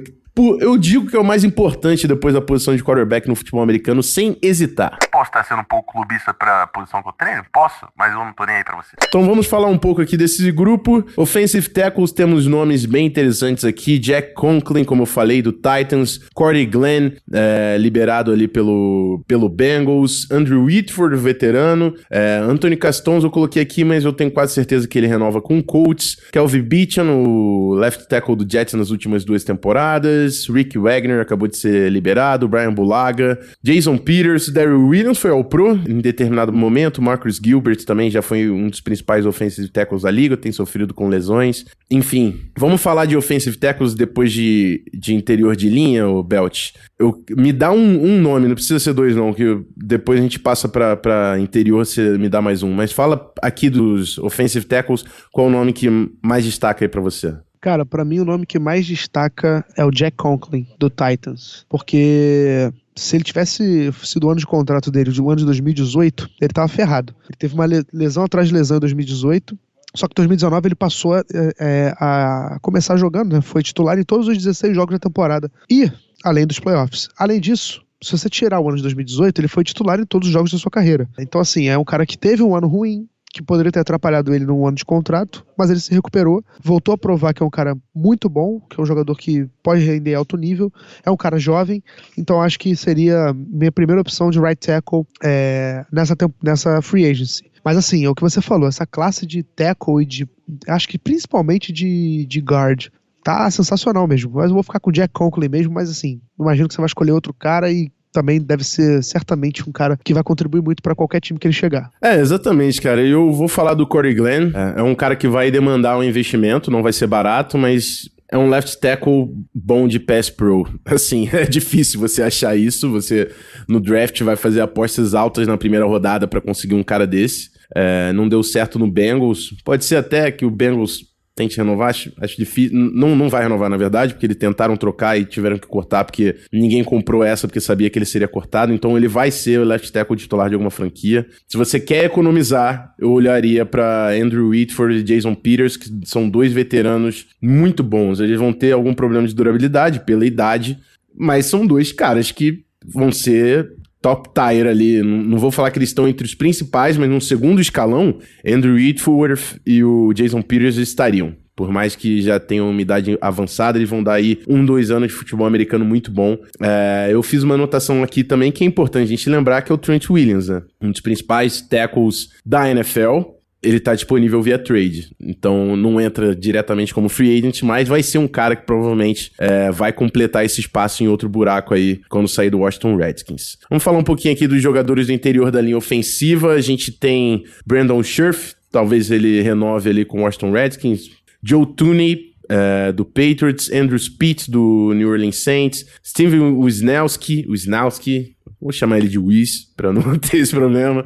eu 0.60 0.76
digo 0.76 1.06
que 1.06 1.16
é 1.16 1.18
o 1.18 1.24
mais 1.24 1.44
importante 1.44 2.06
depois 2.06 2.34
da 2.34 2.42
posição 2.42 2.76
de 2.76 2.84
quarterback 2.84 3.26
no 3.26 3.34
futebol 3.34 3.62
americano, 3.62 4.02
sem 4.02 4.36
hesitar. 4.42 4.98
Posso 5.26 5.30
estar 5.30 5.44
sendo 5.44 5.60
um 5.62 5.64
pouco 5.64 5.92
clubista 5.92 6.32
pra 6.32 6.66
posição 6.68 7.02
que 7.02 7.08
eu 7.08 7.12
treino? 7.12 7.44
Posso, 7.52 7.86
mas 7.96 8.12
eu 8.12 8.18
não 8.18 8.32
tô 8.32 8.44
nem 8.44 8.56
aí 8.56 8.64
pra 8.64 8.76
você. 8.76 8.94
Então 9.08 9.26
vamos 9.26 9.46
falar 9.46 9.66
um 9.66 9.78
pouco 9.78 10.00
aqui 10.00 10.16
desse 10.16 10.50
grupo. 10.52 11.04
Offensive 11.16 11.68
tackles, 11.68 12.12
temos 12.12 12.46
nomes 12.46 12.86
bem 12.86 13.06
interessantes 13.06 13.64
aqui. 13.64 13.98
Jack 13.98 14.34
Conklin, 14.34 14.84
como 14.84 15.02
eu 15.02 15.06
falei, 15.06 15.42
do 15.42 15.52
Titans. 15.52 16.20
Corey 16.34 16.64
Glenn, 16.64 17.12
é, 17.32 17.76
liberado 17.78 18.30
ali 18.30 18.46
pelo, 18.46 19.22
pelo 19.26 19.48
Bengals. 19.48 20.30
Andrew 20.30 20.64
Whitford, 20.64 21.16
veterano. 21.16 21.94
É, 22.10 22.38
Anthony 22.42 22.76
Castons 22.76 23.24
eu 23.24 23.30
coloquei 23.30 23.62
aqui, 23.62 23.82
mas 23.82 24.04
eu 24.04 24.12
tenho 24.12 24.30
quase 24.30 24.54
certeza 24.54 24.86
que 24.86 24.96
ele 24.96 25.08
renova 25.08 25.40
com 25.42 25.58
o 25.58 25.64
Colts. 25.64 26.16
Kelvin 26.30 26.62
Beechan, 26.62 27.10
o 27.10 27.74
left 27.74 28.06
tackle 28.08 28.36
do 28.36 28.46
Jets 28.48 28.74
nas 28.74 28.90
últimas 28.90 29.24
duas 29.24 29.42
temporadas. 29.42 30.46
Rick 30.48 30.78
Wagner 30.78 31.20
acabou 31.20 31.48
de 31.48 31.56
ser 31.56 31.90
liberado, 31.90 32.48
Brian 32.48 32.72
Bulaga, 32.72 33.38
Jason 33.62 33.98
Peters, 33.98 34.48
Daryl 34.48 34.86
Williams 34.86 35.15
foi 35.18 35.30
ao 35.30 35.44
Pro 35.44 35.72
em 35.88 36.00
determinado 36.00 36.52
momento, 36.52 37.02
Marcus 37.02 37.40
Gilbert 37.42 37.84
também 37.84 38.10
já 38.10 38.22
foi 38.22 38.50
um 38.50 38.68
dos 38.68 38.80
principais 38.80 39.26
offensive 39.26 39.68
tackles 39.68 40.02
da 40.02 40.10
liga, 40.10 40.36
tem 40.36 40.52
sofrido 40.52 40.92
com 40.94 41.08
lesões. 41.08 41.64
Enfim, 41.90 42.40
vamos 42.56 42.80
falar 42.80 43.06
de 43.06 43.16
offensive 43.16 43.56
tackles 43.56 43.94
depois 43.94 44.32
de, 44.32 44.84
de 44.92 45.14
interior 45.14 45.54
de 45.54 45.68
linha, 45.68 46.08
o 46.08 46.22
Belt. 46.22 46.72
Eu, 46.98 47.22
me 47.36 47.52
dá 47.52 47.70
um, 47.70 48.04
um, 48.04 48.20
nome, 48.20 48.48
não 48.48 48.54
precisa 48.54 48.78
ser 48.78 48.92
dois 48.92 49.14
não, 49.14 49.32
que 49.32 49.60
depois 49.76 50.18
a 50.18 50.22
gente 50.22 50.38
passa 50.38 50.68
para 50.68 51.38
interior, 51.38 51.84
você 51.84 52.16
me 52.18 52.28
dá 52.28 52.40
mais 52.40 52.62
um. 52.62 52.72
Mas 52.72 52.92
fala 52.92 53.32
aqui 53.42 53.68
dos 53.68 54.18
offensive 54.18 54.64
tackles, 54.64 55.04
qual 55.32 55.46
o 55.46 55.50
nome 55.50 55.72
que 55.72 55.88
mais 56.22 56.44
destaca 56.44 56.84
aí 56.84 56.88
para 56.88 57.00
você? 57.00 57.36
Cara, 57.60 57.84
para 57.84 58.04
mim 58.04 58.20
o 58.20 58.24
nome 58.24 58.46
que 58.46 58.58
mais 58.58 58.86
destaca 58.86 59.64
é 59.76 59.84
o 59.84 59.90
Jack 59.90 60.16
Conklin, 60.16 60.66
do 60.78 60.88
Titans. 60.88 61.64
Porque 61.68 62.70
se 62.96 63.16
ele 63.16 63.24
tivesse 63.24 63.92
sido 64.02 64.26
o 64.26 64.30
ano 64.30 64.40
de 64.40 64.46
contrato 64.46 64.90
dele, 64.90 65.12
de 65.12 65.20
um 65.20 65.28
ano 65.28 65.38
de 65.38 65.44
2018, 65.44 66.30
ele 66.40 66.52
tava 66.52 66.66
ferrado. 66.66 67.14
Ele 67.28 67.36
teve 67.38 67.54
uma 67.54 67.66
lesão 67.92 68.24
atrás 68.24 68.48
de 68.48 68.54
lesão 68.54 68.78
em 68.78 68.80
2018. 68.80 69.56
Só 69.94 70.06
que 70.06 70.12
em 70.12 70.16
2019 70.16 70.68
ele 70.68 70.74
passou 70.74 71.14
a, 71.14 71.22
é, 71.58 71.94
a 71.98 72.58
começar 72.60 72.96
jogando, 72.96 73.34
né? 73.34 73.40
Foi 73.40 73.62
titular 73.62 73.98
em 73.98 74.02
todos 74.02 74.28
os 74.28 74.36
16 74.36 74.74
jogos 74.74 74.94
da 74.94 74.98
temporada. 74.98 75.50
E, 75.70 75.90
além 76.24 76.46
dos 76.46 76.58
playoffs. 76.58 77.08
Além 77.16 77.40
disso, 77.40 77.82
se 78.02 78.12
você 78.12 78.28
tirar 78.28 78.60
o 78.60 78.68
ano 78.68 78.76
de 78.76 78.82
2018, 78.82 79.40
ele 79.40 79.48
foi 79.48 79.64
titular 79.64 79.98
em 80.00 80.04
todos 80.04 80.28
os 80.28 80.32
jogos 80.32 80.50
da 80.50 80.58
sua 80.58 80.70
carreira. 80.70 81.08
Então, 81.18 81.40
assim, 81.40 81.68
é 81.68 81.78
um 81.78 81.84
cara 81.84 82.04
que 82.04 82.18
teve 82.18 82.42
um 82.42 82.54
ano 82.54 82.66
ruim, 82.66 83.08
que 83.36 83.46
poderia 83.46 83.72
ter 83.72 83.80
atrapalhado 83.80 84.34
ele 84.34 84.44
num 84.44 84.66
ano 84.66 84.76
de 84.76 84.84
contrato, 84.84 85.44
mas 85.56 85.70
ele 85.70 85.80
se 85.80 85.92
recuperou, 85.92 86.44
voltou 86.62 86.94
a 86.94 86.98
provar 86.98 87.34
que 87.34 87.42
é 87.42 87.46
um 87.46 87.50
cara 87.50 87.76
muito 87.94 88.28
bom, 88.28 88.60
que 88.60 88.78
é 88.78 88.82
um 88.82 88.86
jogador 88.86 89.14
que 89.16 89.48
pode 89.62 89.82
render 89.82 90.14
alto 90.14 90.36
nível, 90.36 90.72
é 91.04 91.10
um 91.10 91.16
cara 91.16 91.38
jovem, 91.38 91.82
então 92.16 92.40
acho 92.42 92.58
que 92.58 92.74
seria 92.74 93.32
minha 93.34 93.72
primeira 93.72 94.00
opção 94.00 94.30
de 94.30 94.40
right 94.40 94.58
tackle 94.58 95.06
é, 95.22 95.84
nessa, 95.92 96.16
nessa 96.42 96.82
free 96.82 97.06
agency. 97.06 97.50
Mas 97.64 97.76
assim, 97.76 98.04
é 98.04 98.08
o 98.08 98.14
que 98.14 98.22
você 98.22 98.40
falou, 98.40 98.68
essa 98.68 98.86
classe 98.86 99.26
de 99.26 99.42
tackle 99.42 100.00
e 100.00 100.06
de. 100.06 100.28
Acho 100.68 100.88
que 100.88 100.98
principalmente 100.98 101.72
de, 101.72 102.24
de 102.26 102.40
guard. 102.40 102.86
Tá 103.24 103.50
sensacional 103.50 104.06
mesmo. 104.06 104.30
Mas 104.34 104.50
eu 104.50 104.54
vou 104.54 104.62
ficar 104.62 104.78
com 104.78 104.90
o 104.90 104.92
Jack 104.92 105.12
Conklin 105.12 105.48
mesmo, 105.48 105.74
mas 105.74 105.90
assim, 105.90 106.20
imagino 106.38 106.68
que 106.68 106.74
você 106.74 106.80
vai 106.80 106.86
escolher 106.86 107.10
outro 107.10 107.34
cara 107.34 107.68
e 107.72 107.90
também 108.16 108.40
deve 108.40 108.64
ser 108.64 109.02
certamente 109.02 109.68
um 109.68 109.72
cara 109.72 109.98
que 110.02 110.14
vai 110.14 110.22
contribuir 110.22 110.62
muito 110.62 110.82
para 110.82 110.94
qualquer 110.94 111.20
time 111.20 111.38
que 111.38 111.46
ele 111.46 111.52
chegar. 111.52 111.90
É, 112.02 112.18
exatamente, 112.18 112.80
cara. 112.80 113.02
Eu 113.02 113.30
vou 113.30 113.46
falar 113.46 113.74
do 113.74 113.86
Corey 113.86 114.14
Glenn. 114.14 114.52
É, 114.54 114.80
é 114.80 114.82
um 114.82 114.94
cara 114.94 115.14
que 115.14 115.28
vai 115.28 115.50
demandar 115.50 115.98
um 115.98 116.02
investimento, 116.02 116.70
não 116.70 116.82
vai 116.82 116.94
ser 116.94 117.06
barato, 117.06 117.58
mas 117.58 118.08
é 118.32 118.38
um 118.38 118.48
left 118.48 118.80
tackle 118.80 119.28
bom 119.54 119.86
de 119.86 120.00
pass 120.00 120.30
pro. 120.30 120.66
Assim, 120.86 121.28
é 121.30 121.44
difícil 121.44 122.00
você 122.00 122.22
achar 122.22 122.56
isso. 122.56 122.90
Você 122.90 123.30
no 123.68 123.78
draft 123.80 124.18
vai 124.22 124.34
fazer 124.34 124.62
apostas 124.62 125.14
altas 125.14 125.46
na 125.46 125.58
primeira 125.58 125.84
rodada 125.84 126.26
para 126.26 126.40
conseguir 126.40 126.74
um 126.74 126.82
cara 126.82 127.06
desse. 127.06 127.50
É, 127.74 128.14
não 128.14 128.26
deu 128.26 128.42
certo 128.42 128.78
no 128.78 128.90
Bengals. 128.90 129.54
Pode 129.62 129.84
ser 129.84 129.96
até 129.96 130.30
que 130.30 130.46
o 130.46 130.50
Bengals 130.50 131.04
tente 131.36 131.58
renovar, 131.58 131.90
acho, 131.90 132.10
acho 132.18 132.36
difícil. 132.36 132.76
Não, 132.76 133.14
não 133.14 133.28
vai 133.28 133.42
renovar, 133.42 133.68
na 133.68 133.76
verdade, 133.76 134.14
porque 134.14 134.24
eles 134.24 134.38
tentaram 134.38 134.74
trocar 134.74 135.20
e 135.20 135.24
tiveram 135.26 135.58
que 135.58 135.66
cortar, 135.66 136.02
porque 136.02 136.34
ninguém 136.50 136.82
comprou 136.82 137.22
essa 137.22 137.46
porque 137.46 137.60
sabia 137.60 137.90
que 137.90 137.98
ele 137.98 138.06
seria 138.06 138.26
cortado. 138.26 138.72
Então 138.72 138.96
ele 138.96 139.06
vai 139.06 139.30
ser 139.30 139.60
o 139.60 139.64
left 139.64 139.92
tackle 139.92 140.16
titular 140.16 140.48
de 140.48 140.54
alguma 140.54 140.70
franquia. 140.70 141.26
Se 141.46 141.58
você 141.58 141.78
quer 141.78 142.06
economizar, 142.06 142.94
eu 142.98 143.12
olharia 143.12 143.66
para 143.66 144.12
Andrew 144.14 144.48
Whitford 144.48 144.96
e 144.96 145.02
Jason 145.02 145.34
Peters, 145.34 145.76
que 145.76 145.90
são 146.04 146.28
dois 146.28 146.52
veteranos 146.52 147.26
muito 147.40 147.82
bons. 147.82 148.18
Eles 148.18 148.38
vão 148.38 148.52
ter 148.52 148.72
algum 148.72 148.94
problema 148.94 149.28
de 149.28 149.34
durabilidade 149.34 150.00
pela 150.00 150.24
idade, 150.24 150.78
mas 151.14 151.44
são 151.46 151.66
dois 151.66 151.92
caras 151.92 152.32
que 152.32 152.64
vão 152.82 153.12
ser 153.12 153.74
top 154.06 154.30
tier 154.32 154.68
ali. 154.68 155.02
Não 155.02 155.36
vou 155.36 155.50
falar 155.50 155.72
que 155.72 155.78
eles 155.78 155.88
estão 155.88 156.06
entre 156.06 156.24
os 156.24 156.34
principais, 156.34 156.96
mas 156.96 157.10
no 157.10 157.20
segundo 157.20 157.60
escalão, 157.60 158.18
Andrew 158.46 158.74
Whitworth 158.74 159.58
e 159.66 159.82
o 159.82 160.12
Jason 160.12 160.42
Peters 160.42 160.76
estariam. 160.76 161.34
Por 161.56 161.72
mais 161.72 161.96
que 161.96 162.22
já 162.22 162.38
tenham 162.38 162.70
uma 162.70 162.80
idade 162.82 163.18
avançada, 163.20 163.78
eles 163.78 163.88
vão 163.88 164.02
dar 164.02 164.12
aí 164.12 164.40
um, 164.46 164.64
dois 164.64 164.90
anos 164.90 165.08
de 165.08 165.14
futebol 165.14 165.46
americano 165.46 165.84
muito 165.84 166.10
bom. 166.12 166.36
É, 166.60 167.08
eu 167.10 167.22
fiz 167.22 167.42
uma 167.42 167.54
anotação 167.54 168.02
aqui 168.02 168.22
também 168.22 168.52
que 168.52 168.62
é 168.62 168.66
importante 168.66 169.04
a 169.04 169.08
gente 169.08 169.28
lembrar 169.28 169.62
que 169.62 169.72
é 169.72 169.74
o 169.74 169.78
Trent 169.78 170.08
Williams, 170.08 170.50
né? 170.50 170.62
Um 170.80 170.92
dos 170.92 171.00
principais 171.00 171.60
tackles 171.62 172.28
da 172.44 172.70
NFL 172.70 173.35
ele 173.62 173.80
tá 173.80 173.94
disponível 173.94 174.40
via 174.42 174.58
trade. 174.58 175.10
Então 175.20 175.76
não 175.76 176.00
entra 176.00 176.34
diretamente 176.34 176.94
como 176.94 177.08
free 177.08 177.36
agent, 177.36 177.62
mas 177.62 177.88
vai 177.88 178.02
ser 178.02 178.18
um 178.18 178.28
cara 178.28 178.54
que 178.54 178.66
provavelmente 178.66 179.32
é, 179.38 179.70
vai 179.70 179.92
completar 179.92 180.44
esse 180.44 180.60
espaço 180.60 181.02
em 181.02 181.08
outro 181.08 181.28
buraco 181.28 181.74
aí 181.74 182.00
quando 182.08 182.28
sair 182.28 182.50
do 182.50 182.58
Washington 182.58 182.96
Redskins. 182.96 183.58
Vamos 183.68 183.82
falar 183.82 183.98
um 183.98 184.04
pouquinho 184.04 184.34
aqui 184.34 184.46
dos 184.46 184.62
jogadores 184.62 185.06
do 185.06 185.12
interior 185.12 185.50
da 185.50 185.60
linha 185.60 185.76
ofensiva. 185.76 186.52
A 186.52 186.60
gente 186.60 186.92
tem 186.92 187.44
Brandon 187.66 188.02
Scherf, 188.02 188.54
talvez 188.70 189.10
ele 189.10 189.40
renove 189.42 189.90
ali 189.90 190.04
com 190.04 190.20
o 190.20 190.22
Washington 190.22 190.52
Redskins. 190.52 191.10
Joe 191.42 191.66
Tooney, 191.66 192.34
é, 192.48 192.92
do 192.92 193.04
Patriots, 193.04 193.70
Andrew 193.72 193.98
Speed, 193.98 194.48
do 194.48 194.92
New 194.94 195.08
Orleans 195.08 195.36
Saints, 195.36 195.86
Steven 196.04 196.52
Wisnowski, 196.52 197.44
Wisnowski, 197.48 198.35
vou 198.66 198.72
chamar 198.72 198.98
ele 198.98 199.08
de 199.08 199.18
Wiz, 199.18 199.72
para 199.76 199.92
não 199.92 200.02
ter 200.18 200.38
esse 200.38 200.54
problema, 200.54 201.04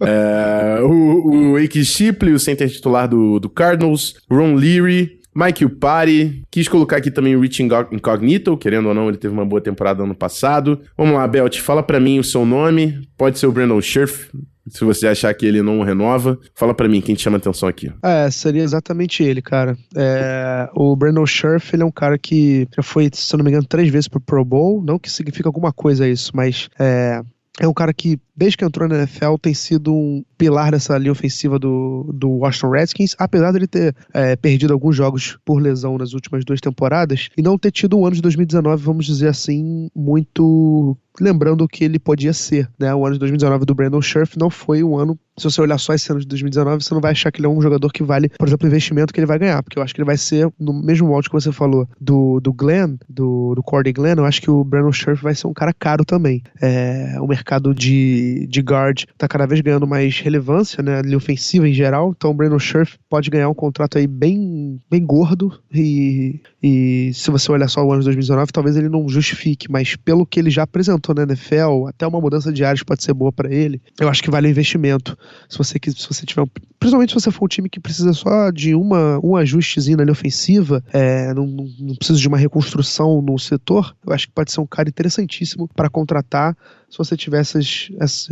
é, 0.00 0.80
o, 0.82 1.52
o 1.52 1.58
Ike 1.58 1.84
Shipley, 1.84 2.32
o 2.32 2.38
center 2.38 2.68
titular 2.70 3.06
do, 3.06 3.38
do 3.38 3.50
Cardinals, 3.50 4.14
Ron 4.30 4.54
Leary, 4.54 5.20
Mike 5.34 5.66
Upari, 5.66 6.42
quis 6.50 6.66
colocar 6.66 6.96
aqui 6.96 7.10
também 7.10 7.36
o 7.36 7.40
Rich 7.40 7.62
Incognito, 7.92 8.56
querendo 8.56 8.88
ou 8.88 8.94
não, 8.94 9.08
ele 9.08 9.18
teve 9.18 9.34
uma 9.34 9.44
boa 9.44 9.60
temporada 9.60 10.02
ano 10.02 10.14
passado. 10.14 10.80
Vamos 10.96 11.14
lá, 11.14 11.28
Belt, 11.28 11.58
fala 11.60 11.82
para 11.82 12.00
mim 12.00 12.18
o 12.18 12.24
seu 12.24 12.46
nome, 12.46 13.06
pode 13.18 13.38
ser 13.38 13.46
o 13.46 13.52
Brandon 13.52 13.82
Scherf, 13.82 14.30
se 14.68 14.84
você 14.84 15.06
achar 15.06 15.32
que 15.34 15.46
ele 15.46 15.62
não 15.62 15.82
renova, 15.82 16.38
fala 16.54 16.74
para 16.74 16.88
mim 16.88 17.00
quem 17.00 17.14
te 17.14 17.22
chama 17.22 17.36
atenção 17.36 17.68
aqui. 17.68 17.92
É, 18.02 18.30
seria 18.30 18.62
exatamente 18.62 19.22
ele, 19.22 19.40
cara. 19.40 19.76
É, 19.94 20.68
o 20.74 20.94
Brandon 20.96 21.26
Scherf, 21.26 21.74
ele 21.74 21.82
é 21.82 21.86
um 21.86 21.90
cara 21.90 22.18
que 22.18 22.68
já 22.74 22.82
foi, 22.82 23.08
se 23.12 23.34
eu 23.34 23.38
não 23.38 23.44
me 23.44 23.50
engano, 23.50 23.66
três 23.66 23.88
vezes 23.88 24.08
pro 24.08 24.20
Pro 24.20 24.44
Bowl. 24.44 24.82
Não 24.82 24.98
que 24.98 25.10
significa 25.10 25.48
alguma 25.48 25.72
coisa 25.72 26.08
isso, 26.08 26.32
mas 26.34 26.68
é, 26.78 27.22
é 27.60 27.66
um 27.66 27.72
cara 27.72 27.92
que, 27.94 28.18
desde 28.36 28.58
que 28.58 28.64
entrou 28.64 28.88
na 28.88 28.96
NFL, 28.96 29.36
tem 29.40 29.54
sido 29.54 29.94
um 29.94 30.24
pilar 30.36 30.70
dessa 30.70 30.96
linha 30.98 31.12
ofensiva 31.12 31.58
do, 31.58 32.10
do 32.12 32.28
Washington 32.28 32.70
Redskins, 32.70 33.14
apesar 33.18 33.52
dele 33.52 33.66
ter 33.66 33.94
é, 34.12 34.36
perdido 34.36 34.72
alguns 34.72 34.96
jogos 34.96 35.38
por 35.44 35.60
lesão 35.60 35.98
nas 35.98 36.12
últimas 36.12 36.44
duas 36.44 36.60
temporadas 36.60 37.28
e 37.36 37.42
não 37.42 37.58
ter 37.58 37.70
tido 37.70 37.98
um 37.98 38.06
ano 38.06 38.16
de 38.16 38.22
2019, 38.22 38.82
vamos 38.82 39.06
dizer 39.06 39.28
assim, 39.28 39.88
muito 39.94 40.96
lembrando 41.20 41.62
o 41.62 41.68
que 41.68 41.84
ele 41.84 41.98
podia 41.98 42.32
ser, 42.32 42.68
né? 42.78 42.94
O 42.94 43.04
ano 43.04 43.14
de 43.14 43.20
2019 43.20 43.64
do 43.64 43.74
Brandon 43.74 44.02
Scherf 44.02 44.38
não 44.38 44.50
foi 44.50 44.82
um 44.82 44.98
ano 44.98 45.18
se 45.38 45.44
você 45.44 45.60
olhar 45.60 45.78
só 45.78 45.92
esse 45.92 46.10
ano 46.10 46.20
de 46.20 46.26
2019, 46.26 46.82
você 46.82 46.94
não 46.94 47.00
vai 47.00 47.12
achar 47.12 47.30
que 47.30 47.40
ele 47.40 47.46
é 47.46 47.50
um 47.50 47.60
jogador 47.60 47.92
que 47.92 48.02
vale, 48.02 48.28
por 48.30 48.48
exemplo, 48.48 48.66
o 48.66 48.68
investimento 48.68 49.12
que 49.12 49.20
ele 49.20 49.26
vai 49.26 49.38
ganhar, 49.38 49.62
porque 49.62 49.78
eu 49.78 49.82
acho 49.82 49.94
que 49.94 50.00
ele 50.00 50.06
vai 50.06 50.16
ser, 50.16 50.50
no 50.58 50.72
mesmo 50.72 51.08
molde 51.08 51.28
que 51.28 51.34
você 51.34 51.52
falou, 51.52 51.86
do, 52.00 52.40
do 52.40 52.52
Glenn, 52.52 52.96
do, 53.08 53.54
do 53.54 53.62
Cordy 53.62 53.92
Glenn, 53.92 54.16
eu 54.16 54.24
acho 54.24 54.40
que 54.40 54.50
o 54.50 54.64
Brandon 54.64 54.92
Scherf 54.92 55.22
vai 55.22 55.34
ser 55.34 55.46
um 55.46 55.52
cara 55.52 55.74
caro 55.74 56.04
também. 56.04 56.42
É, 56.60 57.16
o 57.20 57.26
mercado 57.26 57.74
de, 57.74 58.46
de 58.48 58.60
guard 58.62 59.04
tá 59.18 59.28
cada 59.28 59.46
vez 59.46 59.60
ganhando 59.60 59.86
mais 59.86 60.18
relevância, 60.26 60.82
né, 60.82 60.98
ali 60.98 61.14
ofensiva 61.14 61.68
em 61.68 61.72
geral, 61.72 62.12
então 62.16 62.30
o 62.30 62.34
Brandon 62.34 62.58
Scherf 62.58 62.98
pode 63.08 63.30
ganhar 63.30 63.48
um 63.48 63.54
contrato 63.54 63.96
aí 63.96 64.06
bem, 64.06 64.80
bem 64.90 65.04
gordo 65.04 65.52
e, 65.72 66.40
e 66.62 67.12
se 67.14 67.30
você 67.30 67.50
olhar 67.50 67.68
só 67.68 67.84
o 67.84 67.92
ano 67.92 68.00
de 68.00 68.06
2019, 68.06 68.52
talvez 68.52 68.76
ele 68.76 68.88
não 68.88 69.08
justifique, 69.08 69.70
mas 69.70 69.94
pelo 69.96 70.26
que 70.26 70.40
ele 70.40 70.50
já 70.50 70.64
apresentou 70.64 71.14
na 71.14 71.22
NFL, 71.22 71.86
até 71.88 72.06
uma 72.06 72.20
mudança 72.20 72.52
de 72.52 72.64
áreas 72.64 72.82
pode 72.82 73.04
ser 73.04 73.14
boa 73.14 73.32
para 73.32 73.52
ele, 73.52 73.80
eu 74.00 74.08
acho 74.08 74.22
que 74.22 74.30
vale 74.30 74.48
o 74.48 74.50
investimento 74.50 75.16
se 75.48 75.56
você, 75.56 75.78
se 75.84 76.08
você 76.08 76.26
tiver. 76.26 76.44
Principalmente 76.78 77.10
se 77.10 77.14
você 77.14 77.30
for 77.30 77.44
um 77.44 77.48
time 77.48 77.68
que 77.68 77.80
precisa 77.80 78.12
só 78.12 78.50
de 78.50 78.74
uma, 78.74 79.18
um 79.24 79.36
ajustezinho 79.36 79.96
na 79.96 80.04
linha 80.04 80.12
ofensiva, 80.12 80.84
é, 80.92 81.32
não, 81.32 81.46
não, 81.46 81.66
não 81.80 81.94
precisa 81.94 82.18
de 82.18 82.28
uma 82.28 82.36
reconstrução 82.36 83.22
no 83.22 83.38
setor, 83.38 83.96
eu 84.06 84.12
acho 84.12 84.26
que 84.26 84.32
pode 84.32 84.52
ser 84.52 84.60
um 84.60 84.66
cara 84.66 84.88
interessantíssimo 84.88 85.68
para 85.74 85.88
contratar 85.88 86.56
se 86.88 86.98
você 86.98 87.16
tiver 87.16 87.40
essas, 87.40 87.88
essas, 88.00 88.28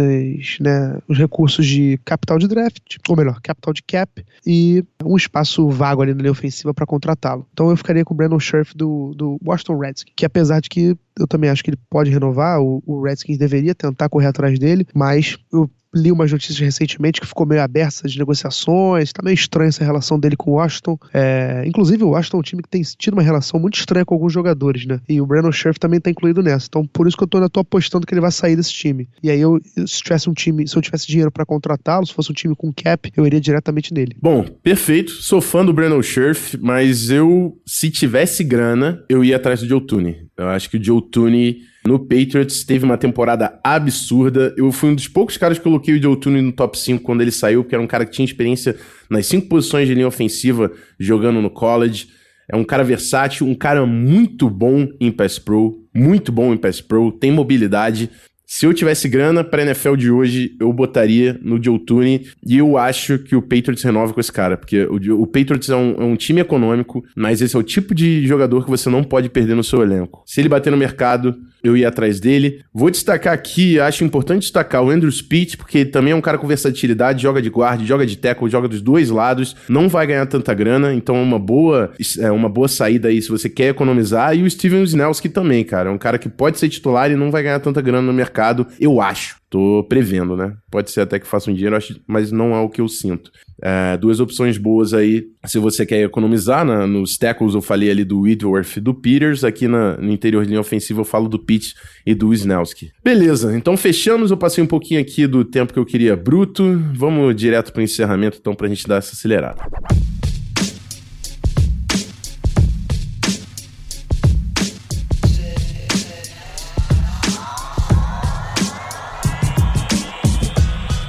né, 0.61 0.99
os 1.09 1.19
recursos 1.19 1.67
de 1.67 1.99
capital 2.05 2.39
de 2.39 2.49
draft, 2.49 2.97
ou 3.09 3.17
melhor, 3.17 3.41
capital 3.41 3.73
de 3.73 3.83
cap 3.83 4.25
e 4.47 4.85
um 5.05 5.17
espaço 5.17 5.69
vago 5.69 6.03
ali 6.03 6.15
na 6.15 6.21
linha 6.21 6.33
ofensiva 6.33 6.73
para 6.73 6.87
contratá-lo. 6.87 7.47
Então 7.53 7.71
eu 7.71 7.77
ficaria 7.77 8.05
com 8.05 8.15
o 8.15 8.17
Brandon 8.17 8.39
Scherf 8.39 8.77
do, 8.77 9.13
do 9.15 9.39
Washington 9.45 9.79
Redskins, 9.79 10.13
que 10.17 10.25
apesar 10.25 10.61
de 10.61 10.69
que 10.69 10.97
eu 11.19 11.27
também 11.27 11.51
acho 11.51 11.63
que 11.63 11.71
ele 11.71 11.79
pode 11.89 12.11
renovar, 12.11 12.61
o, 12.61 12.83
o 12.87 13.03
Redskins 13.03 13.39
deveria 13.39 13.75
tentar 13.75 14.09
correr 14.09 14.27
atrás 14.27 14.59
dele, 14.59 14.87
mas 14.95 15.37
eu 15.53 15.71
li 15.95 16.11
umas 16.11 16.31
notícias 16.31 16.59
recentemente 16.59 17.21
que 17.21 17.27
ficou 17.27 17.47
meio 17.47 17.63
aberta 17.63 18.09
de 18.09 18.19
negociações, 18.19 19.13
tá 19.13 19.23
meio 19.23 19.35
estranha 19.35 19.69
essa 19.69 19.85
relação 19.85 20.19
dele 20.19 20.37
com 20.37 20.53
o 20.53 20.55
Washington. 20.55 20.99
É, 21.13 21.63
inclusive, 21.67 22.03
o 22.03 22.11
Washington 22.11 22.39
é 22.39 22.41
um 22.41 22.43
time 22.43 22.63
que 22.63 22.69
tem 22.69 22.83
tido 22.83 23.15
uma 23.15 23.23
relação 23.23 23.61
muito 23.61 23.79
estranha 23.79 24.05
com 24.05 24.15
alguns 24.15 24.33
jogadores, 24.33 24.87
né? 24.87 25.01
E 25.09 25.21
o 25.21 25.27
Brandon 25.27 25.53
Scherf 25.53 25.79
também 25.79 26.01
tá 26.01 26.11
incluído 26.11 26.43
nessa. 26.43 26.67
Então, 26.69 26.87
por 26.87 27.07
isso 27.07 27.17
que 27.17 27.23
eu 27.23 27.29
tô, 27.29 27.39
ainda 27.39 27.49
tô 27.49 27.61
apostando 27.61 28.07
que 28.07 28.15
ele 28.15 28.21
vai 28.21 28.33
sair 28.33 28.57
desse 28.57 28.73
time. 28.73 29.09
E 29.23 29.31
aí, 29.31 29.41
eu, 29.41 29.61
se 29.87 30.03
tivesse 30.03 30.29
um 30.29 30.35
time, 30.35 30.67
se 30.67 30.77
eu 30.77 30.83
tivesse 30.83 31.07
dinheiro 31.07 31.31
para 31.31 31.47
contratá-lo, 31.47 32.07
se 32.07 32.15
fosse 32.15 32.31
um 32.31 32.35
time 32.35 32.55
com 32.55 32.73
cap, 32.73 33.13
eu 33.17 33.27
iria 33.27 33.41
diretamente 33.41 33.93
nele. 33.95 34.17
Bom, 34.21 34.45
perfeito. 34.63 35.13
Sou 35.13 35.41
fã 35.41 35.65
do 35.65 35.73
Brandon 35.73 36.03
Scherf, 36.03 36.59
mas 36.59 37.11
eu, 37.11 37.57
se 37.67 37.91
tivesse 37.91 38.43
grana, 38.43 39.03
eu 39.09 39.25
ia 39.25 39.37
atrás 39.37 39.61
do 39.61 39.69
Joe 39.69 39.81
Tooney. 39.81 40.17
Eu 40.37 40.49
acho 40.49 40.69
que 40.71 40.77
o 40.77 40.83
Joe 40.83 41.03
Tooney 41.11 41.59
no 41.87 41.99
Patriots, 41.99 42.65
teve 42.65 42.85
uma 42.85 42.97
temporada 42.97 43.59
absurda. 43.63 44.55
Eu 44.57 44.73
fui 44.73 44.91
um 44.91 44.95
dos 44.95 45.07
poucos 45.07 45.37
caras 45.37 45.59
que 45.59 45.65
coloquei 45.65 45.95
o 45.95 46.03
Joe 46.03 46.19
Tooney 46.19 46.41
no 46.41 46.53
top 46.53 46.79
5 46.79 47.03
quando 47.03 47.21
ele 47.21 47.31
saiu, 47.31 47.63
porque 47.63 47.75
era 47.75 47.85
um 47.85 47.87
cara 47.87 48.07
que 48.07 48.13
tinha 48.13 48.25
experiência 48.25 48.77
nas 49.11 49.27
cinco 49.27 49.49
posições 49.49 49.87
de 49.87 49.95
linha 49.95 50.09
ofensiva 50.09 50.73
jogando 50.99 51.43
no 51.43 51.51
college. 51.51 52.09
É 52.51 52.57
um 52.57 52.65
cara 52.65 52.85
versátil, 52.85 53.47
um 53.47 53.55
cara 53.55 53.87
muito 53.87 54.49
bom 54.49 54.89
em 55.01 55.11
pass 55.11 55.39
pro, 55.39 55.83
muito 55.95 56.31
bom 56.33 56.53
em 56.53 56.57
pass 56.57 56.81
pro, 56.81 57.13
tem 57.13 57.31
mobilidade. 57.31 58.11
Se 58.47 58.67
eu 58.67 58.75
tivesse 58.75 59.09
grana 59.09 59.43
para 59.43 59.63
NFL 59.63 59.97
de 59.97 60.11
hoje, 60.11 60.55
eu 60.61 60.71
botaria 60.73 61.39
no 61.43 61.63
Joe 61.63 61.79
Tooney 61.79 62.27
e 62.47 62.59
eu 62.59 62.77
acho 62.77 63.19
que 63.19 63.35
o 63.35 63.41
Patriots 63.41 63.83
renova 63.83 64.13
com 64.13 64.21
esse 64.21 64.31
cara, 64.31 64.57
porque 64.57 64.85
o, 64.85 65.23
o 65.23 65.27
Patriots 65.27 65.71
é 65.71 65.77
um, 65.77 65.95
é 65.99 66.05
um, 66.05 66.15
time 66.15 66.43
econômico, 66.43 67.03
mas 67.17 67.41
esse 67.41 67.57
é 67.57 67.59
o 67.59 67.63
tipo 67.63 67.95
de 67.95 68.27
jogador 68.27 68.65
que 68.65 68.71
você 68.71 68.91
não 68.91 69.03
pode 69.03 69.31
perder 69.31 69.55
no 69.55 69.65
seu 69.65 69.83
elenco. 69.83 70.23
Se 70.27 70.41
ele 70.41 70.49
bater 70.51 70.71
no 70.71 70.77
mercado, 70.77 71.35
eu 71.65 71.77
ia 71.77 71.89
atrás 71.89 72.21
dele. 72.21 72.63
Vou 72.73 72.91
destacar 72.91 73.33
aqui, 73.33 73.81
acho 73.81 74.05
importante 74.05 74.43
destacar 74.43 74.85
o 74.85 74.91
Andrew 74.91 75.11
Speed, 75.11 75.57
porque 75.57 75.85
também 75.85 76.13
é 76.13 76.17
um 76.17 76.21
cara 76.21 76.37
com 76.39 76.47
versatilidade, 76.47 77.23
joga 77.23 77.41
de 77.41 77.49
guarda, 77.49 77.85
joga 77.85 78.07
de 78.07 78.17
tackle, 78.17 78.51
joga 78.51 78.69
dos 78.69 78.83
dois 78.83 79.09
lados, 79.09 79.57
não 79.69 79.89
vai 79.89 80.07
ganhar 80.07 80.27
tanta 80.27 80.53
grana, 80.53 80.95
então 80.95 81.17
é 81.17 81.23
uma 81.23 81.39
boa, 81.39 81.93
é 82.19 82.31
uma 82.31 82.49
boa 82.49 82.69
saída 82.69 83.09
aí 83.09 83.21
se 83.21 83.31
você 83.31 83.49
quer 83.49 83.71
economizar. 83.71 84.37
E 84.37 84.43
o 84.43 84.51
Steven 84.51 84.83
Snelski 84.83 85.29
também, 85.29 85.65
cara, 85.65 85.89
é 85.89 85.93
um 85.93 85.99
cara 85.99 86.19
que 86.19 86.29
pode 86.29 86.59
ser 86.59 86.69
titular 86.69 87.11
e 87.11 87.17
não 87.17 87.31
vai 87.31 87.43
ganhar 87.43 87.61
tanta 87.61 87.81
grana 87.81 88.03
no 88.03 88.13
mercado, 88.13 88.67
eu 88.79 89.01
acho. 89.01 89.44
Tô 89.55 89.85
prevendo, 89.85 90.37
né? 90.37 90.53
Pode 90.69 90.91
ser 90.91 91.03
até 91.03 91.17
que 91.17 91.29
faça 91.29 91.49
um 91.49 91.55
dinheiro, 91.55 91.79
mas 92.09 92.33
não 92.33 92.57
é 92.57 92.59
o 92.59 92.69
que 92.69 92.81
eu 92.81 92.89
sinto. 92.89 93.31
É, 93.63 93.97
duas 93.97 94.19
opções 94.19 94.59
boas 94.59 94.93
aí, 94.93 95.29
se 95.45 95.61
você 95.61 95.87
quer 95.87 96.03
economizar. 96.03 96.65
Nos 96.89 97.17
tackles 97.17 97.55
eu 97.55 97.63
falei 97.63 97.89
ali 97.89 98.03
do 98.03 98.23
Whitworth 98.23 98.79
e 98.79 98.81
do 98.81 98.93
Peters. 98.93 99.45
Aqui 99.45 99.69
na, 99.69 99.97
no 99.97 100.11
interior 100.11 100.43
de 100.43 100.49
linha 100.49 100.61
ofensiva 100.61 101.03
eu 101.03 101.05
falo 101.05 101.29
do 101.29 101.39
Pitt 101.39 101.73
e 102.05 102.17
do 102.17 102.35
Snelski. 102.35 102.91
Beleza, 103.05 103.57
então 103.57 103.77
fechamos. 103.77 104.33
Eu 104.33 104.37
passei 104.37 104.65
um 104.65 104.67
pouquinho 104.67 105.01
aqui 105.01 105.25
do 105.25 105.45
tempo 105.45 105.73
que 105.73 105.79
eu 105.79 105.87
queria 105.87 106.17
bruto. 106.17 106.77
Vamos 106.93 107.37
direto 107.37 107.73
para 107.73 107.79
o 107.79 107.85
encerramento, 107.85 108.39
então, 108.41 108.57
para 108.57 108.67
a 108.67 108.69
gente 108.69 108.89
dar 108.89 108.97
essa 108.97 109.13
acelerada. 109.13 109.63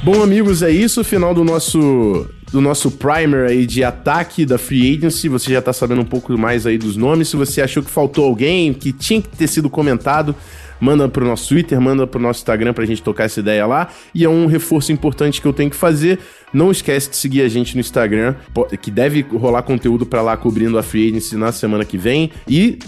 Bom, 0.06 0.22
amigos, 0.22 0.62
é 0.62 0.70
isso. 0.70 1.04
Final 1.04 1.34
do 1.34 1.44
nosso 1.44 2.30
do 2.52 2.62
nosso 2.62 2.92
primer 2.92 3.50
aí 3.50 3.66
de 3.66 3.84
ataque 3.84 4.46
da 4.46 4.56
Free 4.56 4.96
Agency. 4.96 5.28
Você 5.28 5.52
já 5.52 5.64
tá 5.64 5.74
sabendo 5.74 6.02
um 6.02 6.06
pouco 6.06 6.38
mais 6.38 6.68
aí 6.68 6.78
dos 6.78 6.96
nomes. 6.96 7.30
Se 7.30 7.36
você 7.36 7.60
achou 7.60 7.82
que 7.82 7.90
faltou 7.90 8.24
alguém 8.24 8.72
que 8.72 8.94
tinha 8.94 9.20
que 9.20 9.30
ter 9.30 9.48
sido 9.48 9.68
comentado, 9.68 10.36
manda 10.80 11.10
pro 11.10 11.26
nosso 11.26 11.50
Twitter, 11.50 11.82
manda 11.82 12.06
pro 12.06 12.20
nosso 12.20 12.42
Instagram 12.42 12.72
pra 12.72 12.86
gente 12.86 13.02
tocar 13.02 13.24
essa 13.24 13.40
ideia 13.40 13.66
lá. 13.66 13.90
E 14.14 14.24
é 14.24 14.30
um 14.30 14.46
reforço 14.46 14.92
importante 14.92 15.42
que 15.42 15.48
eu 15.48 15.54
tenho 15.54 15.72
que 15.72 15.76
fazer. 15.76 16.20
Não 16.56 16.72
esquece 16.72 17.10
de 17.10 17.18
seguir 17.18 17.42
a 17.42 17.50
gente 17.50 17.76
no 17.76 17.82
Instagram, 17.82 18.34
que 18.82 18.90
deve 18.90 19.22
rolar 19.24 19.62
conteúdo 19.64 20.06
para 20.06 20.22
lá 20.22 20.38
cobrindo 20.38 20.78
a 20.78 20.84
Free 20.84 21.10
Agency 21.10 21.36
na 21.36 21.52
semana 21.52 21.84
que 21.84 21.98
vem. 21.98 22.32
E 22.48 22.80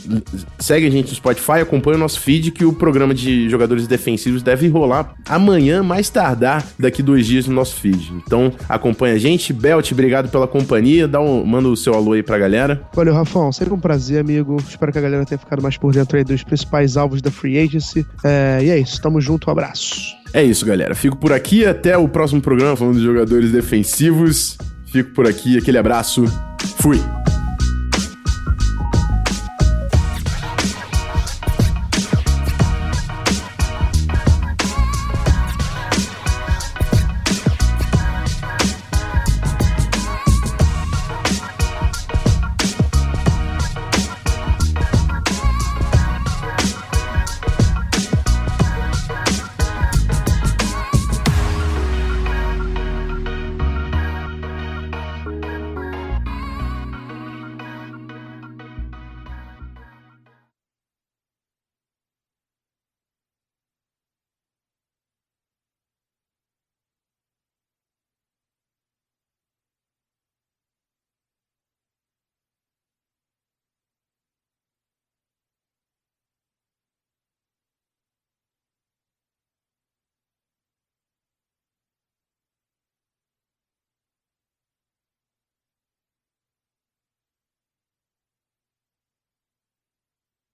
segue 0.57 0.87
a 0.87 0.89
gente 0.89 1.09
no 1.09 1.15
Spotify, 1.15 1.59
acompanha 1.59 1.97
o 1.97 1.99
nosso 1.99 2.21
feed, 2.21 2.51
que 2.51 2.63
o 2.63 2.71
programa 2.71 3.13
de 3.13 3.49
jogadores 3.49 3.85
defensivos 3.85 4.41
deve 4.41 4.69
rolar 4.69 5.13
amanhã, 5.27 5.83
mais 5.83 6.09
tardar, 6.09 6.65
daqui 6.79 7.03
dois 7.03 7.27
dias 7.27 7.45
no 7.45 7.53
nosso 7.53 7.75
feed. 7.75 8.13
Então 8.25 8.53
acompanha 8.69 9.15
a 9.15 9.19
gente. 9.19 9.51
Belt, 9.51 9.91
obrigado 9.91 10.29
pela 10.29 10.47
companhia. 10.47 11.05
Dá 11.05 11.19
um, 11.19 11.45
manda 11.45 11.67
o 11.67 11.75
seu 11.75 11.93
alô 11.93 12.13
aí 12.13 12.23
pra 12.23 12.37
galera. 12.37 12.81
Valeu, 12.93 13.13
Rafão. 13.13 13.51
Sempre 13.51 13.73
um 13.73 13.79
prazer, 13.79 14.21
amigo. 14.21 14.55
Espero 14.65 14.93
que 14.93 14.97
a 14.97 15.01
galera 15.01 15.25
tenha 15.25 15.37
ficado 15.37 15.61
mais 15.61 15.75
por 15.75 15.93
dentro 15.93 16.17
aí 16.17 16.23
dos 16.23 16.41
principais 16.41 16.95
alvos 16.95 17.21
da 17.21 17.29
Free 17.29 17.59
Agency. 17.59 18.05
É, 18.23 18.59
e 18.63 18.69
é 18.69 18.79
isso. 18.79 19.01
Tamo 19.01 19.19
junto. 19.19 19.49
Um 19.49 19.51
abraço. 19.51 20.15
É 20.33 20.43
isso, 20.43 20.65
galera. 20.65 20.93
Fico 20.95 21.17
por 21.17 21.33
aqui. 21.33 21.65
Até 21.65 21.97
o 21.97 22.07
próximo 22.07 22.41
programa 22.41 22.75
falando 22.75 22.97
de 22.97 23.03
jogadores 23.03 23.51
defensivos. 23.51 24.57
Fico 24.91 25.11
por 25.11 25.27
aqui. 25.27 25.57
Aquele 25.57 25.77
abraço. 25.77 26.25
Fui. 26.79 26.99